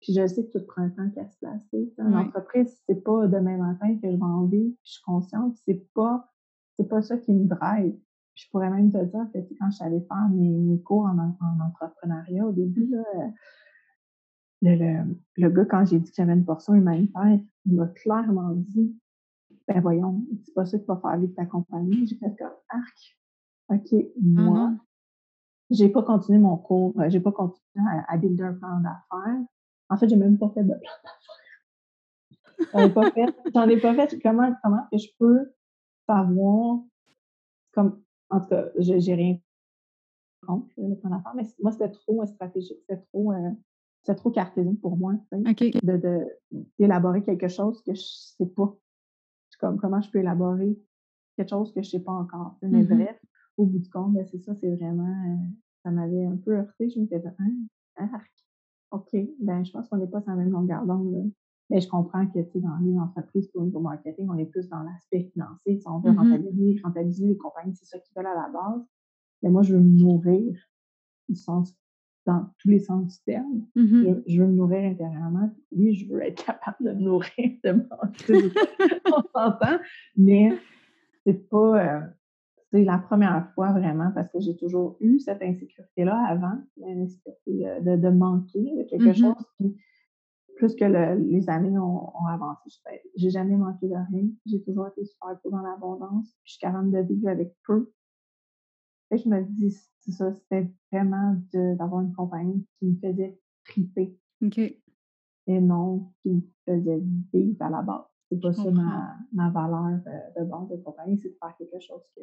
puis 0.00 0.12
je 0.12 0.26
sais 0.26 0.44
que 0.44 0.58
tout 0.58 0.66
prend 0.66 0.82
un 0.82 0.90
temps 0.90 1.08
qu'à 1.14 1.26
se 1.26 1.38
placer. 1.38 1.94
Une 1.96 2.14
entreprise, 2.14 2.76
c'est 2.86 3.02
pas 3.02 3.26
demain 3.26 3.56
matin 3.56 3.96
que 4.02 4.10
je 4.10 4.16
vais 4.16 4.22
en 4.22 4.44
vivre, 4.44 4.74
puis 4.74 4.84
je 4.84 4.92
suis 4.92 5.02
consciente, 5.04 5.56
c'est 5.64 5.88
pas, 5.94 6.28
c'est 6.76 6.88
pas 6.88 7.00
ça 7.00 7.16
qui 7.16 7.32
me 7.32 7.46
drive. 7.46 7.94
Puis 8.34 8.44
je 8.44 8.50
pourrais 8.50 8.68
même 8.68 8.90
te 8.90 8.98
dire 8.98 9.26
que 9.32 9.38
quand 9.58 9.70
je 9.70 9.76
suis 9.76 9.84
allée 9.84 10.00
faire 10.00 10.28
mes, 10.30 10.82
cours 10.82 11.06
en, 11.06 11.64
entrepreneuriat 11.64 12.46
au 12.46 12.52
début, 12.52 12.86
là, 12.90 13.02
le, 14.62 14.76
le, 14.76 15.16
le, 15.36 15.50
gars, 15.50 15.64
quand 15.64 15.84
j'ai 15.84 15.98
dit 15.98 16.08
que 16.10 16.16
j'avais 16.16 16.32
une 16.32 16.44
portion 16.44 16.74
humanitaire, 16.74 17.38
il 17.66 17.74
m'a 17.74 17.86
clairement 17.88 18.52
dit 18.52 18.96
Ben 19.68 19.80
voyons, 19.80 20.22
c'est 20.44 20.54
pas 20.54 20.64
ça 20.64 20.78
qui 20.78 20.86
va 20.86 20.96
faire 20.96 21.18
vivre 21.18 21.34
ta 21.34 21.46
compagnie. 21.46 22.06
J'ai 22.06 22.16
fait 22.16 22.34
comme 22.38 22.52
arc. 22.68 23.18
OK, 23.68 23.94
moi, 24.20 24.72
j'ai 25.70 25.88
pas 25.88 26.02
continué 26.02 26.38
mon 26.38 26.56
cours, 26.56 26.94
j'ai 27.08 27.20
pas 27.20 27.32
continué 27.32 27.86
à, 27.88 28.12
à 28.12 28.16
builder 28.16 28.44
un 28.44 28.54
plan 28.54 28.80
d'affaires. 28.80 29.40
En 29.88 29.96
fait, 29.96 30.08
j'ai 30.08 30.16
même 30.16 30.38
pas 30.38 30.50
fait 30.50 30.62
de 30.62 30.74
plan 30.74 30.90
d'affaires. 31.04 32.70
J'en 32.72 32.86
ai 32.86 32.90
pas 32.90 33.10
fait. 33.10 33.36
J'en 33.54 33.68
ai 33.68 33.80
pas 33.80 33.94
fait. 33.94 34.20
Comment, 34.20 34.54
comment 34.62 34.86
que 34.90 34.98
je 34.98 35.08
peux 35.18 35.52
savoir, 36.06 36.80
comme, 37.72 38.02
en 38.30 38.40
tout 38.40 38.48
cas, 38.48 38.68
j'ai 38.78 39.14
rien 39.14 39.38
contre 40.46 40.68
le 40.76 40.96
plan 40.96 41.10
d'affaires, 41.10 41.34
mais 41.34 41.44
moi, 41.62 41.72
c'était 41.72 41.90
trop 41.90 42.24
stratégique, 42.26 42.78
c'était 42.80 43.00
trop, 43.12 43.32
euh, 43.32 43.50
c'est 44.02 44.14
trop 44.16 44.30
cartésien 44.30 44.74
pour 44.80 44.96
moi, 44.96 45.14
de 45.32 46.26
d'élaborer 46.78 47.22
quelque 47.22 47.48
chose 47.48 47.82
que 47.82 47.94
je 47.94 48.02
sais 48.02 48.46
pas. 48.46 48.76
Comme 49.60 49.78
comment 49.78 50.00
je 50.00 50.10
peux 50.10 50.18
élaborer 50.18 50.76
quelque 51.36 51.50
chose 51.50 51.72
que 51.72 51.82
je 51.82 51.90
sais 51.90 52.00
pas 52.00 52.12
encore. 52.12 52.56
Mais 52.62 52.82
mmh 52.82 52.86
bref, 52.86 53.20
au 53.56 53.66
bout 53.66 53.78
du 53.78 53.90
compte, 53.90 54.12
ben, 54.14 54.26
c'est 54.26 54.38
ça, 54.38 54.54
c'est 54.60 54.74
vraiment, 54.74 55.06
euh, 55.06 55.36
ça 55.84 55.90
m'avait 55.90 56.24
un 56.24 56.36
peu 56.36 56.56
heurté. 56.56 56.90
Je 56.90 56.98
me 56.98 57.04
disais, 57.04 57.22
ah, 57.96 58.20
OK, 58.90 59.10
ben, 59.40 59.64
je 59.64 59.72
pense 59.72 59.88
qu'on 59.88 59.98
n'est 59.98 60.08
pas 60.08 60.20
sur 60.20 60.30
la 60.30 60.36
même 60.36 60.50
longueur 60.50 60.84
d'onde. 60.84 61.30
Mais 61.70 61.80
je 61.80 61.88
comprends 61.88 62.26
que 62.26 62.38
dans 62.58 62.76
les 62.82 62.98
entreprises, 62.98 63.48
pour 63.48 63.62
le 63.62 63.70
marketing, 63.80 64.28
on 64.28 64.36
est 64.36 64.46
plus 64.46 64.68
dans 64.68 64.82
l'aspect 64.82 65.30
financier. 65.32 65.78
Si 65.78 65.88
on 65.88 66.00
veut 66.00 66.12
mmh 66.12 66.18
rentabiliser, 66.82 67.26
les 67.26 67.38
compagnies, 67.38 67.74
c'est 67.74 67.86
ça 67.86 67.98
qu'ils 67.98 68.14
veulent 68.14 68.26
à 68.26 68.34
la 68.34 68.50
base. 68.52 68.82
Mais 69.42 69.50
moi, 69.50 69.62
je 69.62 69.74
veux 69.74 69.80
me 69.80 69.98
nourrir 69.98 70.58
dans 72.26 72.46
tous 72.58 72.68
les 72.68 72.80
sens 72.80 73.18
du 73.18 73.24
terme. 73.24 73.66
Mmh 73.74 74.22
je, 74.26 74.40
veux 74.40 74.46
me 74.46 74.54
nourrir 74.54 74.90
intérieurement. 74.90 75.50
Oui, 75.72 75.94
je 75.94 76.12
veux 76.12 76.22
être 76.22 76.44
capable 76.46 76.84
de 76.84 76.92
me 76.92 77.00
nourrir, 77.00 77.50
de 77.64 77.72
manger. 77.72 78.52
on 79.06 79.22
s'entend, 79.34 79.78
mais 80.16 80.52
c'est 81.24 81.48
pas. 81.48 81.96
Euh, 81.96 82.00
c'est 82.72 82.84
la 82.84 82.98
première 82.98 83.52
fois 83.54 83.72
vraiment 83.72 84.10
parce 84.14 84.30
que 84.32 84.40
j'ai 84.40 84.56
toujours 84.56 84.96
eu 85.00 85.20
cette 85.20 85.42
insécurité-là 85.42 86.18
avant, 86.26 86.58
l'insécurité 86.78 87.68
euh, 87.68 87.80
de, 87.80 87.96
de, 87.96 88.08
manquer 88.08 88.62
de 88.78 88.84
quelque 88.84 89.10
mmh 89.10 89.14
chose. 89.14 89.44
Puis, 89.58 89.76
plus 90.56 90.74
que 90.76 90.84
les 90.84 91.50
années 91.50 91.76
ont, 91.78 92.26
avancé, 92.26 92.70
j'ai 93.16 93.30
jamais 93.30 93.56
manqué 93.56 93.88
de 93.88 93.94
rien. 93.94 94.28
J'ai 94.46 94.62
toujours 94.62 94.86
été 94.86 95.04
super 95.04 95.38
peu 95.42 95.50
dans 95.50 95.62
l'abondance. 95.62 96.28
Je 96.44 96.52
suis 96.52 96.60
capable 96.60 96.90
de 96.92 97.00
vivre 97.00 97.28
avec 97.28 97.52
peu. 97.66 97.92
Et 99.10 99.18
je 99.18 99.28
me 99.28 99.42
dis, 99.42 99.76
c'est 100.02 100.12
ça, 100.12 100.32
c'était 100.34 100.68
vraiment 100.90 101.36
d'avoir 101.52 102.02
une 102.02 102.12
compagnie 102.12 102.66
qui 102.78 102.86
me 102.86 102.96
faisait 102.96 103.38
triper. 103.64 104.18
Et 105.46 105.60
non 105.60 106.12
qui 106.22 106.30
me 106.30 106.42
faisait 106.66 107.02
vivre 107.32 107.62
à 107.62 107.70
la 107.70 107.82
base. 107.82 108.04
C'est 108.28 108.40
pas 108.40 108.52
ça 108.52 108.70
ma, 108.70 109.16
ma, 109.32 109.50
valeur 109.50 110.00
euh, 110.06 110.40
de 110.40 110.48
base 110.48 110.68
de 110.70 110.76
compagnie, 110.76 111.18
c'est 111.18 111.28
de 111.28 111.36
faire 111.38 111.54
quelque 111.56 111.78
chose 111.80 112.02
que, 112.16 112.22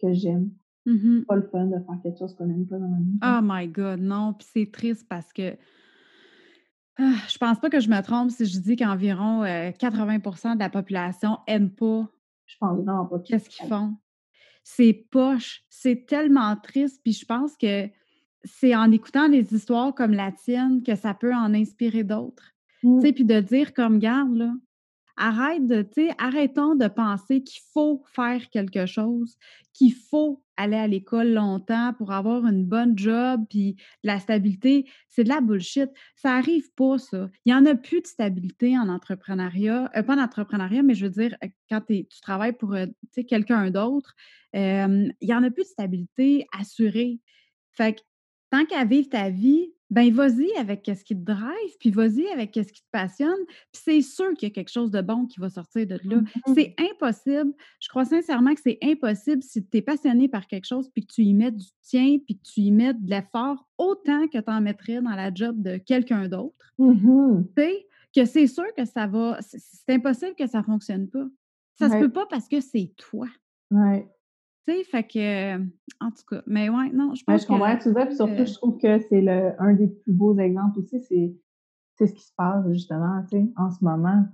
que 0.00 0.12
j'aime. 0.12 0.50
Mmh 0.86 1.24
pas 1.28 1.36
le 1.36 1.42
fun 1.42 1.66
de 1.66 1.78
faire 1.78 2.00
quelque 2.02 2.18
chose 2.18 2.34
qu'on 2.34 2.46
n'aime 2.46 2.66
pas 2.66 2.78
dans 2.78 2.90
la 2.90 2.98
vie. 2.98 3.18
Oh 3.22 3.40
my 3.42 3.68
God, 3.68 4.00
non. 4.00 4.32
Puis 4.32 4.48
c'est 4.50 4.72
triste 4.72 5.06
parce 5.08 5.32
que 5.32 5.56
ah, 6.96 7.14
je 7.28 7.38
pense 7.38 7.60
pas 7.60 7.70
que 7.70 7.80
je 7.80 7.88
me 7.88 8.00
trompe 8.02 8.30
si 8.30 8.46
je 8.46 8.58
dis 8.58 8.76
qu'environ 8.76 9.44
80% 9.44 10.52
euh, 10.52 10.54
de 10.54 10.58
la 10.58 10.70
population 10.70 11.38
aime 11.46 11.70
pas. 11.70 12.08
Je 12.46 12.56
pense 12.58 12.84
non, 12.84 13.06
pas. 13.06 13.18
Qu'est-ce 13.20 13.48
qu'ils 13.48 13.68
font? 13.68 13.94
C'est 14.62 14.92
poche. 15.10 15.62
C'est 15.68 16.06
tellement 16.06 16.56
triste. 16.56 17.00
Puis 17.02 17.12
je 17.12 17.24
pense 17.24 17.56
que 17.56 17.88
c'est 18.44 18.74
en 18.74 18.90
écoutant 18.90 19.28
des 19.28 19.54
histoires 19.54 19.94
comme 19.94 20.12
la 20.12 20.32
tienne 20.32 20.82
que 20.82 20.94
ça 20.94 21.14
peut 21.14 21.34
en 21.34 21.54
inspirer 21.54 22.04
d'autres. 22.04 22.54
Tu 22.80 23.00
sais, 23.00 23.10
mmh. 23.10 23.14
puis 23.14 23.24
de 23.24 23.40
dire 23.40 23.74
comme 23.74 23.98
garde, 23.98 24.34
là, 24.36 24.52
arrête 25.20 25.66
de, 25.66 25.86
arrêtons 26.18 26.74
de 26.74 26.88
penser 26.88 27.42
qu'il 27.44 27.60
faut 27.72 28.02
faire 28.12 28.48
quelque 28.50 28.86
chose, 28.86 29.36
qu'il 29.72 29.92
faut 29.94 30.42
aller 30.56 30.76
à 30.76 30.86
l'école 30.86 31.32
longtemps 31.32 31.92
pour 31.96 32.12
avoir 32.12 32.46
une 32.46 32.64
bonne 32.64 32.98
job 32.98 33.44
puis 33.48 33.76
la 34.02 34.18
stabilité. 34.18 34.86
C'est 35.08 35.24
de 35.24 35.28
la 35.28 35.40
bullshit. 35.40 35.90
Ça 36.16 36.34
arrive 36.34 36.72
pas, 36.74 36.98
ça. 36.98 37.28
Il 37.44 37.52
n'y 37.52 37.54
en 37.54 37.66
a 37.66 37.74
plus 37.74 38.00
de 38.00 38.06
stabilité 38.06 38.76
en 38.78 38.88
entrepreneuriat. 38.88 39.90
Euh, 39.94 40.02
pas 40.02 40.16
en 40.16 40.22
entrepreneuriat, 40.22 40.82
mais 40.82 40.94
je 40.94 41.06
veux 41.06 41.12
dire, 41.12 41.36
euh, 41.44 41.48
quand 41.68 41.82
tu 41.86 42.06
travailles 42.22 42.54
pour 42.54 42.74
euh, 42.74 42.86
quelqu'un 43.28 43.70
d'autre, 43.70 44.14
il 44.52 45.14
n'y 45.22 45.34
en 45.34 45.44
a 45.44 45.50
plus 45.50 45.62
de 45.62 45.68
stabilité 45.68 46.46
assurée. 46.58 47.20
Fait 47.72 47.94
que 47.94 48.00
tant 48.50 48.64
qu'à 48.64 48.84
vivre 48.84 49.08
ta 49.08 49.30
vie, 49.30 49.72
ben 49.90 50.12
vas-y 50.12 50.52
avec 50.56 50.86
ce 50.86 51.02
qui 51.02 51.16
te 51.16 51.24
drive, 51.24 51.76
puis 51.80 51.90
vas-y 51.90 52.28
avec 52.28 52.54
ce 52.54 52.72
qui 52.72 52.80
te 52.80 52.88
passionne, 52.92 53.38
puis 53.72 53.82
c'est 53.84 54.00
sûr 54.02 54.32
qu'il 54.34 54.48
y 54.48 54.52
a 54.52 54.54
quelque 54.54 54.70
chose 54.70 54.90
de 54.92 55.00
bon 55.00 55.26
qui 55.26 55.40
va 55.40 55.50
sortir 55.50 55.86
de 55.86 55.98
là. 56.04 56.16
Mmh 56.16 56.26
c'est 56.54 56.74
impossible. 56.78 57.52
Je 57.80 57.88
crois 57.88 58.04
sincèrement 58.04 58.54
que 58.54 58.60
c'est 58.62 58.78
impossible 58.82 59.42
si 59.42 59.66
tu 59.66 59.78
es 59.78 59.82
passionné 59.82 60.28
par 60.28 60.46
quelque 60.46 60.66
chose, 60.66 60.88
puis 60.90 61.04
que 61.04 61.12
tu 61.12 61.22
y 61.22 61.34
mets 61.34 61.50
du 61.50 61.66
tien, 61.82 62.18
puis 62.24 62.38
que 62.38 62.42
tu 62.42 62.60
y 62.60 62.70
mets 62.70 62.94
de 62.94 63.10
l'effort 63.10 63.68
autant 63.78 64.28
que 64.28 64.38
tu 64.38 64.50
en 64.50 64.60
mettrais 64.60 65.02
dans 65.02 65.16
la 65.16 65.34
job 65.34 65.60
de 65.60 65.78
quelqu'un 65.78 66.28
d'autre. 66.28 66.72
Mmh 66.78 67.42
tu 67.56 67.62
sais, 67.62 67.86
que 68.14 68.24
c'est 68.24 68.46
sûr 68.46 68.66
que 68.76 68.84
ça 68.84 69.06
va. 69.06 69.38
C'est 69.40 69.94
impossible 69.94 70.34
que 70.36 70.46
ça 70.46 70.58
ne 70.58 70.64
fonctionne 70.64 71.08
pas. 71.08 71.26
Ça 71.78 71.88
ne 71.88 71.94
se 71.94 71.98
peut 71.98 72.12
pas 72.12 72.26
parce 72.26 72.46
que 72.46 72.60
c'est 72.60 72.92
toi. 72.96 73.26
Ouais. 73.70 74.06
Tu 74.66 74.74
sais, 74.74 74.84
fait 74.84 75.04
que, 75.04 75.58
en 76.00 76.10
tout 76.10 76.24
cas, 76.28 76.42
mais 76.46 76.68
ouais, 76.68 76.90
non, 76.92 77.14
je 77.14 77.24
pense 77.24 77.42
je 77.42 77.46
comprends 77.46 77.76
que, 77.76 77.82
tu 77.82 78.06
puis 78.06 78.16
surtout, 78.16 78.46
je 78.46 78.54
trouve 78.54 78.78
que 78.78 78.98
c'est 79.08 79.20
le, 79.20 79.52
un 79.58 79.74
des 79.74 79.88
plus 79.88 80.12
beaux 80.12 80.36
exemples 80.38 80.80
aussi, 80.80 81.00
c'est, 81.00 82.06
ce 82.06 82.12
qui 82.12 82.22
se 82.22 82.32
passe 82.36 82.64
justement, 82.70 83.22
tu 83.30 83.38
sais, 83.38 83.52
en 83.56 83.70
ce 83.70 83.82
moment. 83.84 84.24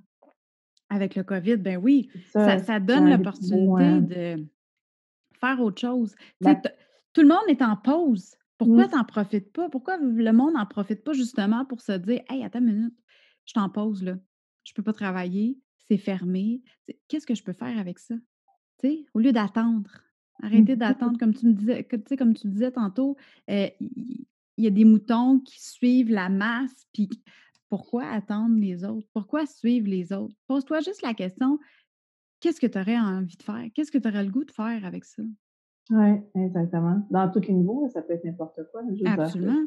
Avec 0.89 1.17
le 1.17 1.25
COVID, 1.25 1.57
ben 1.57 1.79
oui, 1.79 2.11
ça, 2.31 2.59
ça, 2.59 2.79
donne 2.79 3.11
l'opportunité 3.11 3.85
hein. 3.85 4.01
de 4.01 4.47
faire 5.41 5.61
autre 5.61 5.81
chose. 5.81 6.15
tout 6.41 7.23
le 7.23 7.29
monde 7.29 7.49
est 7.49 7.63
en 7.63 7.77
pause. 7.77 8.37
Pourquoi 8.59 8.87
mmh. 8.87 8.91
tu 8.91 8.97
n'en 8.97 9.05
profites 9.05 9.53
pas? 9.53 9.69
Pourquoi 9.69 9.99
le 9.99 10.33
monde 10.33 10.55
n'en 10.55 10.67
profite 10.67 11.05
pas 11.05 11.13
justement 11.13 11.65
pour 11.65 11.81
se 11.81 11.93
dire 11.93 12.23
Hey, 12.29 12.43
attends 12.45 12.61
une 12.61 12.67
minute, 12.67 12.95
je 13.45 13.53
t'en 13.53 13.69
pause 13.69 14.03
là. 14.03 14.17
Je 14.65 14.73
ne 14.73 14.75
peux 14.75 14.83
pas 14.83 14.93
travailler, 14.93 15.59
c'est 15.89 15.99
fermé. 15.99 16.63
Qu'est-ce 17.09 17.27
que 17.27 17.35
je 17.35 17.43
peux 17.43 17.53
faire 17.53 17.79
avec 17.79 17.99
ça? 17.99 18.15
Tu 18.81 18.89
sais, 18.89 19.07
au 19.15 19.21
lieu 19.21 19.33
d'attendre. 19.33 20.06
Arrêtez 20.43 20.75
mmh. 20.75 20.79
d'attendre, 20.79 21.19
comme 21.19 21.35
tu 21.35 21.47
me 21.47 21.53
disais, 21.53 21.85
comme 22.19 22.35
tu 22.35 22.49
disais 22.49 22.71
tantôt, 22.71 23.17
il 23.49 23.73
y, 24.59 24.67
a 24.67 24.71
des 24.71 24.85
moutons 24.85 25.41
qui 25.41 25.63
suivent 25.63 26.11
la 26.11 26.29
masse, 26.29 26.87
puis 26.93 27.09
pourquoi 27.69 28.07
attendre 28.07 28.59
les 28.59 28.85
autres? 28.85 29.07
Pourquoi 29.13 29.47
suivre 29.47 29.89
les 29.89 30.13
autres? 30.13 30.35
Pose-toi 30.47 30.81
juste 30.81 31.03
la 31.03 31.15
question, 31.15 31.59
qu'est-ce 32.41 32.61
que 32.61 32.67
tu 32.67 32.79
aurais 32.79 32.99
envie 32.99 33.37
de 33.37 33.43
faire? 33.43 33.67
Qu'est-ce 33.75 33.91
que 33.91 33.99
tu 33.99 34.09
aurais 34.09 34.25
le 34.25 34.31
goût 34.31 34.45
de 34.45 34.53
faire 34.53 34.85
avec 34.85 35.05
ça? 35.05 35.23
Oui, 35.91 36.21
exactement. 36.35 37.07
Dans 37.11 37.31
tous 37.31 37.47
les 37.47 37.55
niveaux, 37.55 37.89
ça 37.89 38.03
peut 38.03 38.15
être 38.15 38.25
n'importe 38.25 38.61
quoi. 38.71 38.83
Absolument. 39.07 39.67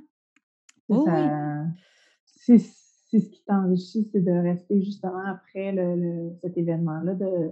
Oh, 0.90 1.06
oui. 1.08 2.20
C'est 2.26 2.58
ce 2.58 3.30
qui 3.30 3.44
t'enrichit, 3.46 4.10
c'est 4.12 4.22
de 4.22 4.32
rester 4.32 4.82
justement 4.82 5.26
après 5.26 5.72
le, 5.72 6.32
cet 6.42 6.58
événement-là, 6.58 7.16
de 7.16 7.52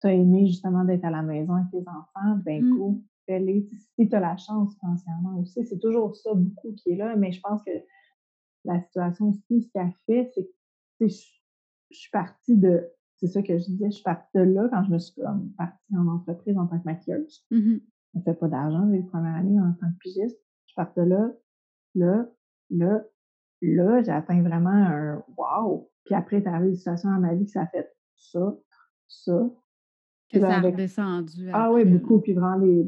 tu 0.00 0.06
as 0.06 0.12
aimé 0.12 0.46
justement 0.46 0.84
d'être 0.84 1.04
à 1.04 1.10
la 1.10 1.22
maison 1.22 1.54
avec 1.54 1.70
tes 1.70 1.88
enfants, 1.88 2.38
ben 2.44 2.64
mmh. 2.64 2.76
cool, 2.76 3.00
Si 3.96 4.08
tu 4.08 4.14
as 4.14 4.20
la 4.20 4.36
chance 4.36 4.76
financièrement 4.78 5.38
aussi, 5.40 5.64
c'est 5.64 5.78
toujours 5.78 6.16
ça 6.16 6.34
beaucoup 6.34 6.72
qui 6.74 6.90
est 6.90 6.96
là, 6.96 7.16
mais 7.16 7.32
je 7.32 7.40
pense 7.40 7.62
que 7.62 7.70
la 8.64 8.80
situation 8.80 9.28
aussi, 9.28 9.62
ce 9.62 9.70
qu'elle 9.72 9.92
fait, 10.06 10.30
c'est 10.34 10.44
que 11.00 11.08
je, 11.08 11.16
suis 11.90 12.10
partie 12.10 12.56
de, 12.56 12.88
c'est 13.16 13.28
ça 13.28 13.42
que 13.42 13.58
je 13.58 13.64
disais, 13.64 13.86
je 13.86 13.96
suis 13.96 14.04
partie 14.04 14.36
de 14.36 14.42
là 14.42 14.68
quand 14.70 14.84
je 14.84 14.90
me 14.90 14.98
suis 14.98 15.20
partie 15.56 15.96
en 15.96 16.06
entreprise 16.06 16.56
en 16.58 16.66
tant 16.66 16.78
que 16.78 16.84
maquilleuse. 16.84 17.44
Mmh 17.50 17.78
On 18.14 18.18
ne 18.18 18.24
fait 18.24 18.34
pas 18.34 18.48
d'argent 18.48 18.84
les 18.86 19.02
premières 19.02 19.36
années 19.36 19.60
en 19.60 19.72
tant 19.72 19.90
que 19.90 19.98
pigiste. 20.00 20.38
Je 20.66 20.72
suis 20.72 20.76
partie 20.76 21.00
de 21.00 21.04
là, 21.04 21.32
là, 21.94 22.28
là, 22.70 23.04
là, 23.62 24.02
j'ai 24.02 24.12
atteint 24.12 24.42
vraiment 24.42 24.70
un 24.70 25.24
wow. 25.36 25.90
Puis 26.04 26.14
après, 26.14 26.42
tu 26.42 26.48
as 26.48 26.62
eu 26.62 26.70
des 26.70 26.76
situations 26.76 27.10
dans 27.10 27.20
ma 27.20 27.34
vie 27.34 27.44
que 27.44 27.50
ça 27.50 27.62
a 27.62 27.66
fait 27.66 27.90
ça, 28.16 28.56
ça, 29.06 29.50
que 30.30 30.40
ça 30.40 30.56
a 30.56 30.60
redescendu. 30.60 31.48
Ah 31.52 31.72
oui, 31.72 31.84
beaucoup. 31.84 32.20
Puis 32.20 32.32
vraiment 32.34 32.58
des, 32.58 32.84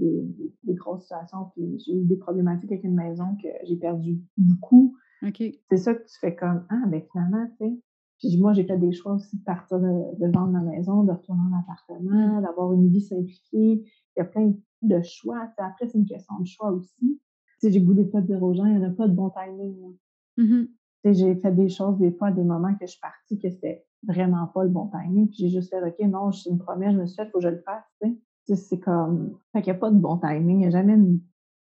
des, 0.62 0.74
grosses 0.74 1.02
situations. 1.02 1.50
Puis 1.54 1.78
j'ai 1.78 1.94
eu 1.94 2.04
des 2.04 2.16
problématiques 2.16 2.70
avec 2.72 2.84
une 2.84 2.94
maison 2.94 3.36
que 3.42 3.48
j'ai 3.64 3.76
perdu 3.76 4.20
beaucoup. 4.36 4.96
C'est 5.22 5.76
ça 5.76 5.94
que 5.94 6.02
tu 6.02 6.18
fais 6.18 6.34
comme 6.34 6.64
Ah, 6.68 6.84
ben 6.86 7.02
finalement, 7.10 7.46
tu 7.58 7.66
sais. 7.66 7.78
Puis 8.18 8.38
moi, 8.38 8.52
j'ai 8.52 8.64
fait 8.64 8.76
des 8.76 8.92
choix 8.92 9.14
aussi 9.14 9.38
de 9.38 9.44
partir 9.44 9.80
de, 9.80 10.30
vendre 10.30 10.52
ma 10.52 10.60
maison, 10.60 11.04
de 11.04 11.12
retourner 11.12 11.40
en 11.40 11.58
appartement, 11.58 12.38
mmh. 12.38 12.42
d'avoir 12.42 12.74
une 12.74 12.88
vie 12.88 13.00
simplifiée. 13.00 13.82
Il 13.82 14.18
y 14.18 14.20
a 14.20 14.26
plein 14.26 14.52
de 14.82 15.00
choix. 15.02 15.48
après, 15.56 15.86
c'est 15.86 15.96
une 15.96 16.04
question 16.04 16.38
de 16.38 16.46
choix 16.46 16.70
aussi. 16.70 16.98
Tu 17.00 17.18
sais, 17.60 17.70
j'ai 17.70 17.80
goûté 17.80 18.04
pas 18.04 18.20
de 18.20 18.26
dire 18.26 18.42
aux 18.42 18.52
gens, 18.52 18.66
il 18.66 18.76
n'y 18.76 18.84
en 18.84 18.90
a 18.90 18.92
pas 18.92 19.08
de 19.08 19.14
bon 19.14 19.30
timing. 19.30 19.96
Mmh 20.36 20.64
j'ai 21.04 21.34
fait 21.36 21.52
des 21.52 21.70
choses, 21.70 21.96
des 21.98 22.12
fois, 22.12 22.28
à 22.28 22.30
des 22.32 22.44
moments 22.44 22.74
que 22.74 22.86
je 22.86 22.92
suis 22.92 23.00
partie, 23.00 23.38
que 23.38 23.48
c'était 23.48 23.86
vraiment 24.02 24.46
pas 24.46 24.64
le 24.64 24.70
bon 24.70 24.88
timing. 24.88 25.28
Puis 25.28 25.38
j'ai 25.40 25.48
juste 25.48 25.70
fait, 25.70 25.82
OK, 25.82 25.98
non, 26.08 26.30
je 26.30 26.48
une 26.48 26.58
première, 26.58 26.92
je 26.92 26.98
me 26.98 27.06
suis 27.06 27.16
fait, 27.16 27.26
il 27.26 27.30
faut 27.30 27.38
que 27.38 27.44
je 27.44 27.48
le 27.48 27.62
fasse. 27.62 27.84
Tu 28.00 28.18
sais, 28.46 28.56
c'est 28.56 28.80
comme, 28.80 29.38
fait 29.52 29.62
qu'il 29.62 29.72
n'y 29.72 29.76
a 29.76 29.80
pas 29.80 29.90
de 29.90 29.98
bon 29.98 30.18
timing, 30.18 30.56
il 30.56 30.58
n'y 30.58 30.66
a 30.66 30.70
jamais 30.70 30.96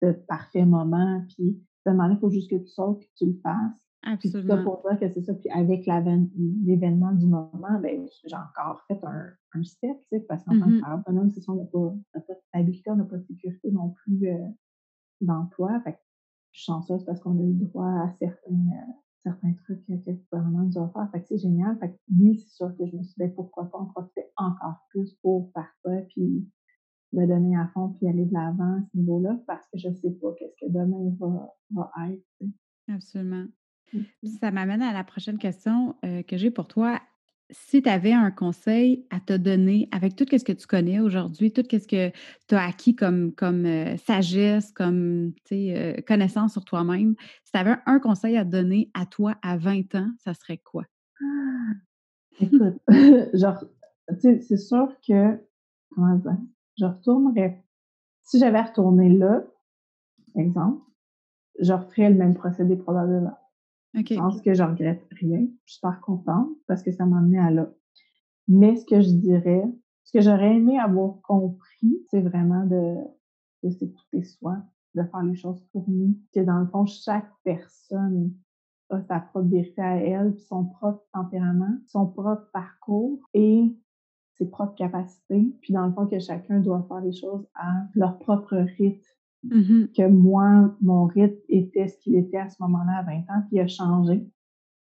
de 0.03 0.13
parfait 0.13 0.65
moment. 0.65 1.23
Puis, 1.29 1.61
moment 1.87 2.11
il 2.11 2.19
faut 2.19 2.31
juste 2.31 2.51
que 2.51 2.57
tu 2.57 2.69
sautes, 2.69 3.01
que 3.01 3.07
tu 3.17 3.27
le 3.27 3.41
fasses. 3.43 3.89
Absolument. 4.03 4.41
Puis 4.41 4.49
ça 4.49 4.63
pour 4.63 4.83
dire 4.89 5.01
que 5.01 5.13
c'est 5.13 5.23
ça. 5.23 5.35
Puis 5.35 5.51
avec 5.51 5.87
l'événement 5.87 7.13
du 7.13 7.27
moment, 7.27 7.81
ben, 7.83 8.07
j'ai 8.25 8.37
encore 8.37 8.83
fait 8.87 9.03
un, 9.05 9.31
un 9.55 9.63
step, 9.65 9.97
tu 10.03 10.19
sais, 10.19 10.21
parce 10.21 10.45
qu'en 10.45 10.59
tant 10.59 10.67
que 10.67 10.71
mm-hmm. 10.71 11.01
autonome, 11.01 11.31
c'est 11.31 11.41
ça, 11.41 11.53
on 11.53 11.57
n'a 11.57 11.65
pas, 11.65 11.95
pas 12.13 12.21
de 12.21 12.39
stabilité, 12.49 12.91
on 12.91 12.97
n'a 12.97 13.05
pas 13.05 13.17
de 13.17 13.25
sécurité 13.25 13.71
non 13.71 13.91
plus 13.91 14.29
euh, 14.29 14.49
d'emploi. 15.21 15.81
Fait 15.81 15.95
que 15.95 15.99
je 16.53 16.61
suis 16.61 16.73
chanceuse 16.73 17.05
parce 17.05 17.21
qu'on 17.21 17.39
a 17.39 17.43
eu 17.43 17.55
droit 17.55 17.87
à 17.87 18.13
certains, 18.19 18.53
euh, 18.53 18.93
certains 19.29 19.53
trucs 19.65 19.85
que 19.87 19.93
le 19.93 20.17
gouvernement 20.31 20.65
nous 20.65 20.79
a 20.79 20.83
offert. 20.83 21.09
Fait 21.13 21.21
que 21.21 21.27
c'est 21.29 21.39
génial. 21.39 21.79
Fait 21.79 21.91
que 21.91 21.97
oui, 22.19 22.37
c'est 22.37 22.55
sûr 22.57 22.75
que 22.77 22.87
je 22.87 22.97
me 22.97 23.03
suis 23.03 23.15
dit, 23.15 23.19
ben, 23.19 23.35
pourquoi 23.35 23.71
pas 23.71 23.79
en 23.79 23.87
profiter 23.87 24.25
encore 24.37 24.87
plus 24.91 25.15
pour 25.23 25.53
partir 25.53 26.07
puis 26.09 26.49
me 27.13 27.27
donner 27.27 27.57
à 27.57 27.69
fond 27.69 27.91
puis 27.91 28.09
aller 28.09 28.27
de 28.27 28.35
l'avant 28.35 28.79
à 28.79 28.83
ce 28.83 28.97
niveau-là 28.99 29.39
parce 29.47 29.67
que 29.73 29.79
je 29.79 29.93
sais 29.93 30.11
pas 30.11 30.29
qu'est-ce 30.39 30.67
que 30.67 30.71
demain 30.71 31.15
va, 31.19 31.55
va 31.71 31.91
être. 32.11 32.25
Absolument. 32.89 33.47
Ça 34.41 34.51
m'amène 34.51 34.83
à 34.83 34.93
la 34.93 35.05
prochaine 35.05 35.39
question 35.39 35.97
que 36.03 36.37
j'ai 36.37 36.51
pour 36.51 36.69
toi 36.69 37.01
si 37.51 37.83
tu 37.83 37.89
avais 37.89 38.13
un 38.13 38.31
conseil 38.31 39.07
à 39.11 39.21
te 39.21 39.33
donner 39.37 39.89
avec 39.93 40.17
tout 40.17 40.27
ce 40.31 40.45
que 40.45 40.53
tu 40.53 40.67
connais 40.67 41.01
aujourd'hui, 41.01 41.53
tout 41.53 41.63
ce 41.71 41.87
que 41.87 42.11
tu 42.47 42.55
as 42.55 42.65
acquis 42.65 42.95
comme, 42.95 43.33
comme 43.33 43.67
sagesse, 43.97 44.73
comme 44.73 45.33
connaissance 46.07 46.53
sur 46.53 46.65
toi-même, 46.65 47.15
si 47.45 47.53
tu 47.53 47.59
avais 47.59 47.77
un 47.87 48.01
conseil 48.01 48.37
à 48.37 48.45
te 48.45 48.51
donner 48.51 48.91
à 48.95 49.07
toi 49.07 49.37
à 49.43 49.57
20 49.57 49.95
ans, 49.95 50.11
ça 50.19 50.35
serait 50.35 50.59
quoi? 50.59 50.85
Ah! 51.23 51.73
Écoute, 52.41 52.79
c'est 54.21 54.57
sûr 54.57 54.95
que, 55.07 55.41
comment 55.91 56.17
dire, 56.17 56.37
je 56.79 56.85
retournerais, 56.85 57.65
si 58.23 58.39
j'avais 58.39 58.61
retourné 58.61 59.09
là, 59.09 59.43
exemple, 60.37 60.83
je 61.59 61.73
referais 61.73 62.11
le 62.11 62.17
même 62.17 62.35
procédé 62.35 62.77
probablement. 62.77 63.38
Je 63.95 64.15
pense 64.15 64.41
que 64.43 64.55
je 64.55 64.63
regrette 64.63 65.03
rien. 65.11 65.41
Je 65.65 65.73
suis 65.73 65.81
super 65.81 66.01
contente 66.01 66.51
parce 66.67 66.83
que 66.83 66.93
ça 66.93 67.07
m'a 67.07 67.19
amené 67.19 67.39
à 67.39 67.51
là. 67.51 67.71
Mais 68.47 68.77
ce 68.77 68.85
que 68.85 69.01
je 69.01 69.11
dirais, 69.11 69.65
ce 70.05 70.13
que 70.13 70.23
j'aurais 70.23 70.57
aimé 70.57 70.79
avoir 70.79 71.21
compris, 71.23 71.99
c'est 72.11 72.21
vraiment 72.21 72.65
de, 72.67 72.97
de 73.63 73.71
s'écouter 73.71 74.23
soi, 74.25 74.57
de 74.95 75.03
faire 75.03 75.23
les 75.23 75.37
choses 75.37 75.63
pour 75.73 75.89
nous. 75.89 76.19
Que 76.35 76.41
dans 76.41 76.61
le 76.61 76.67
fond, 76.67 76.87
chaque 76.87 77.31
personne 77.45 78.33
a 78.91 79.03
sa 79.03 79.21
propre 79.21 79.49
vérité 79.49 79.83
à 79.83 79.97
elle, 79.97 80.39
son 80.39 80.65
propre 80.65 81.05
tempérament, 81.13 81.79
son 81.87 82.07
propre 82.07 82.49
parcours 82.53 83.21
et 83.35 83.77
ses 84.39 84.47
propres 84.47 84.75
capacités. 84.75 85.53
Puis 85.61 85.75
dans 85.75 85.87
le 85.87 85.93
fond, 85.93 86.07
que 86.07 86.19
chacun 86.19 86.61
doit 86.61 86.87
faire 86.89 87.01
les 87.01 87.13
choses 87.13 87.47
à 87.55 87.85
leur 87.95 88.19
propre 88.19 88.57
rythme 88.79 89.18
Mmh 89.45 89.87
que 89.97 90.09
moi, 90.09 90.75
mon 90.81 91.07
rythme 91.07 91.41
était 91.49 91.89
ce 91.89 91.97
qu'il 91.99 92.17
était 92.17 92.39
à 92.39 92.49
ce 92.49 92.61
moment-là 92.63 92.99
à 92.99 93.03
20 93.05 93.19
ans, 93.19 93.43
puis 93.47 93.57
il 93.57 93.61
a 93.61 93.69
changé. 93.69 94.27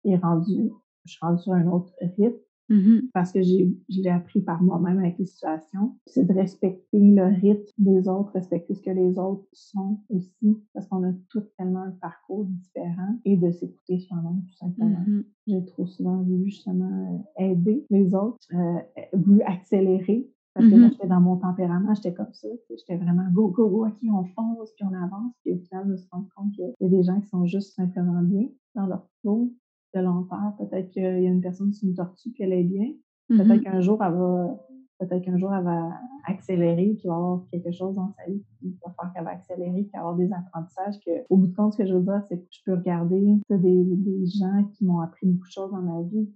Il 0.04 0.12
est 0.12 0.18
rendu, 0.18 0.70
je 1.04 1.12
suis 1.12 1.18
rendue 1.20 1.42
sur 1.42 1.52
un 1.52 1.66
autre 1.66 1.92
rythme 2.00 2.38
mmh 2.68 3.10
parce 3.12 3.32
que 3.32 3.42
j'ai, 3.42 3.68
je 3.88 4.00
l'ai 4.00 4.10
appris 4.10 4.40
par 4.40 4.62
moi-même 4.62 4.98
avec 4.98 5.18
les 5.18 5.26
situations. 5.26 5.96
C'est 6.06 6.24
de 6.24 6.32
respecter 6.32 6.98
le 6.98 7.24
rythme 7.24 7.72
des 7.78 8.08
autres, 8.08 8.32
respecter 8.32 8.74
ce 8.74 8.82
que 8.82 8.90
les 8.90 9.18
autres 9.18 9.46
sont 9.52 10.00
aussi, 10.08 10.56
parce 10.72 10.86
qu'on 10.86 11.04
a 11.04 11.12
tous 11.28 11.44
tellement 11.58 11.82
un 11.82 11.90
parcours 11.90 12.44
différent 12.44 13.18
et 13.24 13.36
de 13.36 13.50
s'écouter 13.50 13.98
soi-même, 13.98 14.44
tout 14.46 14.56
simplement. 14.56 15.04
Mmh 15.06 15.24
J'ai 15.48 15.64
trop 15.64 15.86
souvent 15.86 16.22
voulu 16.22 16.44
justement 16.46 17.24
euh, 17.40 17.44
aider 17.44 17.84
les 17.90 18.14
autres, 18.14 18.38
euh, 18.54 18.80
voulu 19.12 19.42
accélérer 19.42 20.28
parce 20.54 20.68
que 20.68 20.74
mmh 20.74 20.90
j'étais 20.92 21.08
dans 21.08 21.20
mon 21.20 21.36
tempérament, 21.36 21.94
j'étais 21.94 22.14
comme 22.14 22.32
ça. 22.32 22.46
J'étais 22.70 22.96
vraiment 22.96 23.28
go, 23.32 23.48
go, 23.48 23.68
go, 23.68 23.86
OK, 23.86 23.96
on 24.04 24.24
fonce, 24.24 24.70
puis 24.76 24.84
on 24.84 24.94
avance. 24.94 25.32
Puis 25.42 25.52
au 25.52 25.58
final, 25.58 25.84
je 25.86 25.90
me 25.90 25.96
suis 25.96 26.08
rendu 26.12 26.28
compte 26.36 26.52
qu'il 26.52 26.72
y 26.80 26.84
a 26.84 26.88
des 26.88 27.02
gens 27.02 27.20
qui 27.20 27.26
sont 27.26 27.44
juste 27.44 27.74
simplement 27.74 28.22
bien 28.22 28.46
dans 28.76 28.86
leur 28.86 29.04
flow 29.20 29.52
de 29.94 30.00
long 30.00 30.22
terme. 30.24 30.54
Peut-être 30.56 30.90
qu'il 30.90 31.02
y 31.02 31.26
a 31.26 31.30
une 31.30 31.40
personne 31.40 31.72
sur 31.72 31.88
une 31.88 31.94
tortue, 31.94 32.30
puis 32.30 32.44
elle 32.44 32.52
est 32.52 32.62
bien. 32.62 32.92
Peut-être 33.28 33.62
mmh 33.62 33.62
qu'un 33.62 33.80
jour, 33.80 34.02
elle 34.04 34.12
va. 34.12 34.60
Peut-être 35.00 35.24
qu'un 35.24 35.36
jour, 35.36 35.52
elle 35.52 35.64
va 35.64 35.90
accélérer, 36.24 36.94
puis 36.96 37.08
va 37.08 37.16
avoir 37.16 37.44
quelque 37.50 37.72
chose 37.72 37.96
dans 37.96 38.12
sa 38.12 38.30
vie 38.30 38.40
qui 38.60 38.78
va 38.84 38.92
faire 38.92 39.12
qu'elle 39.12 39.24
va 39.24 39.30
accélérer, 39.30 39.82
puis 39.82 39.98
avoir 39.98 40.14
des 40.14 40.32
apprentissages. 40.32 41.00
Que, 41.04 41.10
au 41.30 41.36
bout 41.36 41.48
de 41.48 41.56
compte, 41.56 41.72
ce 41.72 41.78
que 41.78 41.86
je 41.86 41.94
veux 41.94 42.02
dire, 42.02 42.22
c'est 42.28 42.38
que 42.38 42.46
je 42.48 42.60
peux 42.64 42.74
regarder 42.74 43.40
des, 43.50 43.84
des 43.84 44.26
gens 44.26 44.64
qui 44.72 44.84
m'ont 44.84 45.00
appris 45.00 45.26
beaucoup 45.26 45.48
de 45.48 45.52
choses 45.52 45.72
dans 45.72 45.82
ma 45.82 46.02
vie, 46.02 46.32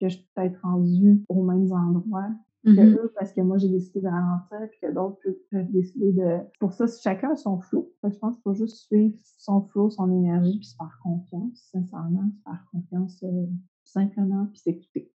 que 0.00 0.08
je 0.08 0.18
peux 0.34 0.42
être 0.42 0.60
rendue 0.62 1.24
aux 1.28 1.44
mêmes 1.44 1.70
endroits 1.72 2.30
que 2.64 2.70
mmh 2.70 2.94
eux, 2.94 3.12
parce 3.18 3.32
que 3.32 3.40
moi, 3.40 3.58
j'ai 3.58 3.68
décidé 3.68 4.00
de 4.00 4.08
ralentir, 4.08 4.58
puis 4.70 4.80
que 4.80 4.92
d'autres 4.92 5.18
peuvent, 5.50 5.70
décider 5.70 6.12
de. 6.12 6.38
Pour 6.60 6.72
ça, 6.72 6.86
chacun 6.86 7.32
a 7.32 7.36
son 7.36 7.60
flot. 7.60 7.92
je 8.02 8.18
pense 8.18 8.34
qu'il 8.34 8.42
faut 8.42 8.54
juste 8.54 8.86
suivre 8.86 9.16
son 9.38 9.62
flot, 9.62 9.90
son 9.90 10.10
énergie, 10.10 10.58
puis 10.58 10.66
se 10.66 10.76
faire 10.76 10.98
confiance, 11.02 11.68
sincèrement, 11.72 12.30
se 12.30 12.42
faire 12.42 12.64
confiance 12.72 13.22
euh, 13.22 13.46
simplement, 13.84 14.46
puis 14.46 14.60
s'écouter. 14.60 15.12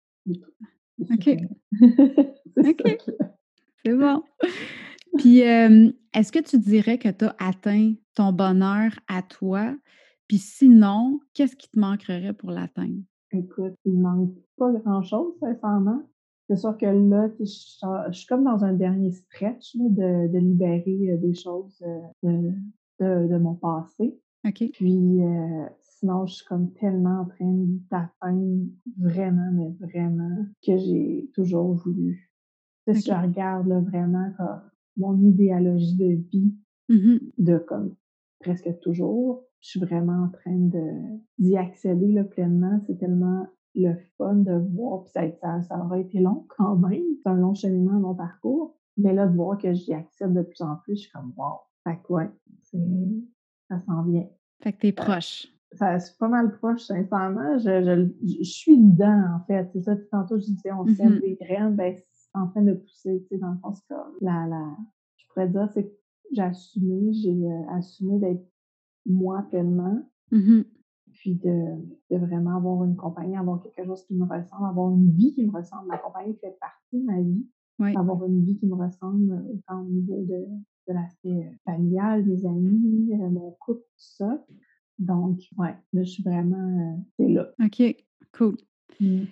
OK. 1.12 1.30
OK. 2.58 2.98
C'est 3.86 3.96
bon. 3.96 4.24
Puis, 5.18 5.39
est-ce 5.39 6.32
que 6.32 6.39
tu 6.39 6.58
dirais 6.58 6.98
que 6.98 7.10
tu 7.10 7.26
as 7.26 7.36
atteint 7.39 7.93
ton 8.16 8.32
bonheur 8.34 8.91
à 9.08 9.22
toi? 9.22 9.76
Puis 10.28 10.39
sinon, 10.39 11.20
qu'est-ce 11.34 11.56
qui 11.56 11.70
te 11.70 11.80
manquerait 11.80 12.34
pour 12.34 12.50
l'atteindre? 12.50 13.04
Écoute, 13.32 13.76
il 13.86 13.98
ne 13.98 14.02
manque 14.02 14.34
pas 14.58 14.72
grand-chose, 14.72 15.34
sincèrement. 15.39 16.02
C'est 16.48 16.58
sûr 16.58 16.78
que 16.78 16.86
là, 16.86 17.30
je, 17.39 17.46
suis 17.46 18.28
comme 18.28 18.43
dans 18.43 18.64
un 18.64 18.74
dernier 18.74 19.12
stretch 19.12 19.76
de, 19.76 20.32
de, 20.32 20.38
libérer 20.38 21.12
euh, 21.12 21.18
des 21.18 21.34
choses 21.34 21.84
euh, 22.24 22.52
de, 23.00 23.28
de, 23.28 23.38
mon 23.38 23.56
passé. 23.56 24.20
OK. 24.48 24.64
Puis 24.74 25.24
euh, 25.24 25.66
sinon, 25.82 26.28
je 26.28 26.36
suis 26.36 26.46
comme 26.46 26.72
tellement 26.74 27.22
en 27.22 27.26
train 27.26 27.66
d'atteindre 27.89 28.68
vraiment, 28.98 29.52
mais 29.54 29.76
vraiment, 29.80 30.46
que 30.66 30.78
j'ai 30.78 31.32
toujours 31.34 31.74
voulu. 31.74 32.32
Si 32.93 33.02
je 33.02 33.12
regarde 33.12 33.68
vraiment 33.89 34.32
comme 34.38 34.62
mon 34.98 35.20
idéologie 35.20 35.98
de 35.98 36.22
vie, 36.32 36.54
mmh 36.89 37.18
de 37.39 37.58
comme 37.58 37.96
presque 38.39 38.80
toujours, 38.82 39.43
je 39.62 39.70
suis 39.70 39.80
vraiment 39.80 40.26
en 40.26 40.30
train 40.30 40.70
d'y 41.39 41.58
accéder 41.58 42.12
là, 42.12 42.24
pleinement. 42.24 42.80
C'est 42.86 43.00
tellement 43.00 43.48
le 43.84 43.95
fun 44.17 44.36
de 44.36 44.53
voir, 44.76 45.03
puis 45.03 45.11
ça, 45.11 45.21
ça, 45.41 45.61
ça 45.61 45.80
aura 45.80 45.99
été 45.99 46.19
long 46.19 46.45
quand 46.57 46.76
même, 46.76 47.03
c'est 47.21 47.30
un 47.30 47.36
long 47.36 47.53
cheminement, 47.53 47.99
long 47.99 48.15
parcours, 48.15 48.76
mais 48.97 49.13
là, 49.13 49.28
de 49.28 49.36
voir 49.36 49.57
que 49.57 49.73
j'y 49.73 49.93
accède 49.93 50.34
de 50.34 50.41
plus 50.41 50.61
en 50.61 50.78
plus, 50.78 50.95
je 50.95 51.01
suis 51.01 51.11
comme 51.11 51.34
wow. 51.36 51.59
Fait 51.84 51.99
que 52.03 52.13
ouais, 52.13 52.30
ça 53.69 53.80
s'en 53.80 54.03
vient. 54.03 54.28
Fait 54.61 54.73
que 54.73 54.80
t'es 54.80 54.91
proche. 54.91 55.47
Ça, 55.73 55.99
c'est 55.99 56.17
pas 56.17 56.30
mal 56.30 56.55
proche, 56.57 56.84
sincèrement. 56.84 57.57
Je, 57.57 57.84
je, 57.84 58.28
je, 58.39 58.43
suis 58.43 58.78
dedans, 58.78 59.36
en 59.36 59.45
fait. 59.45 59.69
C'est 59.73 59.82
ça, 59.82 59.95
tantôt, 60.09 60.38
je 60.38 60.45
disais, 60.45 60.71
on 60.71 60.86
sème 60.88 61.15
mmh 61.15 61.19
des 61.19 61.36
graines, 61.36 61.76
ben, 61.76 61.95
c'est 61.95 62.30
en 62.34 62.47
train 62.47 62.61
de 62.61 62.73
pousser, 62.73 63.21
tu 63.23 63.36
sais, 63.36 63.38
dans 63.38 63.51
le 63.51 63.57
fond, 63.57 63.73
c'est 63.73 63.88
comme 63.88 64.13
la, 64.21 64.47
la, 64.47 64.78
je 65.17 65.26
pourrais 65.28 65.49
dire, 65.49 65.69
c'est 65.73 65.84
que 65.84 65.93
j'ai 66.32 66.41
assumé, 66.41 67.13
j'ai 67.13 67.45
euh, 67.45 67.69
assumé 67.71 68.19
d'être 68.19 68.45
moi 69.05 69.45
pleinement. 69.49 70.01
Mmh 70.32 70.61
puis 71.26 71.34
de, 71.43 71.76
de, 72.11 72.17
vraiment 72.17 72.57
avoir 72.57 72.84
une 72.84 72.95
compagnie, 72.95 73.36
avoir 73.36 73.59
quelque 73.59 73.84
chose 73.84 74.05
qui 74.05 74.13
me 74.13 74.26
ressemble, 74.26 74.67
avoir 74.69 74.91
une 74.91 75.09
vie 75.09 75.34
qui 75.34 75.43
me 75.43 75.51
ressemble. 75.51 75.88
Ma 75.88 75.97
compagnie 75.97 76.36
fait 76.36 76.55
partie 76.59 77.01
de 77.01 77.03
ma 77.03 77.19
vie. 77.19 77.47
Avoir 77.97 78.23
une 78.26 78.45
vie 78.45 78.55
qui 78.57 78.67
me 78.67 78.76
ressemble 78.76 79.43
autant 79.51 79.82
au 79.82 79.89
niveau 79.89 80.21
de, 80.21 80.45
de 80.88 80.93
l'aspect 80.93 81.47
euh, 81.47 81.55
familial, 81.65 82.23
mes 82.26 82.45
amis, 82.45 83.09
euh, 83.13 83.30
mon 83.32 83.57
couple, 83.59 83.82
tout 83.82 83.88
ça. 83.97 84.45
Donc, 84.99 85.39
ouais, 85.57 85.76
là, 85.93 86.03
je 86.03 86.09
suis 86.09 86.23
vraiment, 86.23 86.57
euh, 86.57 87.01
c'est 87.17 87.28
là. 87.28 87.49
OK, 87.59 87.82
cool. 88.38 88.55
Mmh. 88.99 89.23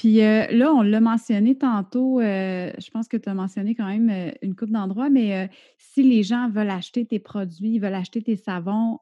Puis 0.00 0.24
euh, 0.24 0.46
là, 0.50 0.72
on 0.72 0.80
l'a 0.80 0.98
mentionné 0.98 1.58
tantôt, 1.58 2.20
euh, 2.20 2.70
je 2.78 2.90
pense 2.90 3.06
que 3.06 3.18
tu 3.18 3.28
as 3.28 3.34
mentionné 3.34 3.74
quand 3.74 3.86
même 3.86 4.08
euh, 4.08 4.32
une 4.40 4.56
coupe 4.56 4.70
d'endroits, 4.70 5.10
mais 5.10 5.50
si 5.76 6.02
les 6.02 6.22
gens 6.22 6.48
veulent 6.48 6.70
acheter 6.70 7.04
tes 7.04 7.18
produits, 7.18 7.78
veulent 7.78 7.92
acheter 7.92 8.22
tes 8.22 8.36
savons, 8.36 9.00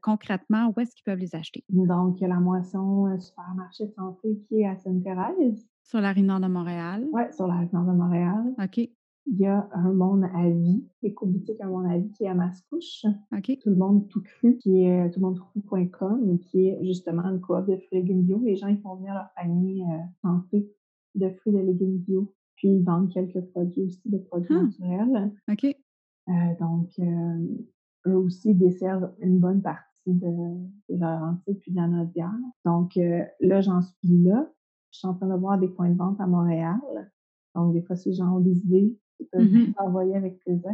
concrètement, 0.00 0.72
où 0.74 0.80
est-ce 0.80 0.94
qu'ils 0.94 1.04
peuvent 1.04 1.18
les 1.18 1.34
acheter? 1.34 1.62
Donc, 1.68 2.20
il 2.20 2.22
y 2.22 2.24
a 2.24 2.28
la 2.28 2.40
moisson 2.40 3.18
supermarché 3.18 3.88
santé 3.88 4.40
qui 4.48 4.62
est 4.62 4.66
à 4.66 4.76
Sainte-Thérèse. 4.76 5.68
Sur 5.82 6.00
la 6.00 6.12
rive 6.12 6.24
nord 6.24 6.40
de 6.40 6.46
Montréal? 6.46 7.06
Oui, 7.12 7.22
sur 7.32 7.46
la 7.46 7.58
rive 7.58 7.74
nord 7.74 7.84
de 7.84 7.92
Montréal. 7.92 8.54
OK. 8.62 8.88
Il 9.32 9.38
y 9.38 9.46
a 9.46 9.68
un 9.72 9.92
monde 9.92 10.24
à 10.34 10.50
vie, 10.50 10.84
l'éco-boutique 11.02 11.60
Un 11.60 11.68
monde 11.68 11.86
à 11.86 11.96
vie 11.98 12.10
qui 12.10 12.24
est 12.24 12.28
à 12.28 12.34
Mascouche. 12.34 13.06
OK. 13.32 13.58
Tout 13.62 13.70
le 13.70 13.76
monde 13.76 14.08
tout 14.08 14.22
cru, 14.22 14.56
qui 14.56 14.82
est 14.82 15.08
tout 15.10 15.20
le 15.20 15.26
monde 15.26 15.36
tout 15.36 16.38
qui 16.40 16.66
est 16.66 16.84
justement 16.84 17.22
une 17.22 17.40
coop 17.40 17.64
de 17.68 17.76
fruits 17.76 17.88
et 17.92 18.02
légumes 18.02 18.22
bio. 18.22 18.40
Les 18.42 18.56
gens, 18.56 18.66
ils 18.66 18.80
font 18.80 18.96
venir 18.96 19.14
leur 19.14 19.28
panier 19.36 19.84
euh, 19.84 19.98
santé 20.20 20.68
de 21.14 21.30
fruits 21.30 21.56
et 21.56 21.62
légumes 21.62 21.98
bio. 21.98 22.34
Puis 22.56 22.70
ils 22.70 22.82
vendent 22.82 23.08
quelques 23.08 23.40
produits 23.52 23.82
aussi, 23.82 24.02
de 24.04 24.18
produits 24.18 24.52
ah! 24.52 24.62
naturels. 24.64 25.32
OK. 25.48 25.64
Euh, 25.64 26.32
donc, 26.58 26.90
euh, 26.98 27.46
eux 28.08 28.16
aussi 28.16 28.52
desservent 28.56 29.12
une 29.20 29.38
bonne 29.38 29.62
partie 29.62 30.12
de, 30.12 30.56
de 30.88 31.00
Laurentides 31.00 31.58
puis 31.60 31.70
de 31.70 31.76
la 31.76 31.86
Nodière. 31.86 32.34
Donc, 32.64 32.96
là, 32.96 33.60
j'en 33.60 33.80
suis 33.80 34.18
là. 34.24 34.50
Je 34.90 34.98
suis 34.98 35.06
en 35.06 35.14
train 35.14 35.28
de 35.28 35.38
voir 35.38 35.56
des 35.56 35.68
points 35.68 35.88
de 35.88 35.96
vente 35.96 36.20
à 36.20 36.26
Montréal. 36.26 36.80
Donc, 37.54 37.72
des 37.74 37.82
fois, 37.82 37.94
si 37.94 38.08
les 38.08 38.16
gens 38.16 38.36
ont 38.36 38.40
des 38.40 38.58
idées, 38.58 38.98
ils 39.20 39.26
peuvent 39.26 39.42
mmh 39.42 39.74
envoyer 39.78 40.16
avec 40.16 40.38
plaisir. 40.40 40.72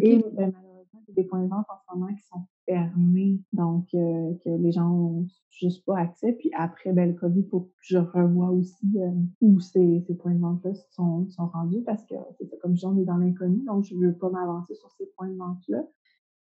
Et 0.00 0.18
ben, 0.18 0.52
malheureusement, 0.52 1.00
il 1.08 1.08
y 1.08 1.12
a 1.12 1.22
des 1.22 1.24
points 1.24 1.42
de 1.42 1.48
vente 1.48 1.66
en 1.68 1.78
ce 1.78 1.98
moment 1.98 2.14
qui 2.14 2.24
sont 2.26 2.44
fermés, 2.66 3.40
donc 3.52 3.86
euh, 3.94 4.34
que 4.44 4.50
les 4.50 4.72
gens 4.72 4.88
n'ont 4.88 5.26
juste 5.50 5.84
pas 5.84 5.98
accès. 5.98 6.32
Puis 6.32 6.50
après, 6.56 6.92
ben, 6.92 7.10
le 7.10 7.14
COVID, 7.14 7.44
faut 7.50 7.60
que 7.60 7.72
je 7.80 7.98
revoie 7.98 8.50
aussi 8.50 8.86
euh, 8.96 9.10
où 9.40 9.58
ces, 9.60 10.02
ces, 10.06 10.14
points 10.14 10.34
de 10.34 10.40
vente-là 10.40 10.72
sont, 10.90 11.28
sont, 11.30 11.46
rendus 11.46 11.82
parce 11.84 12.04
que, 12.04 12.14
comme 12.62 12.74
je 12.74 12.80
dis, 12.80 12.86
on 12.86 12.98
est 12.98 13.04
dans 13.04 13.16
l'inconnu, 13.16 13.64
donc 13.64 13.84
je 13.84 13.96
ne 13.96 14.06
veux 14.06 14.16
pas 14.16 14.30
m'avancer 14.30 14.74
sur 14.74 14.90
ces 14.92 15.06
points 15.16 15.28
de 15.28 15.36
vente-là. 15.36 15.84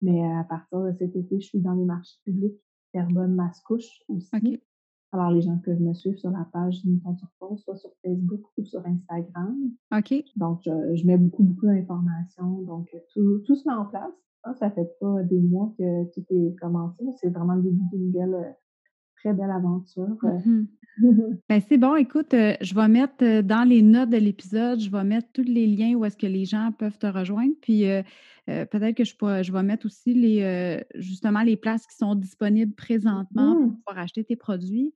Mais 0.01 0.23
à 0.23 0.43
partir 0.43 0.81
de 0.81 0.91
cet 0.91 1.15
été, 1.15 1.39
je 1.39 1.45
suis 1.45 1.59
dans 1.59 1.73
les 1.73 1.85
marchés 1.85 2.19
publics, 2.23 2.61
Terrebonne, 2.91 3.33
Mascouche 3.33 4.03
aussi. 4.09 4.61
Alors, 5.13 5.31
les 5.31 5.41
gens 5.41 5.57
peuvent 5.63 5.81
me 5.81 5.93
suivre 5.93 6.19
sur 6.19 6.31
la 6.31 6.45
page 6.51 6.83
Mouton 6.83 7.15
sur 7.15 7.57
soit 7.57 7.75
sur 7.77 7.91
Facebook 8.03 8.41
ou 8.57 8.65
sur 8.65 8.85
Instagram. 8.85 9.55
OK. 9.95 10.23
Donc, 10.35 10.61
je, 10.65 11.05
mets 11.05 11.17
beaucoup, 11.17 11.43
beaucoup 11.43 11.65
d'informations. 11.65 12.61
Donc, 12.63 12.89
tout, 13.13 13.39
tout, 13.45 13.55
se 13.55 13.67
met 13.67 13.75
en 13.75 13.85
place. 13.85 14.13
Ça, 14.43 14.53
ça 14.53 14.71
fait 14.71 14.89
pas 14.99 15.23
des 15.23 15.39
mois 15.39 15.73
que 15.77 16.05
tout 16.13 16.25
est 16.29 16.55
commencé. 16.59 17.05
C'est 17.21 17.29
vraiment 17.29 17.55
le 17.55 17.63
début 17.63 17.83
d'une 17.91 18.07
nouvelle, 18.07 18.55
très 19.19 19.33
belle 19.33 19.51
aventure. 19.51 20.17
Mm-hmm. 20.23 20.65
ben, 21.49 21.61
c'est 21.67 21.77
bon, 21.77 21.95
écoute, 21.95 22.31
je 22.31 22.75
vais 22.75 22.87
mettre 22.87 23.41
dans 23.41 23.67
les 23.67 23.81
notes 23.81 24.09
de 24.09 24.17
l'épisode, 24.17 24.79
je 24.79 24.89
vais 24.89 25.03
mettre 25.03 25.27
tous 25.33 25.43
les 25.43 25.67
liens 25.67 25.93
où 25.95 26.05
est-ce 26.05 26.17
que 26.17 26.27
les 26.27 26.45
gens 26.45 26.71
peuvent 26.77 26.97
te 26.97 27.07
rejoindre. 27.07 27.53
Puis 27.61 27.83
peut-être 28.45 28.95
que 28.95 29.03
je, 29.03 29.13
je 29.43 29.51
vais 29.51 29.63
mettre 29.63 29.85
aussi 29.85 30.13
les, 30.13 30.83
justement 30.95 31.41
les 31.41 31.57
places 31.57 31.85
qui 31.85 31.95
sont 31.95 32.15
disponibles 32.15 32.73
présentement 32.73 33.55
pour 33.55 33.65
mmh. 33.65 33.77
pouvoir 33.77 34.03
acheter 34.03 34.23
tes 34.23 34.35
produits 34.35 34.93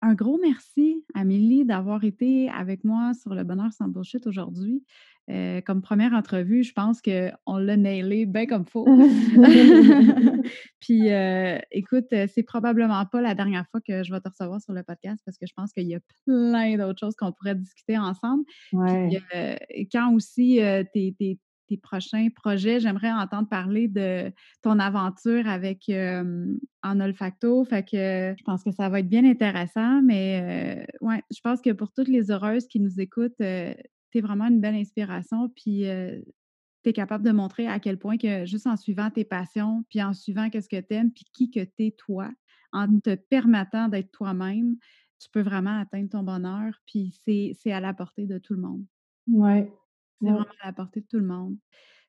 un 0.00 0.14
gros 0.14 0.38
merci, 0.40 1.04
Amélie, 1.14 1.64
d'avoir 1.64 2.04
été 2.04 2.48
avec 2.50 2.84
moi 2.84 3.12
sur 3.14 3.34
le 3.34 3.44
bonheur 3.44 3.72
sans 3.72 3.88
bullshit 3.88 4.26
aujourd'hui. 4.26 4.84
Euh, 5.30 5.60
comme 5.60 5.82
première 5.82 6.14
entrevue, 6.14 6.62
je 6.62 6.72
pense 6.72 7.02
qu'on 7.02 7.56
l'a 7.58 7.76
nailé 7.76 8.24
bien 8.24 8.46
comme 8.46 8.64
faut. 8.72 8.86
Puis, 10.80 11.12
euh, 11.12 11.58
écoute, 11.70 12.06
c'est 12.10 12.42
probablement 12.42 13.04
pas 13.06 13.20
la 13.20 13.34
dernière 13.34 13.66
fois 13.70 13.80
que 13.86 14.02
je 14.02 14.12
vais 14.12 14.20
te 14.20 14.28
recevoir 14.28 14.60
sur 14.60 14.72
le 14.72 14.82
podcast 14.82 15.20
parce 15.24 15.36
que 15.36 15.46
je 15.46 15.52
pense 15.54 15.72
qu'il 15.72 15.86
y 15.86 15.94
a 15.94 16.00
plein 16.26 16.76
d'autres 16.76 16.98
choses 16.98 17.14
qu'on 17.16 17.32
pourrait 17.32 17.56
discuter 17.56 17.98
ensemble. 17.98 18.44
Puis, 18.70 19.18
euh, 19.34 19.56
quand 19.92 20.14
aussi 20.14 20.60
tes, 20.94 21.14
tes 21.18 21.76
prochains 21.76 22.28
projets. 22.34 22.80
J'aimerais 22.80 23.12
entendre 23.12 23.46
parler 23.46 23.88
de 23.88 24.32
ton 24.62 24.78
aventure 24.78 25.46
avec 25.46 25.90
en 25.90 27.00
olfacto. 27.00 27.62
Fait 27.66 27.82
que 27.82 28.34
je 28.38 28.42
pense 28.44 28.64
que 28.64 28.70
ça 28.70 28.88
va 28.88 29.00
être 29.00 29.08
bien 29.08 29.26
intéressant. 29.26 30.00
Mais 30.00 30.86
ouais, 31.02 31.22
je 31.30 31.40
pense 31.44 31.60
que 31.60 31.72
pour 31.72 31.92
toutes 31.92 32.08
les 32.08 32.30
heureuses 32.30 32.66
qui 32.68 32.80
nous 32.80 32.98
écoutent, 32.98 33.42
tu 34.10 34.18
es 34.18 34.20
vraiment 34.20 34.46
une 34.46 34.60
belle 34.60 34.74
inspiration. 34.74 35.48
Puis 35.50 35.84
tu 36.82 36.90
es 36.90 36.92
capable 36.92 37.24
de 37.24 37.32
montrer 37.32 37.66
à 37.66 37.78
quel 37.80 37.98
point 37.98 38.16
que 38.16 38.46
juste 38.46 38.66
en 38.66 38.76
suivant 38.76 39.10
tes 39.10 39.24
passions, 39.24 39.84
puis 39.88 40.02
en 40.02 40.12
suivant 40.12 40.50
qu'est-ce 40.50 40.68
que 40.68 40.80
tu 40.80 40.94
aimes, 40.94 41.12
puis 41.12 41.24
qui 41.32 41.50
que 41.50 41.60
tu 41.60 41.86
es 41.86 41.90
toi, 41.92 42.30
en 42.72 42.98
te 43.00 43.14
permettant 43.14 43.88
d'être 43.88 44.10
toi-même, 44.12 44.76
tu 45.18 45.28
peux 45.30 45.42
vraiment 45.42 45.78
atteindre 45.80 46.10
ton 46.10 46.22
bonheur. 46.22 46.74
Puis 46.86 47.18
c'est 47.24 47.72
à 47.72 47.80
la 47.80 47.94
portée 47.94 48.26
de 48.26 48.38
tout 48.38 48.54
le 48.54 48.60
monde. 48.60 48.84
Oui, 49.26 49.64
c'est 50.20 50.28
vraiment 50.28 50.46
à 50.62 50.66
la 50.66 50.72
portée 50.72 51.00
de 51.00 51.06
tout 51.06 51.18
le 51.18 51.26
monde. 51.26 51.56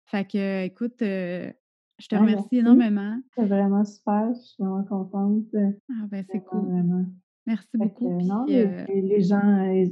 Fait 0.06 0.26
que, 0.26 0.66
écoute, 0.66 1.02
euh, 1.02 1.52
je 2.00 2.08
te 2.08 2.16
remercie 2.16 2.58
énormément. 2.58 3.20
C'est 3.36 3.46
vraiment 3.46 3.84
super. 3.84 4.34
Je 4.34 4.40
suis 4.40 4.64
vraiment 4.64 4.84
contente. 4.86 5.46
Ah, 5.54 6.08
ben, 6.08 6.26
c'est 6.32 6.44
cool. 6.44 6.66
Vraiment. 6.66 7.06
Merci 7.46 7.70
beaucoup. 7.76 8.22
non, 8.22 8.46
euh 8.50 8.86
les, 8.88 9.22
gens, 9.22 9.86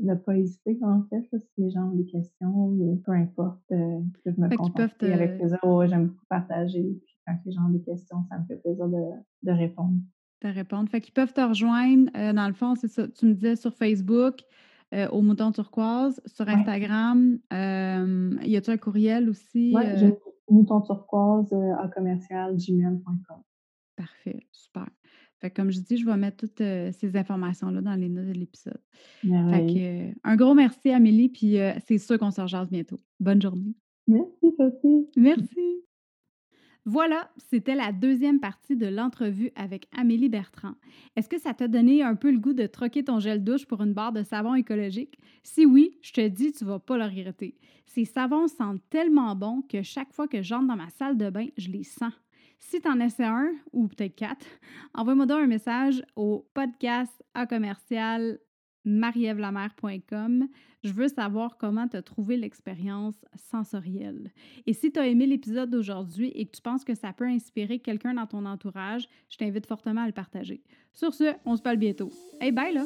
ne 0.00 0.14
pas 0.14 0.36
hésiter, 0.36 0.78
en 0.82 1.02
fait, 1.10 1.22
si 1.30 1.60
les 1.60 1.70
gens 1.70 1.90
ont 1.90 1.96
des 1.96 2.06
questions, 2.06 2.76
peu 3.04 3.12
importe, 3.12 3.62
ils 3.70 4.10
peuvent 4.24 4.38
me 4.38 4.56
contacter 4.56 5.12
avec 5.12 5.38
plaisir. 5.38 5.58
J'aime 5.86 6.08
beaucoup 6.08 6.26
partager. 6.28 6.82
Puis 7.04 7.14
quand 7.26 7.36
les 7.44 7.52
gens 7.52 7.66
ont 7.66 7.72
des 7.72 7.82
questions, 7.82 8.24
ça 8.30 8.38
me 8.38 8.44
fait 8.46 8.56
plaisir 8.56 8.88
de, 8.88 9.02
de 9.42 9.52
répondre. 9.52 10.00
De 10.42 10.48
répondre. 10.48 10.88
Fait 10.88 11.00
qu'ils 11.00 11.14
peuvent 11.14 11.32
te 11.32 11.40
rejoindre. 11.40 12.10
dans 12.12 12.48
le 12.48 12.54
fond, 12.54 12.74
c'est 12.74 12.88
ça. 12.88 13.06
Tu 13.08 13.26
me 13.26 13.34
disais 13.34 13.56
sur 13.56 13.74
Facebook. 13.74 14.42
Euh, 14.94 15.08
au 15.08 15.22
mouton 15.22 15.52
turquoise. 15.52 16.20
Sur 16.26 16.48
Instagram, 16.48 17.38
euh, 17.52 18.36
y 18.42 18.56
a-t-il 18.56 18.74
un 18.74 18.76
courriel 18.76 19.30
aussi? 19.30 19.72
Oui, 19.74 19.84
j'ai 19.96 20.14
mouton 20.50 20.82
turquoise 20.82 21.50
à 21.78 21.88
commercial 21.88 22.56
gmail.com. 22.56 23.42
Parfait, 23.96 24.46
super. 24.52 24.88
Fait 25.42 25.50
comme 25.50 25.70
je 25.72 25.80
dis, 25.80 25.96
je 25.98 26.06
vais 26.06 26.16
mettre 26.16 26.46
toutes 26.46 26.58
ces 26.58 27.16
informations-là 27.16 27.80
dans 27.82 27.94
les 27.94 28.08
notes 28.08 28.28
de 28.28 28.32
l'épisode. 28.32 28.80
un 29.24 30.36
gros 30.36 30.54
merci, 30.54 30.90
Amélie, 30.90 31.28
puis 31.28 31.56
c'est 31.86 31.98
sûr 31.98 32.16
qu'on 32.16 32.30
se 32.30 32.40
rejase 32.40 32.70
bientôt. 32.70 33.00
Bonne 33.20 33.42
journée. 33.42 33.74
Merci, 34.06 34.54
Sophie. 34.56 35.08
Merci. 35.16 35.82
Voilà, 36.84 37.30
c'était 37.36 37.76
la 37.76 37.92
deuxième 37.92 38.40
partie 38.40 38.76
de 38.76 38.86
l'entrevue 38.86 39.52
avec 39.54 39.86
Amélie 39.96 40.28
Bertrand. 40.28 40.74
Est-ce 41.14 41.28
que 41.28 41.38
ça 41.38 41.54
t'a 41.54 41.68
donné 41.68 42.02
un 42.02 42.16
peu 42.16 42.30
le 42.30 42.38
goût 42.38 42.54
de 42.54 42.66
troquer 42.66 43.04
ton 43.04 43.20
gel 43.20 43.44
douche 43.44 43.66
pour 43.66 43.82
une 43.82 43.92
barre 43.92 44.12
de 44.12 44.24
savon 44.24 44.56
écologique? 44.56 45.16
Si 45.44 45.64
oui, 45.64 45.98
je 46.02 46.12
te 46.12 46.26
dis, 46.26 46.52
tu 46.52 46.64
vas 46.64 46.80
pas 46.80 46.98
le 46.98 47.04
regretter. 47.04 47.56
Ces 47.86 48.04
savons 48.04 48.48
sentent 48.48 48.82
tellement 48.90 49.36
bon 49.36 49.62
que 49.62 49.82
chaque 49.82 50.12
fois 50.12 50.26
que 50.26 50.42
j'entre 50.42 50.66
dans 50.66 50.76
ma 50.76 50.90
salle 50.90 51.16
de 51.16 51.30
bain, 51.30 51.46
je 51.56 51.70
les 51.70 51.84
sens. 51.84 52.12
Si 52.64 52.80
tu 52.80 52.88
en 52.88 53.00
essaies 53.00 53.24
un, 53.24 53.52
ou 53.72 53.88
peut-être 53.88 54.14
quatre, 54.14 54.46
envoie-moi 54.94 55.26
donc 55.26 55.40
un 55.40 55.46
message 55.48 56.02
au 56.14 56.48
podcast 56.54 57.12
à 57.34 57.44
commercial 57.44 58.38
marievlamer.com. 58.84 60.48
Je 60.84 60.92
veux 60.92 61.08
savoir 61.08 61.58
comment 61.58 61.88
tu 61.88 61.96
as 61.96 62.02
trouvé 62.02 62.36
l'expérience 62.36 63.16
sensorielle. 63.36 64.32
Et 64.66 64.72
si 64.72 64.92
tu 64.92 65.00
as 65.00 65.08
aimé 65.08 65.26
l'épisode 65.26 65.70
d'aujourd'hui 65.70 66.30
et 66.34 66.46
que 66.46 66.52
tu 66.52 66.62
penses 66.62 66.84
que 66.84 66.94
ça 66.94 67.12
peut 67.12 67.26
inspirer 67.26 67.80
quelqu'un 67.80 68.14
dans 68.14 68.26
ton 68.26 68.46
entourage, 68.46 69.08
je 69.28 69.36
t'invite 69.36 69.66
fortement 69.66 70.02
à 70.02 70.06
le 70.06 70.12
partager. 70.12 70.62
Sur 70.92 71.14
ce, 71.14 71.34
on 71.44 71.56
se 71.56 71.62
parle 71.62 71.78
bientôt. 71.78 72.10
Hey, 72.40 72.52
bye 72.52 72.72
là! 72.72 72.84